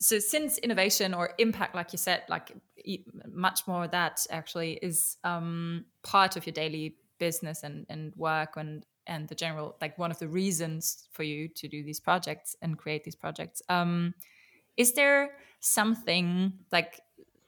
so 0.00 0.18
since 0.18 0.58
innovation 0.58 1.14
or 1.14 1.34
impact 1.38 1.74
like 1.74 1.92
you 1.92 1.98
said 1.98 2.22
like 2.28 2.52
much 3.32 3.66
more 3.66 3.84
of 3.84 3.90
that 3.92 4.26
actually 4.30 4.72
is 4.82 5.16
um, 5.24 5.84
part 6.02 6.36
of 6.36 6.46
your 6.46 6.52
daily 6.52 6.96
business 7.18 7.62
and, 7.62 7.86
and 7.88 8.14
work 8.16 8.54
and 8.56 8.84
and 9.06 9.28
the 9.28 9.34
general 9.34 9.76
like 9.80 9.98
one 9.98 10.10
of 10.10 10.18
the 10.18 10.28
reasons 10.28 11.08
for 11.12 11.22
you 11.22 11.48
to 11.48 11.68
do 11.68 11.82
these 11.82 12.00
projects 12.00 12.56
and 12.62 12.78
create 12.78 13.04
these 13.04 13.16
projects 13.16 13.62
um, 13.68 14.14
is 14.76 14.92
there 14.94 15.32
something 15.60 16.52
like 16.70 17.00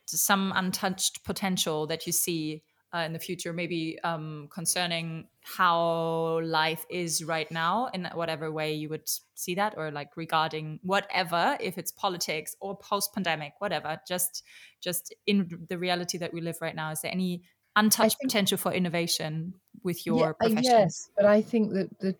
some 0.07 0.53
untouched 0.55 1.25
potential 1.25 1.87
that 1.87 2.07
you 2.07 2.13
see 2.13 2.63
uh, 2.95 3.01
in 3.01 3.13
the 3.13 3.19
future, 3.19 3.53
maybe 3.53 3.99
um, 4.05 4.49
concerning 4.53 5.27
how 5.43 6.41
life 6.45 6.87
is 6.89 7.25
right 7.25 7.51
now, 7.51 7.91
in 7.93 8.09
whatever 8.15 8.53
way 8.53 8.73
you 8.73 8.89
would 8.89 9.09
see 9.35 9.57
that, 9.57 9.75
or 9.77 9.91
like 9.91 10.17
regarding 10.17 10.79
whatever, 10.85 11.57
if 11.61 11.77
it's 11.77 11.91
politics 11.91 12.55
or 12.61 12.77
post-pandemic, 12.77 13.55
whatever. 13.59 14.01
Just, 14.07 14.45
just 14.81 15.13
in 15.27 15.67
the 15.69 15.77
reality 15.77 16.19
that 16.19 16.33
we 16.33 16.41
live 16.41 16.59
right 16.61 16.77
now, 16.77 16.93
is 16.93 17.01
there 17.01 17.11
any 17.11 17.43
untouched 17.77 18.19
think- 18.19 18.31
potential 18.31 18.59
for 18.59 18.73
innovation 18.73 19.55
with 19.83 20.07
your 20.07 20.19
Yeah, 20.21 20.31
uh, 20.31 20.33
profession? 20.35 20.65
yes, 20.65 21.11
but 21.17 21.27
I 21.27 21.43
think 21.43 21.73
that 21.75 21.99
the 22.01 22.17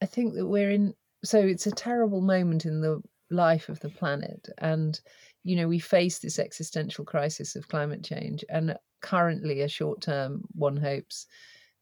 I 0.00 0.06
think 0.06 0.34
that 0.34 0.46
we're 0.46 0.70
in 0.70 0.94
so 1.24 1.38
it's 1.40 1.66
a 1.66 1.72
terrible 1.72 2.20
moment 2.20 2.64
in 2.66 2.80
the 2.80 3.02
life 3.30 3.68
of 3.68 3.80
the 3.80 3.88
planet 3.90 4.48
and 4.58 5.00
you 5.42 5.56
know 5.56 5.66
we 5.68 5.78
face 5.80 6.18
this 6.20 6.38
existential 6.38 7.04
crisis 7.04 7.56
of 7.56 7.68
climate 7.68 8.02
change 8.04 8.44
and 8.48 8.76
currently 9.02 9.60
a 9.60 9.68
short 9.68 10.00
term 10.00 10.42
one 10.54 10.76
hopes 10.76 11.26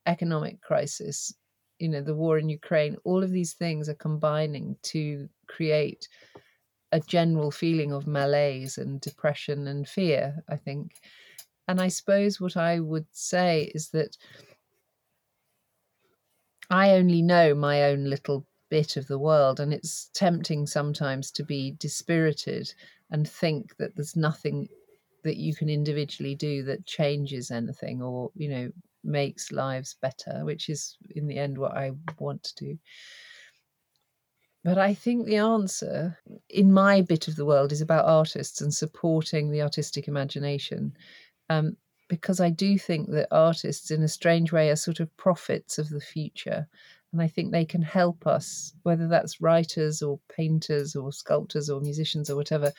economic 0.06 0.60
crisis 0.62 1.32
you 1.78 1.88
know 1.88 2.00
the 2.00 2.14
war 2.14 2.38
in 2.38 2.48
Ukraine 2.48 2.96
all 3.04 3.22
of 3.22 3.30
these 3.30 3.52
things 3.54 3.88
are 3.88 3.94
combining 3.94 4.76
to 4.84 5.28
create 5.46 6.08
a 6.92 7.00
general 7.00 7.50
feeling 7.50 7.92
of 7.92 8.06
malaise 8.06 8.78
and 8.78 9.00
depression 9.00 9.66
and 9.68 9.86
fear 9.88 10.42
i 10.48 10.56
think 10.56 10.92
and 11.68 11.80
i 11.80 11.88
suppose 11.88 12.40
what 12.40 12.56
i 12.56 12.78
would 12.80 13.06
say 13.12 13.70
is 13.74 13.90
that 13.90 14.16
I 16.70 16.90
only 16.92 17.22
know 17.22 17.54
my 17.54 17.84
own 17.84 18.04
little 18.04 18.46
bit 18.68 18.96
of 18.96 19.06
the 19.06 19.18
world, 19.18 19.60
and 19.60 19.72
it's 19.72 20.10
tempting 20.14 20.66
sometimes 20.66 21.30
to 21.32 21.44
be 21.44 21.72
dispirited 21.72 22.74
and 23.10 23.28
think 23.28 23.76
that 23.76 23.94
there's 23.94 24.16
nothing 24.16 24.68
that 25.22 25.36
you 25.36 25.54
can 25.54 25.68
individually 25.68 26.34
do 26.34 26.62
that 26.64 26.86
changes 26.86 27.50
anything 27.50 28.02
or, 28.02 28.30
you 28.34 28.48
know, 28.48 28.72
makes 29.04 29.52
lives 29.52 29.94
better, 30.00 30.44
which 30.44 30.68
is 30.68 30.96
in 31.10 31.26
the 31.26 31.38
end 31.38 31.58
what 31.58 31.76
I 31.76 31.92
want 32.18 32.42
to 32.44 32.54
do. 32.56 32.78
But 34.64 34.78
I 34.78 34.94
think 34.94 35.26
the 35.26 35.36
answer 35.36 36.18
in 36.48 36.72
my 36.72 37.00
bit 37.00 37.28
of 37.28 37.36
the 37.36 37.46
world 37.46 37.70
is 37.70 37.80
about 37.80 38.04
artists 38.04 38.60
and 38.60 38.74
supporting 38.74 39.50
the 39.50 39.62
artistic 39.62 40.08
imagination. 40.08 40.96
Um, 41.48 41.76
because 42.08 42.40
I 42.40 42.50
do 42.50 42.78
think 42.78 43.10
that 43.10 43.28
artists, 43.32 43.90
in 43.90 44.02
a 44.02 44.08
strange 44.08 44.52
way, 44.52 44.70
are 44.70 44.76
sort 44.76 45.00
of 45.00 45.16
prophets 45.16 45.78
of 45.78 45.88
the 45.88 46.00
future. 46.00 46.68
And 47.12 47.20
I 47.20 47.28
think 47.28 47.50
they 47.50 47.64
can 47.64 47.82
help 47.82 48.26
us, 48.26 48.74
whether 48.82 49.08
that's 49.08 49.40
writers 49.40 50.02
or 50.02 50.20
painters 50.28 50.94
or 50.94 51.12
sculptors 51.12 51.68
or 51.68 51.80
musicians 51.80 52.30
or 52.30 52.36
whatever, 52.36 52.72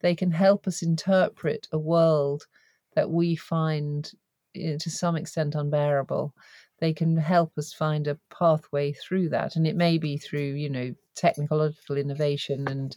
they 0.00 0.14
can 0.14 0.30
help 0.30 0.66
us 0.66 0.82
interpret 0.82 1.68
a 1.72 1.78
world 1.78 2.46
that 2.94 3.10
we 3.10 3.36
find 3.36 4.10
to 4.54 4.90
some 4.90 5.16
extent 5.16 5.54
unbearable. 5.54 6.34
they 6.78 6.92
can 6.92 7.16
help 7.16 7.56
us 7.56 7.72
find 7.72 8.06
a 8.06 8.18
pathway 8.28 8.92
through 8.92 9.28
that 9.28 9.56
and 9.56 9.66
it 9.66 9.76
may 9.76 9.96
be 9.96 10.18
through 10.18 10.40
you 10.40 10.68
know 10.68 10.94
technological 11.14 11.96
innovation 11.96 12.68
and 12.68 12.96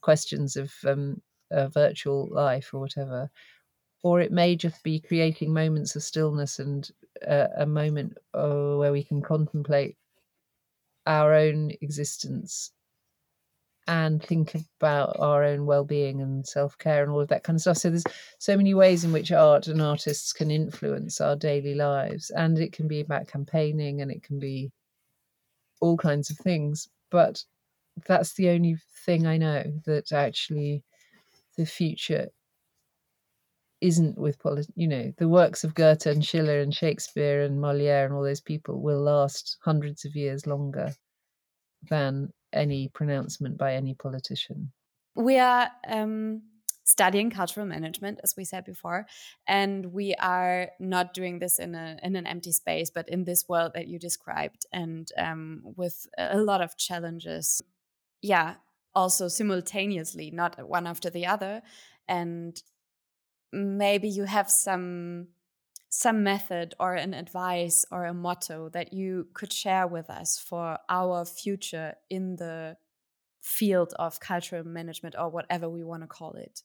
questions 0.00 0.56
of 0.56 0.72
um, 0.86 1.20
a 1.50 1.68
virtual 1.68 2.28
life 2.30 2.70
or 2.72 2.80
whatever 2.80 3.30
or 4.04 4.20
it 4.20 4.30
may 4.30 4.54
just 4.54 4.82
be 4.84 5.00
creating 5.00 5.52
moments 5.52 5.96
of 5.96 6.02
stillness 6.02 6.58
and 6.58 6.90
uh, 7.26 7.48
a 7.56 7.66
moment 7.66 8.16
uh, 8.34 8.76
where 8.76 8.92
we 8.92 9.02
can 9.02 9.22
contemplate 9.22 9.96
our 11.06 11.32
own 11.34 11.72
existence 11.80 12.70
and 13.86 14.22
think 14.22 14.54
about 14.78 15.16
our 15.18 15.42
own 15.42 15.66
well-being 15.66 16.20
and 16.20 16.46
self-care 16.46 17.02
and 17.02 17.10
all 17.10 17.20
of 17.20 17.28
that 17.28 17.42
kind 17.42 17.56
of 17.56 17.62
stuff. 17.62 17.78
So 17.78 17.90
there's 17.90 18.04
so 18.38 18.56
many 18.56 18.74
ways 18.74 19.04
in 19.04 19.12
which 19.12 19.32
art 19.32 19.66
and 19.66 19.82
artists 19.82 20.32
can 20.32 20.50
influence 20.50 21.20
our 21.20 21.34
daily 21.34 21.74
lives 21.74 22.30
and 22.30 22.58
it 22.58 22.72
can 22.72 22.86
be 22.86 23.00
about 23.00 23.26
campaigning 23.26 24.02
and 24.02 24.10
it 24.10 24.22
can 24.22 24.38
be 24.38 24.70
all 25.80 25.96
kinds 25.96 26.30
of 26.30 26.38
things 26.38 26.88
but 27.10 27.44
that's 28.06 28.34
the 28.34 28.48
only 28.48 28.76
thing 29.04 29.26
i 29.26 29.36
know 29.36 29.62
that 29.84 30.12
actually 30.12 30.82
the 31.56 31.66
future 31.66 32.28
isn't 33.84 34.16
with 34.16 34.38
polit- 34.38 34.72
you 34.74 34.88
know 34.88 35.12
the 35.18 35.28
works 35.28 35.62
of 35.62 35.74
goethe 35.74 36.06
and 36.06 36.24
schiller 36.24 36.60
and 36.60 36.74
shakespeare 36.74 37.42
and 37.42 37.60
moliere 37.60 38.06
and 38.06 38.14
all 38.14 38.22
those 38.22 38.40
people 38.40 38.80
will 38.80 39.02
last 39.02 39.58
hundreds 39.62 40.06
of 40.06 40.16
years 40.16 40.46
longer 40.46 40.90
than 41.90 42.32
any 42.54 42.88
pronouncement 42.88 43.58
by 43.58 43.74
any 43.74 43.94
politician. 43.94 44.72
We 45.16 45.38
are 45.38 45.70
um, 45.86 46.42
studying 46.84 47.30
cultural 47.30 47.66
management, 47.66 48.20
as 48.22 48.34
we 48.38 48.44
said 48.44 48.64
before, 48.64 49.06
and 49.46 49.92
we 49.92 50.14
are 50.14 50.70
not 50.80 51.12
doing 51.12 51.38
this 51.38 51.58
in 51.58 51.74
a 51.74 51.98
in 52.02 52.16
an 52.16 52.26
empty 52.26 52.52
space, 52.52 52.90
but 52.90 53.08
in 53.08 53.24
this 53.24 53.48
world 53.48 53.72
that 53.74 53.86
you 53.86 53.98
described, 53.98 54.64
and 54.72 55.10
um, 55.18 55.62
with 55.76 56.06
a 56.16 56.38
lot 56.38 56.62
of 56.62 56.78
challenges. 56.78 57.60
Yeah, 58.22 58.54
also 58.94 59.28
simultaneously, 59.28 60.30
not 60.30 60.66
one 60.66 60.86
after 60.86 61.10
the 61.10 61.26
other, 61.26 61.60
and 62.08 62.62
maybe 63.54 64.08
you 64.08 64.24
have 64.24 64.50
some 64.50 65.28
some 65.88 66.24
method 66.24 66.74
or 66.80 66.94
an 66.94 67.14
advice 67.14 67.84
or 67.92 68.04
a 68.04 68.12
motto 68.12 68.68
that 68.70 68.92
you 68.92 69.28
could 69.32 69.52
share 69.52 69.86
with 69.86 70.10
us 70.10 70.38
for 70.38 70.76
our 70.88 71.24
future 71.24 71.94
in 72.10 72.34
the 72.34 72.76
field 73.40 73.94
of 73.98 74.18
cultural 74.18 74.64
management 74.64 75.14
or 75.16 75.28
whatever 75.28 75.68
we 75.68 75.84
want 75.84 76.02
to 76.02 76.08
call 76.08 76.32
it? 76.32 76.62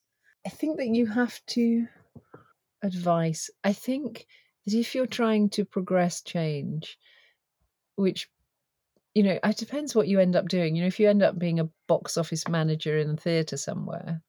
I 0.47 0.49
think 0.49 0.77
that 0.77 0.87
you 0.87 1.05
have 1.05 1.39
to 1.47 1.85
advise. 2.81 3.51
I 3.63 3.73
think 3.73 4.25
that 4.65 4.73
if 4.73 4.95
you're 4.95 5.05
trying 5.05 5.49
to 5.51 5.65
progress 5.65 6.21
change, 6.21 6.97
which 7.97 8.29
you 9.15 9.23
know, 9.23 9.39
it 9.43 9.57
depends 9.57 9.95
what 9.95 10.07
you 10.07 10.19
end 10.19 10.35
up 10.35 10.47
doing. 10.47 10.75
You 10.75 10.83
know, 10.83 10.87
if 10.87 10.99
you 10.99 11.09
end 11.09 11.23
up 11.23 11.37
being 11.37 11.59
a 11.59 11.69
box 11.87 12.15
office 12.15 12.47
manager 12.47 12.97
in 12.97 13.09
a 13.09 13.17
theatre 13.17 13.57
somewhere, 13.57 14.21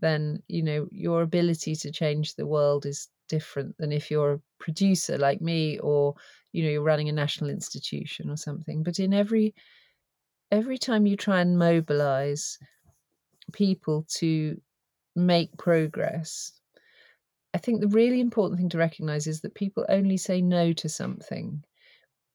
then 0.00 0.42
you 0.48 0.62
know 0.62 0.88
your 0.90 1.22
ability 1.22 1.74
to 1.76 1.92
change 1.92 2.34
the 2.34 2.46
world 2.46 2.86
is 2.86 3.08
different 3.28 3.76
than 3.78 3.92
if 3.92 4.10
you're 4.10 4.34
a 4.34 4.40
producer 4.58 5.18
like 5.18 5.40
me 5.40 5.78
or 5.80 6.14
you 6.52 6.62
know 6.62 6.70
you're 6.70 6.82
running 6.82 7.08
a 7.08 7.12
national 7.12 7.50
institution 7.50 8.30
or 8.30 8.36
something. 8.36 8.82
But 8.82 8.98
in 8.98 9.12
every 9.12 9.54
every 10.50 10.78
time 10.78 11.06
you 11.06 11.16
try 11.16 11.40
and 11.40 11.58
mobilize 11.58 12.58
people 13.52 14.04
to 14.08 14.60
make 15.16 15.56
progress 15.56 16.52
i 17.54 17.58
think 17.58 17.80
the 17.80 17.88
really 17.88 18.20
important 18.20 18.58
thing 18.58 18.68
to 18.68 18.78
recognize 18.78 19.26
is 19.26 19.40
that 19.40 19.54
people 19.54 19.84
only 19.88 20.16
say 20.16 20.40
no 20.40 20.72
to 20.72 20.88
something 20.88 21.64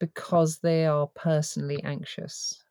because 0.04 0.60
they 0.60 0.86
are 0.86 1.08
personally 1.16 1.82
anxious. 1.84 2.62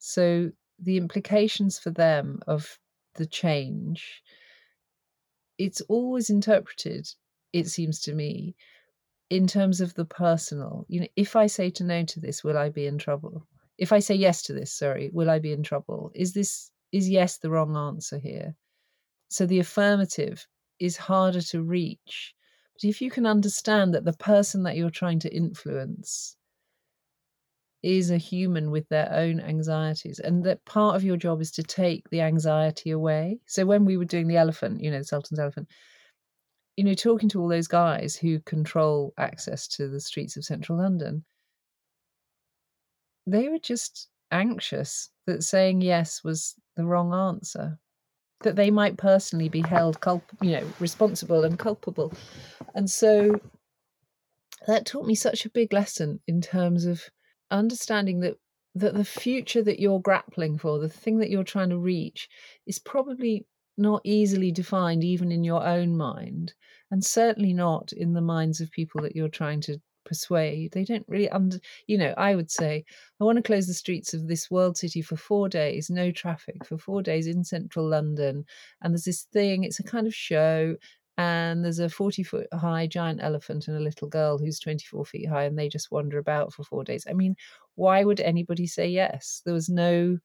So 0.00 0.50
the 0.80 0.96
implications 0.96 1.78
for 1.78 1.90
them 1.90 2.40
of 2.48 2.76
the 3.14 3.26
change 3.26 4.22
it's 5.58 5.80
always 5.82 6.30
interpreted, 6.30 7.08
it 7.52 7.68
seems 7.68 8.00
to 8.00 8.14
me, 8.14 8.56
in 9.30 9.46
terms 9.46 9.80
of 9.80 9.94
the 9.94 10.04
personal. 10.04 10.84
You 10.88 11.00
know, 11.00 11.08
if 11.16 11.36
I 11.36 11.46
say 11.46 11.70
to 11.70 11.84
no 11.84 12.04
to 12.04 12.20
this, 12.20 12.42
will 12.42 12.58
I 12.58 12.68
be 12.68 12.86
in 12.86 12.98
trouble? 12.98 13.46
If 13.78 13.92
I 13.92 13.98
say 13.98 14.14
yes 14.14 14.42
to 14.42 14.52
this, 14.52 14.72
sorry, 14.72 15.10
will 15.12 15.30
I 15.30 15.38
be 15.38 15.52
in 15.52 15.62
trouble? 15.62 16.12
Is 16.14 16.32
this 16.32 16.70
is 16.92 17.08
yes 17.08 17.38
the 17.38 17.50
wrong 17.50 17.76
answer 17.76 18.18
here? 18.18 18.54
So 19.28 19.46
the 19.46 19.58
affirmative 19.58 20.46
is 20.78 20.96
harder 20.96 21.40
to 21.40 21.62
reach. 21.62 22.34
But 22.74 22.84
if 22.84 23.00
you 23.00 23.10
can 23.10 23.26
understand 23.26 23.94
that 23.94 24.04
the 24.04 24.12
person 24.12 24.62
that 24.64 24.76
you're 24.76 24.90
trying 24.90 25.20
to 25.20 25.34
influence 25.34 26.36
is 27.84 28.10
a 28.10 28.16
human 28.16 28.70
with 28.70 28.88
their 28.88 29.12
own 29.12 29.40
anxieties 29.40 30.18
and 30.18 30.44
that 30.44 30.64
part 30.64 30.96
of 30.96 31.04
your 31.04 31.16
job 31.16 31.40
is 31.40 31.50
to 31.52 31.62
take 31.62 32.08
the 32.10 32.20
anxiety 32.20 32.90
away. 32.90 33.38
So 33.46 33.66
when 33.66 33.84
we 33.84 33.96
were 33.96 34.04
doing 34.04 34.26
the 34.28 34.36
elephant 34.36 34.80
you 34.80 34.90
know 34.90 34.98
the 34.98 35.04
sultan's 35.04 35.38
elephant 35.38 35.68
you 36.76 36.84
know 36.84 36.94
talking 36.94 37.28
to 37.28 37.40
all 37.40 37.48
those 37.48 37.68
guys 37.68 38.16
who 38.16 38.40
control 38.40 39.12
access 39.18 39.68
to 39.68 39.88
the 39.88 40.00
streets 40.00 40.36
of 40.36 40.44
central 40.44 40.78
london 40.78 41.24
they 43.26 43.48
were 43.48 43.58
just 43.58 44.08
anxious 44.32 45.10
that 45.26 45.42
saying 45.42 45.80
yes 45.80 46.24
was 46.24 46.56
the 46.76 46.84
wrong 46.84 47.14
answer 47.14 47.78
that 48.44 48.56
they 48.56 48.70
might 48.70 48.96
personally 48.96 49.48
be 49.48 49.62
held 49.62 50.00
culp- 50.00 50.30
you 50.40 50.52
know 50.52 50.66
responsible 50.78 51.44
and 51.44 51.58
culpable. 51.58 52.12
And 52.74 52.88
so 52.88 53.40
that 54.66 54.86
taught 54.86 55.06
me 55.06 55.14
such 55.14 55.44
a 55.44 55.50
big 55.50 55.72
lesson 55.72 56.20
in 56.28 56.40
terms 56.40 56.84
of 56.84 57.02
understanding 57.50 58.20
that 58.20 58.36
that 58.76 58.94
the 58.94 59.04
future 59.04 59.62
that 59.62 59.78
you're 59.78 60.00
grappling 60.00 60.58
for, 60.58 60.80
the 60.80 60.88
thing 60.88 61.18
that 61.18 61.30
you're 61.30 61.44
trying 61.44 61.70
to 61.70 61.78
reach, 61.78 62.28
is 62.66 62.80
probably 62.80 63.46
not 63.76 64.00
easily 64.04 64.50
defined 64.50 65.04
even 65.04 65.30
in 65.30 65.44
your 65.44 65.64
own 65.64 65.96
mind, 65.96 66.54
and 66.90 67.04
certainly 67.04 67.52
not 67.52 67.92
in 67.92 68.12
the 68.12 68.20
minds 68.20 68.60
of 68.60 68.70
people 68.72 69.00
that 69.00 69.14
you're 69.14 69.28
trying 69.28 69.60
to 69.60 69.78
persuade. 70.04 70.72
They 70.72 70.84
don't 70.84 71.04
really 71.08 71.28
under, 71.30 71.58
you 71.86 71.98
know, 71.98 72.14
I 72.16 72.34
would 72.34 72.50
say, 72.50 72.84
I 73.20 73.24
want 73.24 73.36
to 73.36 73.42
close 73.42 73.66
the 73.66 73.74
streets 73.74 74.12
of 74.12 74.28
this 74.28 74.50
world 74.50 74.76
city 74.76 75.02
for 75.02 75.16
four 75.16 75.48
days, 75.48 75.88
no 75.88 76.10
traffic 76.10 76.64
for 76.64 76.76
four 76.76 77.02
days 77.02 77.26
in 77.26 77.44
central 77.44 77.88
London. 77.88 78.44
And 78.82 78.92
there's 78.92 79.04
this 79.04 79.22
thing, 79.32 79.64
it's 79.64 79.80
a 79.80 79.84
kind 79.84 80.06
of 80.06 80.14
show, 80.14 80.76
and 81.16 81.64
there's 81.64 81.78
a 81.78 81.88
40 81.88 82.22
foot 82.22 82.46
high 82.52 82.86
giant 82.86 83.20
elephant 83.22 83.68
and 83.68 83.76
a 83.76 83.80
little 83.80 84.08
girl 84.08 84.38
who's 84.38 84.58
24 84.58 85.04
feet 85.04 85.28
high 85.28 85.44
and 85.44 85.58
they 85.58 85.68
just 85.68 85.90
wander 85.92 86.18
about 86.18 86.52
for 86.52 86.64
four 86.64 86.84
days. 86.84 87.06
I 87.08 87.12
mean 87.12 87.36
why 87.76 88.04
would 88.04 88.20
anybody 88.20 88.66
say 88.66 88.88
yes? 88.88 89.42
There 89.44 89.54
was 89.54 89.68
no 89.68 90.18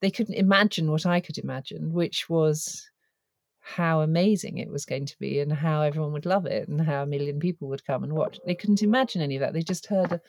they 0.00 0.10
couldn't 0.10 0.34
imagine 0.34 0.90
what 0.90 1.04
i 1.04 1.20
could 1.20 1.36
imagine 1.36 1.92
which 1.92 2.28
was 2.30 2.90
how 3.60 4.00
amazing 4.00 4.58
it 4.58 4.70
was 4.70 4.84
going 4.84 5.06
to 5.06 5.18
be 5.18 5.38
and 5.38 5.52
how 5.52 5.82
everyone 5.82 6.12
would 6.12 6.26
love 6.26 6.46
it 6.46 6.66
and 6.68 6.80
how 6.80 7.02
a 7.02 7.06
million 7.06 7.38
people 7.38 7.68
would 7.68 7.84
come 7.84 8.02
and 8.02 8.12
watch. 8.12 8.38
They 8.46 8.54
couldn't 8.54 8.82
imagine 8.82 9.20
any 9.20 9.36
of 9.36 9.40
that. 9.40 9.52
They 9.52 9.62
just 9.62 9.86
heard 9.86 10.12
a 10.12 10.20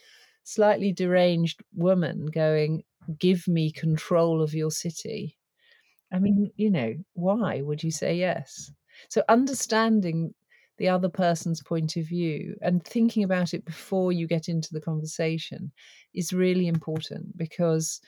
slightly 0.43 0.91
deranged 0.91 1.63
woman 1.73 2.25
going 2.25 2.83
give 3.17 3.47
me 3.47 3.71
control 3.71 4.41
of 4.41 4.53
your 4.53 4.71
city. 4.71 5.37
I 6.11 6.19
mean 6.19 6.51
you 6.57 6.69
know 6.69 6.93
why 7.13 7.61
would 7.61 7.83
you 7.83 7.91
say 7.91 8.15
yes 8.15 8.69
so 9.09 9.23
understanding 9.29 10.33
the 10.77 10.89
other 10.89 11.09
person's 11.09 11.61
point 11.61 11.95
of 11.95 12.05
view 12.07 12.55
and 12.61 12.83
thinking 12.83 13.23
about 13.23 13.53
it 13.53 13.65
before 13.65 14.11
you 14.11 14.27
get 14.27 14.49
into 14.49 14.73
the 14.73 14.81
conversation 14.81 15.71
is 16.13 16.33
really 16.33 16.67
important 16.67 17.37
because 17.37 18.01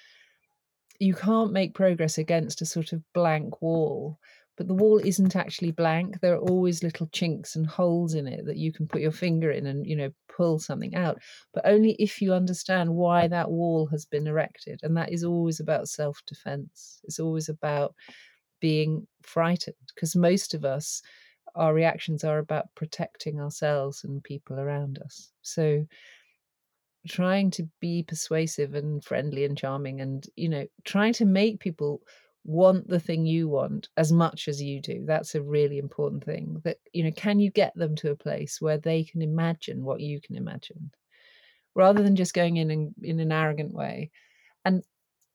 you 1.00 1.14
can't 1.14 1.52
make 1.52 1.74
progress 1.74 2.18
against 2.18 2.62
a 2.62 2.66
sort 2.66 2.94
of 2.94 3.04
blank 3.14 3.62
wall 3.62 4.18
but 4.58 4.68
the 4.68 4.74
wall 4.74 5.00
isn't 5.00 5.36
actually 5.36 5.72
blank. 5.72 6.20
There 6.20 6.36
are 6.36 6.50
always 6.50 6.84
little 6.84 7.08
chinks 7.08 7.56
and 7.56 7.66
holes 7.66 8.14
in 8.14 8.28
it 8.28 8.46
that 8.46 8.58
you 8.58 8.72
can 8.72 8.88
put 8.88 9.02
your 9.02 9.12
finger 9.12 9.50
in 9.52 9.66
and 9.66 9.86
you 9.86 9.96
know 9.96 10.12
pull 10.28 10.60
something 10.60 10.96
out 10.96 11.20
but 11.54 11.66
only 11.66 11.94
if 12.00 12.22
you 12.22 12.34
understand 12.34 12.94
why 12.94 13.28
that 13.28 13.52
wall 13.52 13.88
has 13.88 14.06
been 14.06 14.26
erected 14.28 14.80
and 14.84 14.98
that 14.98 15.12
is 15.12 15.24
always 15.24 15.60
about 15.60 15.88
self 15.88 16.22
defense 16.26 17.02
it's 17.04 17.20
always 17.20 17.50
about 17.50 17.94
being 18.64 19.06
frightened 19.24 19.76
because 19.94 20.16
most 20.16 20.54
of 20.54 20.64
us 20.64 21.02
our 21.56 21.74
reactions 21.74 22.24
are 22.24 22.40
about 22.40 22.74
protecting 22.76 23.42
ourselves 23.42 24.06
and 24.06 24.24
people 24.24 24.58
around 24.58 25.00
us. 25.04 25.32
So 25.42 25.86
trying 27.08 27.52
to 27.52 27.68
be 27.82 28.04
persuasive 28.08 28.74
and 28.74 29.04
friendly 29.04 29.44
and 29.44 29.58
charming 29.58 30.00
and 30.00 30.26
you 30.38 30.48
know 30.48 30.66
trying 30.86 31.12
to 31.12 31.26
make 31.26 31.60
people 31.60 32.02
want 32.46 32.88
the 32.88 33.00
thing 33.00 33.26
you 33.26 33.50
want 33.50 33.90
as 33.98 34.14
much 34.14 34.48
as 34.48 34.62
you 34.62 34.82
do 34.82 35.04
that's 35.06 35.36
a 35.36 35.42
really 35.42 35.78
important 35.78 36.24
thing 36.24 36.62
that 36.64 36.78
you 36.94 37.04
know 37.04 37.12
can 37.12 37.40
you 37.40 37.52
get 37.52 37.76
them 37.76 37.94
to 37.94 38.12
a 38.12 38.16
place 38.16 38.62
where 38.62 38.78
they 38.78 39.04
can 39.04 39.22
imagine 39.22 39.84
what 39.84 40.00
you 40.00 40.22
can 40.22 40.38
imagine? 40.38 40.92
Rather 41.76 42.02
than 42.02 42.16
just 42.16 42.34
going 42.34 42.56
in 42.56 42.72
in, 42.72 42.94
in 43.02 43.20
an 43.20 43.34
arrogant 43.34 43.74
way. 43.74 44.12
And 44.64 44.84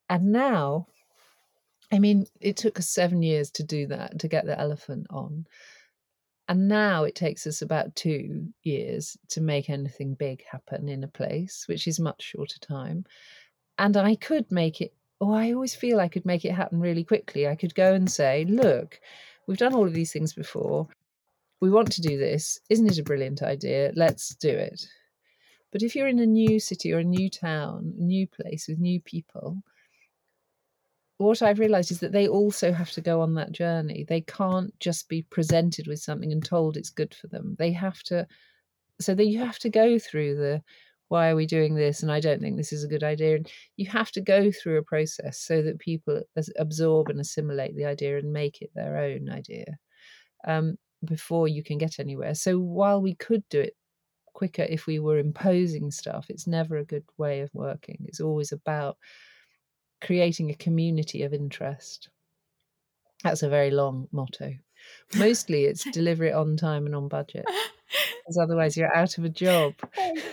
and 0.08 0.32
now 0.32 0.86
I 1.90 1.98
mean, 1.98 2.26
it 2.40 2.56
took 2.56 2.78
us 2.78 2.88
seven 2.88 3.22
years 3.22 3.50
to 3.52 3.62
do 3.62 3.86
that, 3.86 4.18
to 4.20 4.28
get 4.28 4.44
the 4.44 4.58
elephant 4.58 5.06
on. 5.10 5.46
And 6.48 6.68
now 6.68 7.04
it 7.04 7.14
takes 7.14 7.46
us 7.46 7.62
about 7.62 7.94
two 7.94 8.48
years 8.62 9.16
to 9.28 9.40
make 9.40 9.68
anything 9.68 10.14
big 10.14 10.44
happen 10.50 10.88
in 10.88 11.04
a 11.04 11.08
place, 11.08 11.64
which 11.66 11.86
is 11.86 12.00
much 12.00 12.22
shorter 12.22 12.58
time. 12.58 13.04
And 13.78 13.96
I 13.96 14.16
could 14.16 14.50
make 14.50 14.80
it, 14.80 14.94
or 15.20 15.36
I 15.36 15.52
always 15.52 15.74
feel 15.74 16.00
I 16.00 16.08
could 16.08 16.24
make 16.24 16.44
it 16.44 16.52
happen 16.52 16.80
really 16.80 17.04
quickly. 17.04 17.46
I 17.46 17.54
could 17.54 17.74
go 17.74 17.92
and 17.92 18.10
say, 18.10 18.44
look, 18.46 19.00
we've 19.46 19.58
done 19.58 19.74
all 19.74 19.86
of 19.86 19.94
these 19.94 20.12
things 20.12 20.32
before. 20.32 20.88
We 21.60 21.70
want 21.70 21.92
to 21.92 22.02
do 22.02 22.16
this. 22.16 22.60
Isn't 22.70 22.90
it 22.90 22.98
a 22.98 23.02
brilliant 23.02 23.42
idea? 23.42 23.92
Let's 23.94 24.34
do 24.34 24.50
it. 24.50 24.86
But 25.70 25.82
if 25.82 25.94
you're 25.94 26.08
in 26.08 26.18
a 26.18 26.26
new 26.26 26.60
city 26.60 26.92
or 26.92 26.98
a 26.98 27.04
new 27.04 27.28
town, 27.28 27.94
a 27.98 28.02
new 28.02 28.26
place 28.26 28.68
with 28.68 28.78
new 28.78 29.00
people, 29.00 29.62
what 31.18 31.42
I've 31.42 31.58
realized 31.58 31.90
is 31.90 32.00
that 32.00 32.12
they 32.12 32.28
also 32.28 32.72
have 32.72 32.92
to 32.92 33.00
go 33.00 33.20
on 33.20 33.34
that 33.34 33.52
journey. 33.52 34.04
They 34.08 34.20
can't 34.22 34.72
just 34.80 35.08
be 35.08 35.22
presented 35.22 35.86
with 35.86 35.98
something 35.98 36.32
and 36.32 36.44
told 36.44 36.76
it's 36.76 36.90
good 36.90 37.14
for 37.14 37.26
them. 37.26 37.56
They 37.58 37.72
have 37.72 38.02
to, 38.04 38.26
so 39.00 39.14
that 39.14 39.26
you 39.26 39.38
have 39.40 39.58
to 39.60 39.68
go 39.68 39.98
through 39.98 40.36
the 40.36 40.62
why 41.08 41.28
are 41.30 41.36
we 41.36 41.46
doing 41.46 41.74
this 41.74 42.02
and 42.02 42.12
I 42.12 42.20
don't 42.20 42.40
think 42.40 42.56
this 42.56 42.72
is 42.72 42.84
a 42.84 42.88
good 42.88 43.02
idea. 43.02 43.36
And 43.36 43.50
you 43.76 43.86
have 43.86 44.12
to 44.12 44.20
go 44.20 44.52
through 44.52 44.78
a 44.78 44.82
process 44.84 45.40
so 45.40 45.62
that 45.62 45.78
people 45.80 46.22
absorb 46.56 47.08
and 47.08 47.20
assimilate 47.20 47.74
the 47.76 47.86
idea 47.86 48.18
and 48.18 48.32
make 48.32 48.62
it 48.62 48.70
their 48.74 48.98
own 48.98 49.28
idea 49.28 49.78
um, 50.46 50.76
before 51.04 51.48
you 51.48 51.64
can 51.64 51.78
get 51.78 51.98
anywhere. 51.98 52.34
So 52.34 52.58
while 52.58 53.02
we 53.02 53.14
could 53.14 53.42
do 53.48 53.60
it 53.60 53.74
quicker 54.34 54.62
if 54.62 54.86
we 54.86 55.00
were 55.00 55.18
imposing 55.18 55.90
stuff, 55.90 56.26
it's 56.28 56.46
never 56.46 56.76
a 56.76 56.84
good 56.84 57.04
way 57.16 57.40
of 57.40 57.50
working. 57.54 58.04
It's 58.06 58.20
always 58.20 58.52
about 58.52 58.98
creating 60.00 60.50
a 60.50 60.54
community 60.54 61.22
of 61.22 61.32
interest. 61.32 62.08
That's 63.24 63.42
a 63.42 63.48
very 63.48 63.70
long 63.70 64.08
motto. 64.12 64.54
Mostly 65.16 65.64
it's 65.64 65.84
deliver 65.92 66.24
it 66.24 66.34
on 66.34 66.56
time 66.56 66.86
and 66.86 66.94
on 66.94 67.08
budget. 67.08 67.44
Because 67.46 68.38
otherwise 68.40 68.76
you're 68.76 68.94
out 68.94 69.18
of 69.18 69.24
a 69.24 69.28
job. 69.28 69.74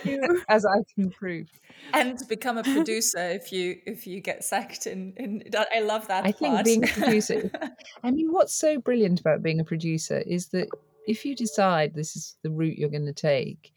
as 0.48 0.64
I 0.64 0.78
can 0.94 1.10
prove. 1.10 1.48
And 1.92 2.18
become 2.28 2.58
a 2.58 2.62
producer 2.62 3.18
if 3.18 3.52
you 3.52 3.76
if 3.86 4.06
you 4.06 4.20
get 4.20 4.44
sacked 4.44 4.86
in, 4.86 5.12
in 5.16 5.42
I 5.54 5.80
love 5.80 6.08
that. 6.08 6.24
I 6.24 6.32
part. 6.32 6.64
think 6.64 6.64
being 6.64 6.84
a 6.84 6.86
producer 6.86 7.50
I 8.02 8.10
mean 8.10 8.32
what's 8.32 8.54
so 8.54 8.80
brilliant 8.80 9.20
about 9.20 9.42
being 9.42 9.60
a 9.60 9.64
producer 9.64 10.18
is 10.18 10.48
that 10.48 10.68
if 11.06 11.24
you 11.24 11.36
decide 11.36 11.94
this 11.94 12.16
is 12.16 12.36
the 12.42 12.50
route 12.50 12.78
you're 12.78 12.88
going 12.88 13.06
to 13.06 13.12
take, 13.12 13.72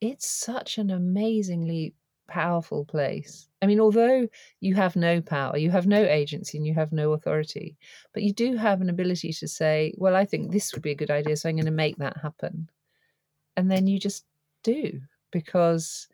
it's 0.00 0.26
such 0.26 0.78
an 0.78 0.90
amazingly 0.90 1.94
powerful 2.28 2.84
place. 2.84 3.48
I 3.62 3.66
mean, 3.66 3.80
although 3.80 4.28
you 4.60 4.74
have 4.74 4.96
no 4.96 5.20
power, 5.20 5.56
you 5.56 5.70
have 5.70 5.86
no 5.86 6.02
agency, 6.02 6.58
and 6.58 6.66
you 6.66 6.74
have 6.74 6.92
no 6.92 7.12
authority, 7.12 7.76
but 8.12 8.22
you 8.22 8.32
do 8.32 8.56
have 8.56 8.80
an 8.80 8.90
ability 8.90 9.32
to 9.32 9.48
say, 9.48 9.94
well, 9.96 10.16
I 10.16 10.24
think 10.24 10.50
this 10.50 10.72
would 10.72 10.82
be 10.82 10.90
a 10.90 10.96
good 10.96 11.10
idea, 11.10 11.36
so 11.36 11.48
I'm 11.48 11.56
going 11.56 11.66
to 11.66 11.70
make 11.70 11.96
that 11.98 12.16
happen. 12.22 12.68
And 13.56 13.70
then 13.70 13.86
you 13.86 13.98
just 13.98 14.24
do 14.62 15.00
because 15.30 16.08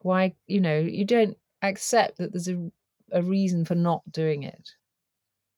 why, 0.00 0.34
you 0.46 0.60
know, 0.60 0.78
you 0.78 1.04
don't 1.04 1.36
accept 1.62 2.18
that 2.18 2.32
there's 2.32 2.48
a, 2.48 2.70
a 3.12 3.22
reason 3.22 3.64
for 3.64 3.74
not 3.74 4.02
doing 4.10 4.42
it. 4.42 4.70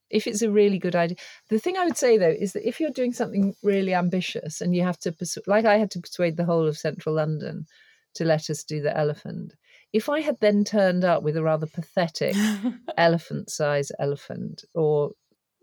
If 0.09 0.27
it's 0.27 0.43
a 0.43 0.51
really 0.51 0.79
good 0.79 0.97
idea, 0.97 1.17
the 1.51 1.59
thing 1.59 1.77
I 1.77 1.85
would 1.85 1.97
say 1.97 2.19
though 2.19 2.29
is 2.29 2.53
that 2.55 2.67
if 2.67 2.81
you're 2.81 2.91
doing 2.91 3.13
something 3.13 3.55
really 3.63 3.95
ambitious 3.95 4.61
and 4.61 4.75
you 4.75 4.83
have 4.83 4.99
to 5.01 5.13
persuade, 5.13 5.47
like 5.47 5.65
I 5.65 5.79
had 5.79 5.91
to 5.93 6.01
persuade 6.01 6.37
the 6.37 6.45
whole 6.45 6.67
of 6.67 6.77
central 6.77 7.15
London 7.15 7.67
to 8.15 8.25
let 8.25 8.51
us 8.51 8.65
do 8.65 8.81
the 8.81 8.97
elephant, 8.97 9.55
if 9.93 10.09
I 10.09 10.21
had 10.21 10.39
then 10.41 10.65
turned 10.65 11.05
up 11.05 11.23
with 11.23 11.37
a 11.37 11.43
rather 11.43 11.67
pathetic 11.67 12.35
elephant 12.97 13.51
size 13.51 13.91
elephant, 13.99 14.65
or, 14.75 15.13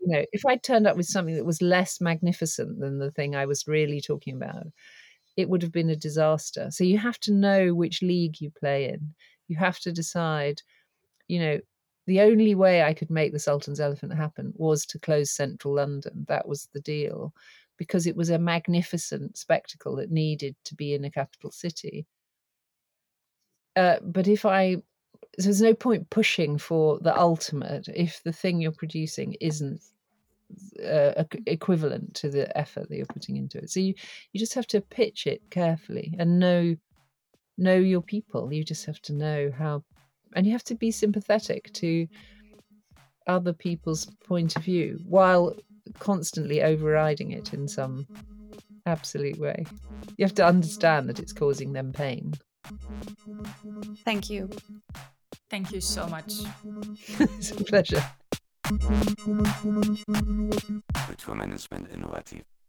you 0.00 0.08
know, 0.08 0.24
if 0.32 0.44
I 0.46 0.56
turned 0.56 0.86
up 0.86 0.96
with 0.96 1.06
something 1.06 1.34
that 1.36 1.46
was 1.46 1.62
less 1.62 2.00
magnificent 2.00 2.80
than 2.80 2.98
the 2.98 3.10
thing 3.10 3.34
I 3.34 3.46
was 3.46 3.66
really 3.66 4.00
talking 4.00 4.36
about, 4.36 4.66
it 5.36 5.48
would 5.48 5.62
have 5.62 5.72
been 5.72 5.90
a 5.90 5.96
disaster. 5.96 6.68
So 6.70 6.84
you 6.84 6.98
have 6.98 7.18
to 7.20 7.32
know 7.32 7.74
which 7.74 8.02
league 8.02 8.40
you 8.40 8.50
play 8.50 8.88
in. 8.88 9.14
You 9.46 9.56
have 9.56 9.78
to 9.80 9.92
decide, 9.92 10.62
you 11.28 11.40
know, 11.40 11.60
the 12.06 12.20
only 12.22 12.54
way 12.54 12.82
I 12.82 12.94
could 12.94 13.10
make 13.10 13.32
the 13.32 13.38
Sultan's 13.38 13.80
Elephant 13.80 14.14
happen 14.14 14.52
was 14.56 14.86
to 14.86 14.98
close 14.98 15.30
central 15.30 15.74
London. 15.74 16.24
That 16.26 16.48
was 16.48 16.68
the 16.72 16.80
deal 16.80 17.34
because 17.76 18.06
it 18.06 18.16
was 18.16 18.30
a 18.30 18.38
magnificent 18.38 19.36
spectacle 19.38 19.96
that 19.96 20.10
needed 20.10 20.56
to 20.64 20.74
be 20.74 20.94
in 20.94 21.04
a 21.04 21.10
capital 21.10 21.50
city. 21.50 22.06
Uh, 23.78 23.98
but 24.02 24.26
if 24.26 24.44
I, 24.44 24.76
so 25.38 25.44
there's 25.44 25.62
no 25.62 25.74
point 25.74 26.10
pushing 26.10 26.58
for 26.58 26.98
the 26.98 27.16
ultimate 27.16 27.88
if 27.94 28.20
the 28.24 28.32
thing 28.32 28.60
you're 28.60 28.72
producing 28.72 29.36
isn't 29.40 29.80
uh, 30.84 31.24
equivalent 31.46 32.14
to 32.14 32.28
the 32.28 32.44
effort 32.58 32.88
that 32.88 32.96
you're 32.96 33.06
putting 33.06 33.36
into 33.36 33.58
it. 33.58 33.70
So 33.70 33.80
you 33.80 33.94
you 34.32 34.40
just 34.40 34.54
have 34.54 34.66
to 34.68 34.80
pitch 34.80 35.26
it 35.26 35.42
carefully 35.50 36.14
and 36.18 36.40
know 36.40 36.74
know 37.56 37.76
your 37.76 38.02
people. 38.02 38.52
You 38.52 38.64
just 38.64 38.86
have 38.86 39.00
to 39.02 39.12
know 39.12 39.52
how, 39.56 39.84
and 40.34 40.44
you 40.44 40.52
have 40.52 40.64
to 40.64 40.74
be 40.74 40.90
sympathetic 40.90 41.72
to 41.74 42.08
other 43.26 43.52
people's 43.52 44.06
point 44.26 44.56
of 44.56 44.64
view 44.64 44.98
while 45.06 45.54
constantly 45.98 46.62
overriding 46.62 47.30
it 47.32 47.52
in 47.52 47.68
some 47.68 48.06
absolute 48.86 49.38
way. 49.38 49.64
You 50.16 50.24
have 50.24 50.34
to 50.36 50.46
understand 50.46 51.08
that 51.08 51.20
it's 51.20 51.32
causing 51.32 51.72
them 51.72 51.92
pain. 51.92 52.32
Thank 54.04 54.30
you. 54.30 54.50
Thank 55.50 55.72
you 55.72 55.80
so 55.80 56.06
much. 56.06 56.32
it's 57.20 57.50
a 57.52 57.64
pleasure. 57.64 58.02
Kulturmanagement 61.06 61.88
innovativ. 61.92 62.42